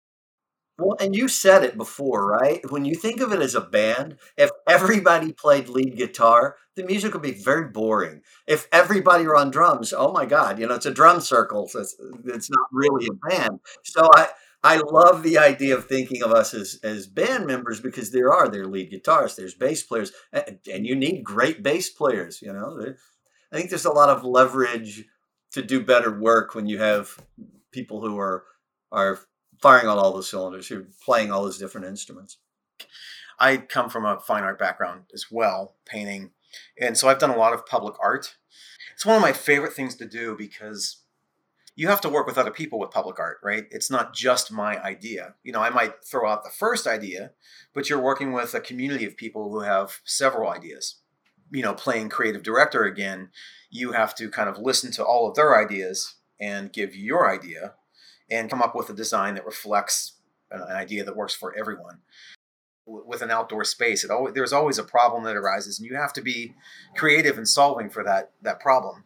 Well, 0.78 0.96
and 1.00 1.14
you 1.14 1.28
said 1.28 1.62
it 1.62 1.76
before, 1.76 2.26
right? 2.26 2.60
When 2.70 2.84
you 2.84 2.94
think 2.94 3.20
of 3.20 3.32
it 3.32 3.40
as 3.40 3.54
a 3.54 3.60
band, 3.60 4.16
if 4.36 4.50
everybody 4.66 5.32
played 5.32 5.68
lead 5.68 5.96
guitar, 5.96 6.56
the 6.76 6.82
music 6.82 7.12
would 7.12 7.22
be 7.22 7.32
very 7.32 7.68
boring. 7.68 8.22
If 8.46 8.68
everybody 8.72 9.24
were 9.24 9.36
on 9.36 9.50
drums, 9.50 9.92
oh 9.96 10.12
my 10.12 10.24
God, 10.24 10.58
you 10.58 10.66
know, 10.66 10.74
it's 10.74 10.86
a 10.86 10.90
drum 10.90 11.20
circle. 11.20 11.68
So 11.68 11.80
it's, 11.80 11.94
it's 12.24 12.50
not 12.50 12.66
really 12.72 13.06
a 13.06 13.28
band. 13.28 13.60
So 13.84 14.08
I, 14.14 14.28
I 14.64 14.76
love 14.76 15.22
the 15.22 15.38
idea 15.38 15.76
of 15.76 15.86
thinking 15.86 16.22
of 16.22 16.30
us 16.32 16.54
as, 16.54 16.78
as 16.84 17.06
band 17.06 17.46
members 17.46 17.80
because 17.80 18.12
there 18.12 18.32
are 18.32 18.48
there 18.48 18.66
lead 18.66 18.92
guitarists, 18.92 19.36
there's 19.36 19.54
bass 19.54 19.82
players, 19.82 20.12
and, 20.32 20.60
and 20.72 20.86
you 20.86 20.94
need 20.94 21.24
great 21.24 21.62
bass 21.62 21.90
players. 21.90 22.40
You 22.40 22.52
know, 22.52 22.94
I 23.52 23.56
think 23.56 23.70
there's 23.70 23.84
a 23.84 23.92
lot 23.92 24.08
of 24.08 24.24
leverage 24.24 25.04
to 25.52 25.62
do 25.62 25.84
better 25.84 26.16
work 26.16 26.54
when 26.54 26.66
you 26.66 26.78
have 26.78 27.18
people 27.72 28.00
who 28.00 28.18
are 28.18 28.44
are 28.92 29.20
firing 29.60 29.88
on 29.88 29.98
all 29.98 30.12
the 30.12 30.22
cylinders, 30.22 30.68
who 30.68 30.80
are 30.80 30.88
playing 31.04 31.32
all 31.32 31.42
those 31.42 31.58
different 31.58 31.86
instruments. 31.86 32.38
I 33.38 33.56
come 33.56 33.90
from 33.90 34.04
a 34.04 34.20
fine 34.20 34.44
art 34.44 34.58
background 34.58 35.04
as 35.12 35.26
well, 35.30 35.74
painting, 35.86 36.30
and 36.80 36.96
so 36.96 37.08
I've 37.08 37.18
done 37.18 37.30
a 37.30 37.36
lot 37.36 37.52
of 37.52 37.66
public 37.66 37.94
art. 38.00 38.36
It's 38.94 39.06
one 39.06 39.16
of 39.16 39.22
my 39.22 39.32
favorite 39.32 39.72
things 39.72 39.96
to 39.96 40.06
do 40.06 40.36
because 40.36 41.01
you 41.74 41.88
have 41.88 42.00
to 42.02 42.08
work 42.08 42.26
with 42.26 42.38
other 42.38 42.50
people 42.50 42.78
with 42.78 42.90
public 42.90 43.18
art, 43.18 43.38
right? 43.42 43.64
It's 43.70 43.90
not 43.90 44.14
just 44.14 44.52
my 44.52 44.82
idea. 44.82 45.34
You 45.42 45.52
know, 45.52 45.60
I 45.60 45.70
might 45.70 46.04
throw 46.04 46.28
out 46.28 46.44
the 46.44 46.50
first 46.50 46.86
idea, 46.86 47.32
but 47.72 47.88
you're 47.88 48.00
working 48.00 48.32
with 48.32 48.54
a 48.54 48.60
community 48.60 49.06
of 49.06 49.16
people 49.16 49.50
who 49.50 49.60
have 49.60 50.00
several 50.04 50.50
ideas. 50.50 50.96
You 51.50 51.62
know, 51.62 51.74
playing 51.74 52.10
creative 52.10 52.42
director 52.42 52.84
again, 52.84 53.30
you 53.70 53.92
have 53.92 54.14
to 54.16 54.30
kind 54.30 54.48
of 54.48 54.58
listen 54.58 54.90
to 54.92 55.04
all 55.04 55.28
of 55.28 55.34
their 55.34 55.58
ideas 55.58 56.16
and 56.40 56.72
give 56.72 56.94
your 56.94 57.30
idea 57.30 57.74
and 58.30 58.50
come 58.50 58.62
up 58.62 58.74
with 58.74 58.90
a 58.90 58.94
design 58.94 59.34
that 59.34 59.46
reflects 59.46 60.18
an 60.50 60.62
idea 60.62 61.04
that 61.04 61.16
works 61.16 61.34
for 61.34 61.56
everyone. 61.56 61.98
With 62.84 63.22
an 63.22 63.30
outdoor 63.30 63.64
space, 63.64 64.04
it 64.04 64.10
always, 64.10 64.34
there's 64.34 64.52
always 64.52 64.76
a 64.76 64.84
problem 64.84 65.24
that 65.24 65.36
arises, 65.36 65.78
and 65.78 65.88
you 65.88 65.96
have 65.96 66.12
to 66.14 66.20
be 66.20 66.54
creative 66.96 67.38
in 67.38 67.46
solving 67.46 67.88
for 67.88 68.02
that 68.02 68.32
that 68.42 68.58
problem 68.58 69.04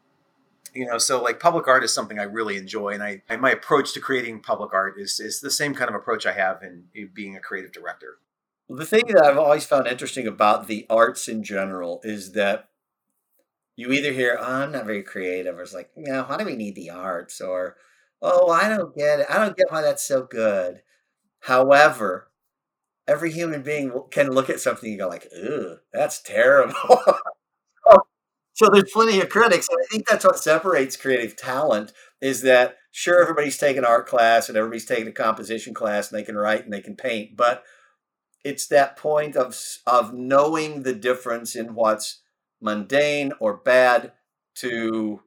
you 0.76 0.86
know 0.86 0.98
so 0.98 1.22
like 1.22 1.40
public 1.40 1.66
art 1.66 1.82
is 1.82 1.92
something 1.92 2.18
i 2.18 2.24
really 2.24 2.56
enjoy 2.56 2.90
and 2.90 3.02
i 3.02 3.22
my 3.38 3.50
approach 3.50 3.92
to 3.92 4.00
creating 4.00 4.40
public 4.40 4.72
art 4.72 4.94
is 4.98 5.18
is 5.18 5.40
the 5.40 5.50
same 5.50 5.74
kind 5.74 5.88
of 5.88 5.94
approach 5.94 6.26
i 6.26 6.32
have 6.32 6.62
in, 6.62 6.84
in 6.94 7.10
being 7.12 7.36
a 7.36 7.40
creative 7.40 7.72
director. 7.72 8.18
The 8.68 8.84
thing 8.84 9.04
that 9.08 9.24
i've 9.24 9.38
always 9.38 9.64
found 9.64 9.86
interesting 9.86 10.26
about 10.26 10.66
the 10.66 10.86
arts 10.90 11.28
in 11.28 11.42
general 11.42 12.00
is 12.04 12.32
that 12.32 12.68
you 13.76 13.92
either 13.92 14.12
hear 14.12 14.36
oh, 14.40 14.44
i'm 14.44 14.72
not 14.72 14.86
very 14.86 15.02
creative 15.02 15.58
or 15.58 15.62
it's 15.62 15.74
like 15.74 15.90
you 15.96 16.12
know 16.12 16.24
why 16.24 16.36
do 16.36 16.44
we 16.44 16.56
need 16.56 16.74
the 16.74 16.90
arts? 16.90 17.40
or 17.40 17.76
oh 18.20 18.50
i 18.50 18.68
don't 18.68 18.94
get 18.96 19.20
it. 19.20 19.26
I 19.30 19.38
don't 19.38 19.56
get 19.56 19.70
why 19.70 19.82
that's 19.82 20.06
so 20.06 20.22
good. 20.22 20.82
However 21.40 22.30
every 23.08 23.32
human 23.32 23.62
being 23.62 23.92
can 24.10 24.30
look 24.30 24.50
at 24.50 24.60
something 24.60 24.90
and 24.90 24.98
go 24.98 25.08
like 25.08 25.28
ooh 25.36 25.78
that's 25.92 26.20
terrible 26.20 26.74
so 28.56 28.70
there's 28.70 28.90
plenty 28.90 29.20
of 29.20 29.28
critics. 29.28 29.68
And 29.68 29.78
I 29.82 29.86
think 29.90 30.08
that's 30.08 30.24
what 30.24 30.38
separates 30.38 30.96
creative 30.96 31.36
talent 31.36 31.92
is 32.22 32.40
that 32.42 32.76
sure 32.90 33.20
everybody's 33.20 33.58
taking 33.58 33.84
art 33.84 34.06
class 34.06 34.48
and 34.48 34.56
everybody's 34.56 34.86
taking 34.86 35.06
a 35.06 35.12
composition 35.12 35.74
class 35.74 36.10
and 36.10 36.18
they 36.18 36.24
can 36.24 36.36
write 36.36 36.64
and 36.64 36.72
they 36.72 36.80
can 36.80 36.96
paint, 36.96 37.36
but 37.36 37.64
it's 38.44 38.66
that 38.68 38.96
point 38.96 39.36
of 39.36 39.60
of 39.86 40.14
knowing 40.14 40.84
the 40.84 40.94
difference 40.94 41.54
in 41.54 41.74
what's 41.74 42.22
mundane 42.62 43.32
or 43.40 43.58
bad 43.58 44.12
to 44.54 45.20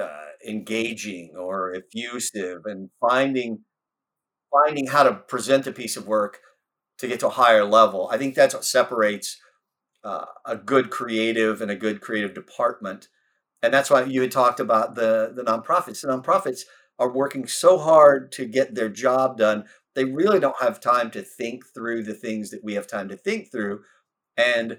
uh, 0.00 0.26
engaging 0.48 1.34
or 1.36 1.74
effusive 1.74 2.62
and 2.64 2.88
finding 3.00 3.58
finding 4.50 4.86
how 4.86 5.02
to 5.02 5.12
present 5.12 5.66
a 5.66 5.72
piece 5.72 5.96
of 5.96 6.06
work 6.06 6.40
to 6.98 7.08
get 7.08 7.20
to 7.20 7.26
a 7.26 7.30
higher 7.30 7.64
level. 7.64 8.08
I 8.10 8.16
think 8.16 8.34
that's 8.34 8.54
what 8.54 8.64
separates 8.64 9.38
uh, 10.04 10.24
a 10.44 10.56
good 10.56 10.90
creative 10.90 11.60
and 11.60 11.70
a 11.70 11.76
good 11.76 12.00
creative 12.00 12.34
department. 12.34 13.08
And 13.62 13.72
that's 13.72 13.90
why 13.90 14.04
you 14.04 14.20
had 14.20 14.32
talked 14.32 14.60
about 14.60 14.94
the, 14.94 15.32
the 15.34 15.42
nonprofits. 15.42 16.00
The 16.00 16.08
nonprofits 16.08 16.64
are 16.98 17.12
working 17.12 17.46
so 17.46 17.78
hard 17.78 18.32
to 18.32 18.44
get 18.44 18.74
their 18.74 18.88
job 18.88 19.38
done. 19.38 19.64
They 19.94 20.04
really 20.04 20.40
don't 20.40 20.60
have 20.60 20.80
time 20.80 21.10
to 21.12 21.22
think 21.22 21.66
through 21.66 22.04
the 22.04 22.14
things 22.14 22.50
that 22.50 22.64
we 22.64 22.74
have 22.74 22.86
time 22.86 23.08
to 23.08 23.16
think 23.16 23.50
through. 23.50 23.82
And 24.36 24.78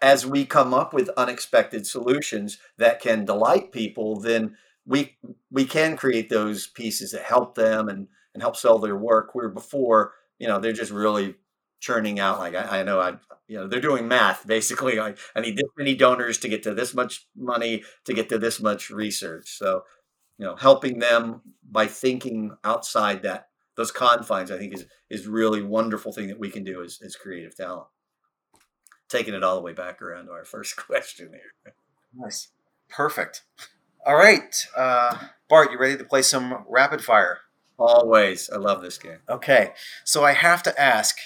as 0.00 0.26
we 0.26 0.44
come 0.44 0.72
up 0.72 0.92
with 0.92 1.10
unexpected 1.10 1.86
solutions 1.86 2.58
that 2.78 3.00
can 3.00 3.24
delight 3.24 3.72
people, 3.72 4.20
then 4.20 4.56
we 4.86 5.16
we 5.50 5.64
can 5.64 5.96
create 5.96 6.28
those 6.30 6.66
pieces 6.66 7.12
that 7.12 7.22
help 7.22 7.54
them 7.54 7.88
and 7.88 8.08
and 8.34 8.42
help 8.42 8.56
sell 8.56 8.78
their 8.78 8.96
work. 8.96 9.34
Where 9.34 9.48
before, 9.48 10.12
you 10.38 10.46
know, 10.46 10.58
they're 10.58 10.72
just 10.72 10.92
really 10.92 11.34
churning 11.80 12.20
out 12.20 12.38
like 12.38 12.54
I, 12.54 12.80
I, 12.80 12.82
know 12.82 13.00
I 13.00 13.14
you 13.48 13.58
know 13.58 13.66
they're 13.66 13.80
doing 13.80 14.06
math 14.06 14.46
basically 14.46 15.00
I, 15.00 15.14
I 15.34 15.40
need 15.40 15.56
this 15.56 15.70
many 15.76 15.94
donors 15.94 16.38
to 16.38 16.48
get 16.48 16.62
to 16.64 16.74
this 16.74 16.94
much 16.94 17.26
money 17.36 17.82
to 18.04 18.12
get 18.12 18.28
to 18.28 18.38
this 18.38 18.60
much 18.60 18.90
research. 18.90 19.56
So 19.58 19.84
you 20.38 20.46
know 20.46 20.56
helping 20.56 20.98
them 20.98 21.40
by 21.68 21.86
thinking 21.86 22.56
outside 22.64 23.22
that 23.22 23.48
those 23.76 23.90
confines 23.90 24.50
I 24.50 24.58
think 24.58 24.74
is 24.74 24.86
is 25.08 25.26
really 25.26 25.62
wonderful 25.62 26.12
thing 26.12 26.28
that 26.28 26.38
we 26.38 26.50
can 26.50 26.64
do 26.64 26.82
as, 26.82 27.00
as 27.04 27.16
creative 27.16 27.56
talent. 27.56 27.86
Taking 29.08 29.34
it 29.34 29.42
all 29.42 29.56
the 29.56 29.62
way 29.62 29.72
back 29.72 30.00
around 30.00 30.26
to 30.26 30.32
our 30.32 30.44
first 30.44 30.76
question 30.86 31.30
here. 31.30 31.74
Nice. 32.14 32.48
Perfect. 32.88 33.42
All 34.04 34.16
right 34.16 34.54
uh, 34.76 35.16
Bart 35.48 35.72
you 35.72 35.78
ready 35.78 35.96
to 35.96 36.04
play 36.04 36.22
some 36.22 36.64
rapid 36.68 37.02
fire? 37.02 37.40
Always. 37.76 38.50
I 38.50 38.56
love 38.56 38.82
this 38.82 38.98
game. 38.98 39.18
Okay. 39.28 39.72
So 40.04 40.22
I 40.22 40.32
have 40.32 40.62
to 40.64 40.80
ask 40.80 41.16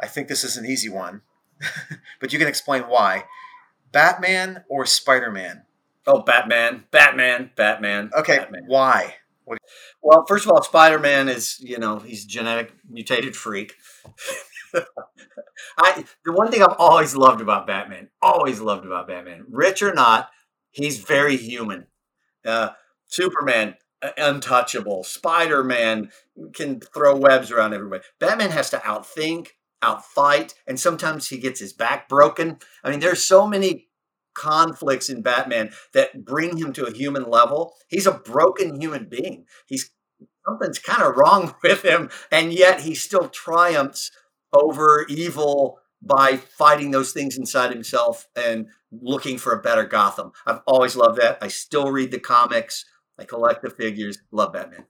I 0.00 0.06
think 0.06 0.28
this 0.28 0.44
is 0.44 0.56
an 0.56 0.66
easy 0.66 0.88
one, 0.88 1.22
but 2.20 2.32
you 2.32 2.38
can 2.38 2.48
explain 2.48 2.82
why. 2.82 3.24
Batman 3.92 4.64
or 4.68 4.86
Spider 4.86 5.30
Man? 5.30 5.64
Oh, 6.06 6.22
Batman, 6.22 6.84
Batman, 6.90 7.50
Batman. 7.56 8.10
Okay, 8.16 8.38
Batman. 8.38 8.64
why? 8.66 9.16
Well, 10.02 10.24
first 10.28 10.44
of 10.44 10.52
all, 10.52 10.62
Spider 10.62 10.98
Man 10.98 11.28
is 11.28 11.58
you 11.60 11.78
know 11.78 11.98
he's 11.98 12.24
a 12.24 12.28
genetic 12.28 12.72
mutated 12.88 13.36
freak. 13.36 13.74
I 15.78 16.04
the 16.24 16.32
one 16.32 16.50
thing 16.50 16.62
I've 16.62 16.76
always 16.78 17.16
loved 17.16 17.40
about 17.40 17.66
Batman, 17.66 18.08
always 18.22 18.60
loved 18.60 18.86
about 18.86 19.08
Batman, 19.08 19.44
rich 19.50 19.82
or 19.82 19.92
not, 19.92 20.30
he's 20.70 20.98
very 20.98 21.36
human. 21.36 21.86
Uh, 22.44 22.70
Superman, 23.08 23.74
untouchable. 24.16 25.04
Spider 25.04 25.64
Man 25.64 26.10
can 26.54 26.80
throw 26.80 27.16
webs 27.16 27.50
around 27.50 27.74
everybody. 27.74 28.02
Batman 28.18 28.50
has 28.50 28.70
to 28.70 28.78
outthink, 28.78 29.48
outfight, 29.82 30.54
and 30.66 30.78
sometimes 30.78 31.28
he 31.28 31.38
gets 31.38 31.60
his 31.60 31.72
back 31.72 32.08
broken. 32.08 32.58
I 32.84 32.90
mean, 32.90 33.00
there's 33.00 33.22
so 33.22 33.46
many 33.46 33.88
conflicts 34.34 35.08
in 35.08 35.22
Batman 35.22 35.72
that 35.92 36.24
bring 36.24 36.56
him 36.56 36.72
to 36.74 36.84
a 36.84 36.92
human 36.92 37.28
level. 37.28 37.74
He's 37.88 38.06
a 38.06 38.12
broken 38.12 38.80
human 38.80 39.08
being. 39.08 39.46
He's 39.66 39.90
something's 40.46 40.78
kind 40.78 41.02
of 41.02 41.16
wrong 41.16 41.54
with 41.62 41.82
him, 41.82 42.10
and 42.30 42.52
yet 42.52 42.80
he 42.80 42.94
still 42.94 43.28
triumphs 43.28 44.10
over 44.52 45.06
evil 45.08 45.78
by 46.02 46.36
fighting 46.36 46.90
those 46.90 47.12
things 47.12 47.36
inside 47.36 47.70
himself 47.70 48.26
and 48.34 48.66
looking 48.90 49.38
for 49.38 49.52
a 49.52 49.60
better 49.60 49.84
Gotham. 49.84 50.32
I've 50.46 50.60
always 50.66 50.96
loved 50.96 51.20
that. 51.20 51.38
I 51.42 51.48
still 51.48 51.92
read 51.92 52.10
the 52.10 52.18
comics. 52.18 52.84
I 53.18 53.24
collect 53.24 53.62
the 53.62 53.70
figures. 53.70 54.18
Love 54.32 54.54
Batman. 54.54 54.86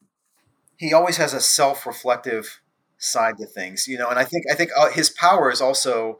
He 0.77 0.95
always 0.95 1.17
has 1.17 1.35
a 1.35 1.41
self-reflective 1.41 2.61
side 3.01 3.39
to 3.39 3.47
things, 3.47 3.89
you 3.89 3.99
know. 3.99 4.09
And 4.09 4.19
I 4.19 4.25
think 4.25 4.45
I 4.51 4.55
think 4.55 4.71
uh, 4.77 4.91
his 4.91 5.11
power 5.11 5.51
is 5.51 5.61
also 5.61 6.19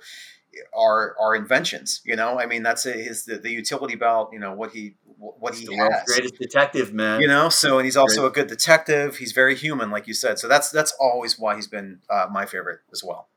our 0.77 1.15
our 1.21 1.37
inventions. 1.37 2.01
You 2.05 2.17
know, 2.17 2.39
I 2.41 2.47
mean 2.47 2.63
that's 2.63 2.83
his 2.85 3.25
the, 3.25 3.39
the 3.39 3.51
utility 3.51 3.95
belt. 3.95 4.31
You 4.33 4.41
know 4.41 4.53
what 4.53 4.73
he 4.73 4.97
what 5.19 5.55
he 5.55 5.73
has. 5.77 6.05
Greatest 6.07 6.39
detective, 6.39 6.93
man. 6.93 7.21
You 7.21 7.29
know, 7.29 7.49
so 7.49 7.79
and 7.79 7.85
he's 7.85 7.97
also 7.97 8.23
Great. 8.23 8.29
a 8.29 8.35
good 8.35 8.47
detective. 8.49 9.19
He's 9.19 9.33
very 9.33 9.55
human, 9.55 9.91
like 9.91 10.07
you 10.09 10.15
said. 10.15 10.39
So 10.39 10.49
that's 10.49 10.71
that's 10.71 10.93
always 10.99 11.39
why 11.39 11.55
he's 11.55 11.69
been 11.69 12.01
uh, 12.09 12.27
my 12.31 12.47
favorite 12.47 12.81
as 12.93 13.05
well. 13.05 13.29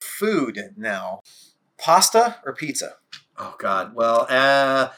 Food 0.00 0.58
now, 0.76 1.20
pasta 1.78 2.36
or 2.44 2.54
pizza? 2.54 2.96
Oh 3.38 3.54
God. 3.58 3.94
Well, 3.94 4.26
uh, 4.28 4.90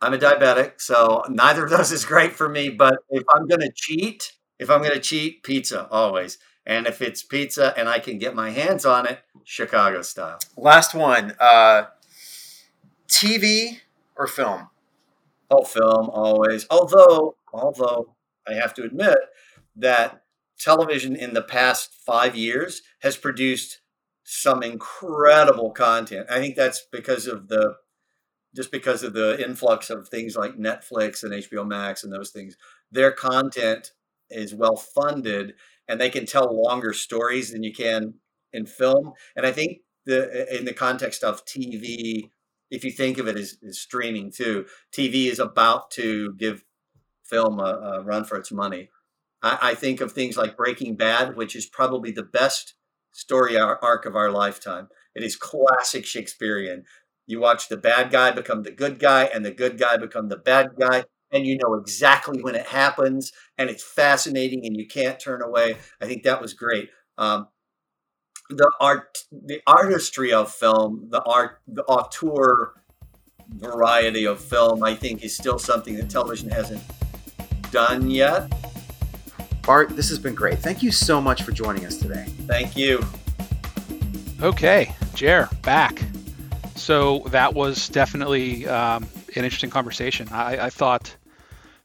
I'm 0.00 0.14
a 0.14 0.18
diabetic, 0.18 0.80
so 0.80 1.24
neither 1.28 1.64
of 1.64 1.70
those 1.70 1.90
is 1.90 2.04
great 2.04 2.32
for 2.32 2.48
me. 2.48 2.68
But 2.68 2.98
if 3.10 3.24
I'm 3.34 3.46
gonna 3.48 3.72
cheat, 3.74 4.34
if 4.58 4.70
I'm 4.70 4.82
gonna 4.82 5.00
cheat, 5.00 5.42
pizza 5.42 5.88
always. 5.90 6.38
And 6.68 6.86
if 6.86 7.00
it's 7.00 7.22
pizza 7.22 7.72
and 7.78 7.88
I 7.88 7.98
can 7.98 8.18
get 8.18 8.34
my 8.34 8.50
hands 8.50 8.84
on 8.84 9.06
it, 9.06 9.20
Chicago 9.42 10.02
style. 10.02 10.38
Last 10.54 10.94
one. 10.94 11.34
Uh, 11.40 11.86
TV 13.08 13.78
or 14.14 14.26
film? 14.26 14.68
Oh, 15.50 15.64
film 15.64 16.10
always. 16.10 16.66
Although, 16.70 17.36
although 17.54 18.14
I 18.46 18.52
have 18.52 18.74
to 18.74 18.84
admit 18.84 19.16
that 19.76 20.22
television 20.58 21.16
in 21.16 21.32
the 21.32 21.42
past 21.42 21.94
five 22.04 22.36
years 22.36 22.82
has 23.00 23.16
produced 23.16 23.80
some 24.22 24.62
incredible 24.62 25.70
content. 25.70 26.26
I 26.28 26.38
think 26.38 26.54
that's 26.54 26.86
because 26.92 27.26
of 27.26 27.48
the 27.48 27.76
just 28.54 28.70
because 28.70 29.02
of 29.02 29.12
the 29.12 29.42
influx 29.42 29.88
of 29.88 30.08
things 30.08 30.36
like 30.36 30.56
Netflix 30.56 31.22
and 31.22 31.32
HBO 31.32 31.66
Max 31.66 32.04
and 32.04 32.12
those 32.12 32.30
things. 32.30 32.56
Their 32.90 33.12
content 33.12 33.92
is 34.30 34.54
well 34.54 34.76
funded 34.76 35.54
and 35.88 36.00
they 36.00 36.10
can 36.10 36.26
tell 36.26 36.62
longer 36.62 36.92
stories 36.92 37.52
than 37.52 37.62
you 37.62 37.72
can 37.72 38.14
in 38.52 38.66
film. 38.66 39.12
And 39.36 39.46
I 39.46 39.52
think 39.52 39.78
the 40.06 40.56
in 40.56 40.64
the 40.64 40.72
context 40.72 41.24
of 41.24 41.44
TV, 41.44 42.30
if 42.70 42.84
you 42.84 42.90
think 42.90 43.18
of 43.18 43.28
it 43.28 43.36
as, 43.36 43.58
as 43.66 43.78
streaming 43.78 44.30
too, 44.30 44.66
TV 44.92 45.26
is 45.26 45.38
about 45.38 45.90
to 45.92 46.34
give 46.34 46.64
film 47.24 47.60
a, 47.60 47.62
a 47.62 48.02
run 48.02 48.24
for 48.24 48.36
its 48.36 48.50
money. 48.50 48.88
I, 49.42 49.58
I, 49.62 49.74
think 49.74 50.00
of 50.00 50.12
things 50.12 50.36
like 50.36 50.56
Breaking 50.56 50.96
Bad, 50.96 51.36
which 51.36 51.54
is 51.54 51.66
probably 51.66 52.10
the 52.10 52.22
best 52.22 52.74
story 53.12 53.58
arc 53.58 54.06
of 54.06 54.16
our 54.16 54.30
lifetime. 54.30 54.88
It 55.14 55.22
is 55.22 55.36
classic 55.36 56.06
Shakespearean. 56.06 56.84
You 57.26 57.40
watch 57.40 57.68
the 57.68 57.76
bad 57.76 58.10
guy 58.10 58.30
become 58.30 58.62
the 58.62 58.70
good 58.70 58.98
guy, 58.98 59.24
and 59.24 59.44
the 59.44 59.50
good 59.50 59.78
guy 59.78 59.98
become 59.98 60.28
the 60.28 60.36
bad 60.38 60.70
guy, 60.80 61.04
and 61.32 61.46
you 61.46 61.58
know 61.58 61.74
exactly 61.74 62.42
when 62.42 62.54
it 62.54 62.66
happens, 62.66 63.32
and 63.56 63.68
it's 63.70 63.82
fascinating, 63.82 64.66
and 64.66 64.76
you 64.76 64.86
can't 64.86 65.20
turn 65.20 65.42
away. 65.42 65.76
I 66.00 66.06
think 66.06 66.22
that 66.24 66.40
was 66.40 66.54
great. 66.54 66.90
Um, 67.16 67.48
the 68.50 68.70
art, 68.80 69.18
the 69.30 69.60
artistry 69.66 70.32
of 70.32 70.52
film, 70.52 71.08
the 71.10 71.22
art, 71.22 71.60
the 71.66 71.84
auteur 71.84 72.72
variety 73.50 74.26
of 74.26 74.40
film, 74.40 74.82
I 74.82 74.94
think, 74.94 75.22
is 75.24 75.34
still 75.34 75.58
something 75.58 75.96
that 75.96 76.10
television 76.10 76.50
hasn't 76.50 76.82
done 77.70 78.10
yet. 78.10 78.52
Bart, 79.62 79.90
this 79.90 80.08
has 80.08 80.18
been 80.18 80.34
great. 80.34 80.58
Thank 80.58 80.82
you 80.82 80.90
so 80.90 81.20
much 81.20 81.42
for 81.42 81.52
joining 81.52 81.84
us 81.84 81.98
today. 81.98 82.24
Thank 82.46 82.76
you. 82.76 83.04
Okay, 84.40 84.94
Jer, 85.14 85.48
back. 85.62 86.02
So 86.74 87.24
that 87.28 87.52
was 87.52 87.88
definitely 87.88 88.66
um, 88.66 89.06
an 89.38 89.44
interesting 89.44 89.70
conversation. 89.70 90.28
I, 90.30 90.66
I, 90.66 90.70
thought 90.70 91.16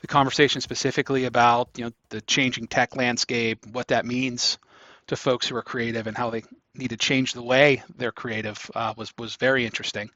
the 0.02 0.08
conversation 0.08 0.62
specifically 0.62 1.26
about 1.26 1.70
you 1.78 1.86
know 1.86 1.92
the 2.10 2.22
changing 2.22 2.68
tech 2.68 2.96
landscape, 2.96 3.66
what 3.68 3.88
that 3.90 4.06
means 4.06 4.58
to 5.08 5.16
folks 5.16 5.48
who 5.48 5.56
are 5.56 5.62
creative, 5.62 6.08
and 6.08 6.18
how 6.18 6.30
they 6.30 6.44
need 6.76 6.90
to 6.90 6.98
change 6.98 7.34
the 7.34 7.44
way 7.44 7.84
they're 7.98 8.12
creative 8.12 8.70
uh, 8.76 8.94
was 8.98 9.14
was 9.18 9.36
very 9.36 9.66
interesting. 9.66 10.10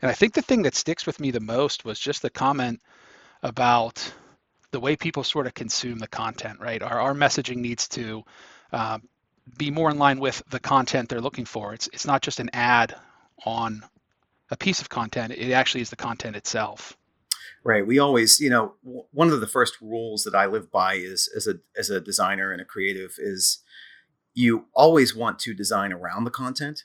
And 0.00 0.10
I 0.10 0.14
think 0.14 0.34
the 0.34 0.42
thing 0.42 0.62
that 0.62 0.74
sticks 0.74 1.06
with 1.06 1.20
me 1.20 1.30
the 1.30 1.40
most 1.40 1.84
was 1.84 1.98
just 1.98 2.22
the 2.22 2.30
comment 2.30 2.80
about 3.42 4.12
the 4.72 4.80
way 4.80 4.96
people 4.96 5.22
sort 5.22 5.46
of 5.46 5.54
consume 5.54 5.98
the 5.98 6.08
content. 6.08 6.60
Right, 6.60 6.82
our 6.82 7.00
our 7.00 7.14
messaging 7.14 7.56
needs 7.56 7.88
to 7.88 8.24
uh, 8.72 8.98
be 9.58 9.70
more 9.70 9.90
in 9.90 9.98
line 9.98 10.20
with 10.20 10.42
the 10.50 10.60
content 10.60 11.08
they're 11.08 11.20
looking 11.20 11.44
for. 11.44 11.74
It's 11.74 11.88
it's 11.92 12.06
not 12.06 12.22
just 12.22 12.40
an 12.40 12.50
ad 12.52 12.96
on 13.44 13.84
a 14.52 14.56
piece 14.56 14.80
of 14.80 14.90
content. 14.90 15.32
It 15.32 15.50
actually 15.50 15.80
is 15.80 15.90
the 15.90 15.96
content 15.96 16.36
itself. 16.36 16.96
Right. 17.64 17.86
We 17.86 17.98
always, 17.98 18.38
you 18.38 18.50
know, 18.50 18.74
one 18.82 19.30
of 19.30 19.40
the 19.40 19.46
first 19.46 19.80
rules 19.80 20.24
that 20.24 20.34
I 20.34 20.46
live 20.46 20.70
by 20.70 20.94
is 20.94 21.28
as 21.34 21.46
a 21.46 21.54
as 21.76 21.90
a 21.90 22.00
designer 22.00 22.52
and 22.52 22.60
a 22.60 22.64
creative 22.64 23.14
is 23.18 23.62
you 24.34 24.66
always 24.74 25.16
want 25.16 25.38
to 25.40 25.54
design 25.54 25.92
around 25.92 26.24
the 26.24 26.30
content. 26.30 26.84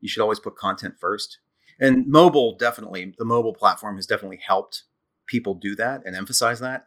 You 0.00 0.08
should 0.08 0.22
always 0.22 0.38
put 0.38 0.56
content 0.56 0.94
first. 1.00 1.38
And 1.80 2.06
mobile 2.06 2.56
definitely, 2.56 3.14
the 3.18 3.24
mobile 3.24 3.54
platform 3.54 3.96
has 3.96 4.06
definitely 4.06 4.40
helped 4.44 4.84
people 5.26 5.54
do 5.54 5.74
that 5.76 6.02
and 6.04 6.14
emphasize 6.14 6.60
that. 6.60 6.86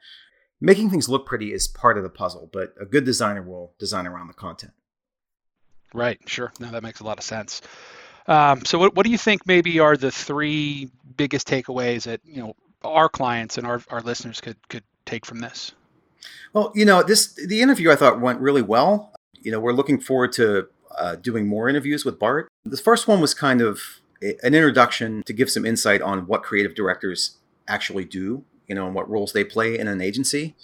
Making 0.60 0.90
things 0.90 1.10
look 1.10 1.26
pretty 1.26 1.52
is 1.52 1.68
part 1.68 1.98
of 1.98 2.04
the 2.04 2.10
puzzle, 2.10 2.50
but 2.54 2.74
a 2.80 2.86
good 2.86 3.04
designer 3.04 3.42
will 3.42 3.74
design 3.80 4.06
around 4.06 4.28
the 4.28 4.34
content. 4.34 4.74
Right, 5.94 6.20
sure. 6.26 6.52
No, 6.60 6.70
that 6.72 6.84
makes 6.84 7.00
a 7.00 7.04
lot 7.04 7.18
of 7.18 7.24
sense. 7.24 7.62
Um, 8.28 8.64
so, 8.66 8.78
what, 8.80 8.96
what 8.96 9.06
do 9.06 9.12
you 9.12 9.18
think 9.18 9.46
maybe 9.46 9.80
are 9.80 9.98
the 9.98 10.12
three 10.12 10.90
biggest 11.18 11.48
takeaways 11.48 12.04
that 12.04 12.22
you 12.26 12.42
know 12.42 12.56
our 12.84 13.10
clients 13.10 13.58
and 13.58 13.68
our, 13.68 13.82
our 13.90 14.02
listeners 14.02 14.42
could 14.42 14.58
could 14.70 14.84
take 15.06 15.26
from 15.26 15.40
this? 15.40 15.72
Well, 16.54 16.72
you 16.76 16.86
know, 16.86 17.04
this 17.04 17.34
the 17.48 17.62
interview 17.62 17.92
I 17.92 17.96
thought 17.96 18.20
went 18.22 18.40
really 18.40 18.62
well. 18.62 19.14
You 19.40 19.52
know, 19.52 19.60
we're 19.60 19.74
looking 19.74 20.00
forward 20.00 20.32
to 20.34 20.68
uh, 20.98 21.16
doing 21.16 21.48
more 21.48 21.70
interviews 21.70 22.06
with 22.06 22.20
Bart. 22.20 22.50
The 22.66 22.78
first 22.78 23.08
one 23.08 23.22
was 23.22 23.34
kind 23.34 23.62
of 23.62 24.02
an 24.22 24.54
introduction 24.54 25.24
to 25.24 25.34
give 25.34 25.50
some 25.50 25.66
insight 25.66 26.02
on 26.02 26.28
what 26.28 26.44
creative 26.44 26.76
directors 26.76 27.38
actually 27.68 28.06
do, 28.06 28.44
you 28.68 28.76
know, 28.76 28.86
and 28.86 28.94
what 28.94 29.10
roles 29.10 29.34
they 29.34 29.44
play 29.44 29.80
in 29.80 29.88
an 29.88 30.02
agency. 30.02 30.56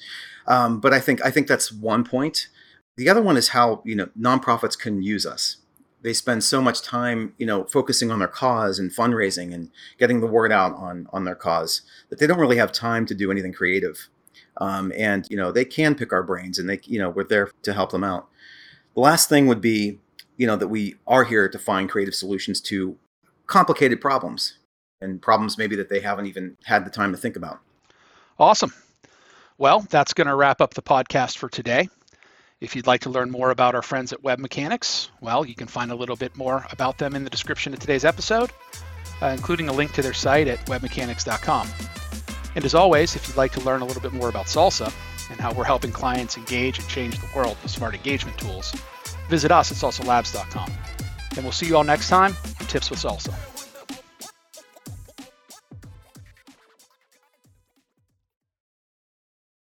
Um, 0.45 0.79
but 0.79 0.93
I 0.93 0.99
think 0.99 1.25
I 1.25 1.31
think 1.31 1.47
that's 1.47 1.71
one 1.71 2.03
point. 2.03 2.49
The 2.97 3.09
other 3.09 3.21
one 3.21 3.37
is 3.37 3.49
how 3.49 3.81
you 3.85 3.95
know 3.95 4.09
nonprofits 4.19 4.77
can 4.77 5.01
use 5.01 5.25
us 5.25 5.57
they 6.01 6.13
spend 6.13 6.43
so 6.43 6.61
much 6.61 6.81
time, 6.81 7.33
you 7.37 7.45
know, 7.45 7.65
focusing 7.65 8.11
on 8.11 8.19
their 8.19 8.27
cause 8.27 8.79
and 8.79 8.91
fundraising 8.91 9.53
and 9.53 9.71
getting 9.97 10.19
the 10.19 10.27
word 10.27 10.51
out 10.51 10.75
on 10.75 11.07
on 11.11 11.25
their 11.25 11.35
cause 11.35 11.81
that 12.09 12.19
they 12.19 12.27
don't 12.27 12.39
really 12.39 12.57
have 12.57 12.71
time 12.71 13.05
to 13.07 13.15
do 13.15 13.31
anything 13.31 13.53
creative. 13.53 14.09
Um, 14.57 14.91
and 14.95 15.27
you 15.29 15.37
know, 15.37 15.51
they 15.51 15.65
can 15.65 15.95
pick 15.95 16.11
our 16.11 16.23
brains, 16.23 16.59
and 16.59 16.69
they, 16.69 16.79
you 16.83 16.99
know, 16.99 17.09
we're 17.09 17.23
there 17.23 17.51
to 17.63 17.73
help 17.73 17.91
them 17.91 18.03
out. 18.03 18.27
The 18.95 19.01
last 19.01 19.29
thing 19.29 19.47
would 19.47 19.61
be, 19.61 19.99
you 20.37 20.47
know, 20.47 20.55
that 20.55 20.67
we 20.67 20.95
are 21.05 21.23
here 21.23 21.47
to 21.47 21.59
find 21.59 21.89
creative 21.89 22.15
solutions 22.15 22.61
to 22.61 22.97
complicated 23.45 24.01
problems 24.01 24.57
and 25.01 25.21
problems 25.21 25.57
maybe 25.57 25.75
that 25.75 25.89
they 25.89 25.99
haven't 25.99 26.25
even 26.25 26.57
had 26.65 26.85
the 26.85 26.89
time 26.89 27.11
to 27.11 27.17
think 27.17 27.35
about. 27.35 27.59
Awesome. 28.39 28.73
Well, 29.57 29.85
that's 29.89 30.13
going 30.13 30.27
to 30.27 30.35
wrap 30.35 30.61
up 30.61 30.73
the 30.73 30.81
podcast 30.81 31.37
for 31.37 31.49
today. 31.49 31.89
If 32.59 32.75
you'd 32.75 32.87
like 32.87 33.01
to 33.01 33.11
learn 33.11 33.29
more 33.29 33.51
about 33.51 33.75
our 33.75 33.83
friends 33.83 34.11
at 34.13 34.23
WebMechanix, 34.23 35.09
well, 35.21 35.45
you 35.45 35.53
can 35.53 35.67
find 35.67 35.91
a 35.91 35.95
little 35.95 36.15
bit 36.15 36.35
more 36.35 36.65
about 36.71 36.97
them 36.97 37.15
in 37.15 37.23
the 37.23 37.29
description 37.29 37.71
of 37.71 37.79
today's 37.79 38.03
episode, 38.03 38.49
uh, 39.21 39.27
including 39.27 39.69
a 39.69 39.73
link 39.73 39.91
to 39.93 40.01
their 40.01 40.13
site 40.13 40.47
at 40.47 40.65
webmechanix.com. 40.65 41.67
And 42.55 42.65
as 42.65 42.73
always, 42.73 43.15
if 43.15 43.27
you'd 43.27 43.37
like 43.37 43.51
to 43.51 43.61
learn 43.61 43.81
a 43.81 43.85
little 43.85 44.01
bit 44.01 44.11
more 44.11 44.29
about 44.29 44.47
Salsa 44.47 44.91
and 45.29 45.39
how 45.39 45.53
we're 45.53 45.65
helping 45.65 45.91
clients 45.91 46.35
engage 46.35 46.79
and 46.79 46.87
change 46.87 47.19
the 47.19 47.29
world 47.35 47.57
with 47.61 47.71
smart 47.71 47.93
engagement 47.93 48.39
tools, 48.39 48.73
visit 49.29 49.51
us 49.51 49.71
at 49.71 49.77
salsalabs.com. 49.77 50.71
And 51.35 51.45
we'll 51.45 51.51
see 51.51 51.67
you 51.67 51.77
all 51.77 51.83
next 51.83 52.09
time 52.09 52.35
on 52.59 52.65
Tips 52.65 52.89
with 52.89 52.97
Salsa. 52.97 53.56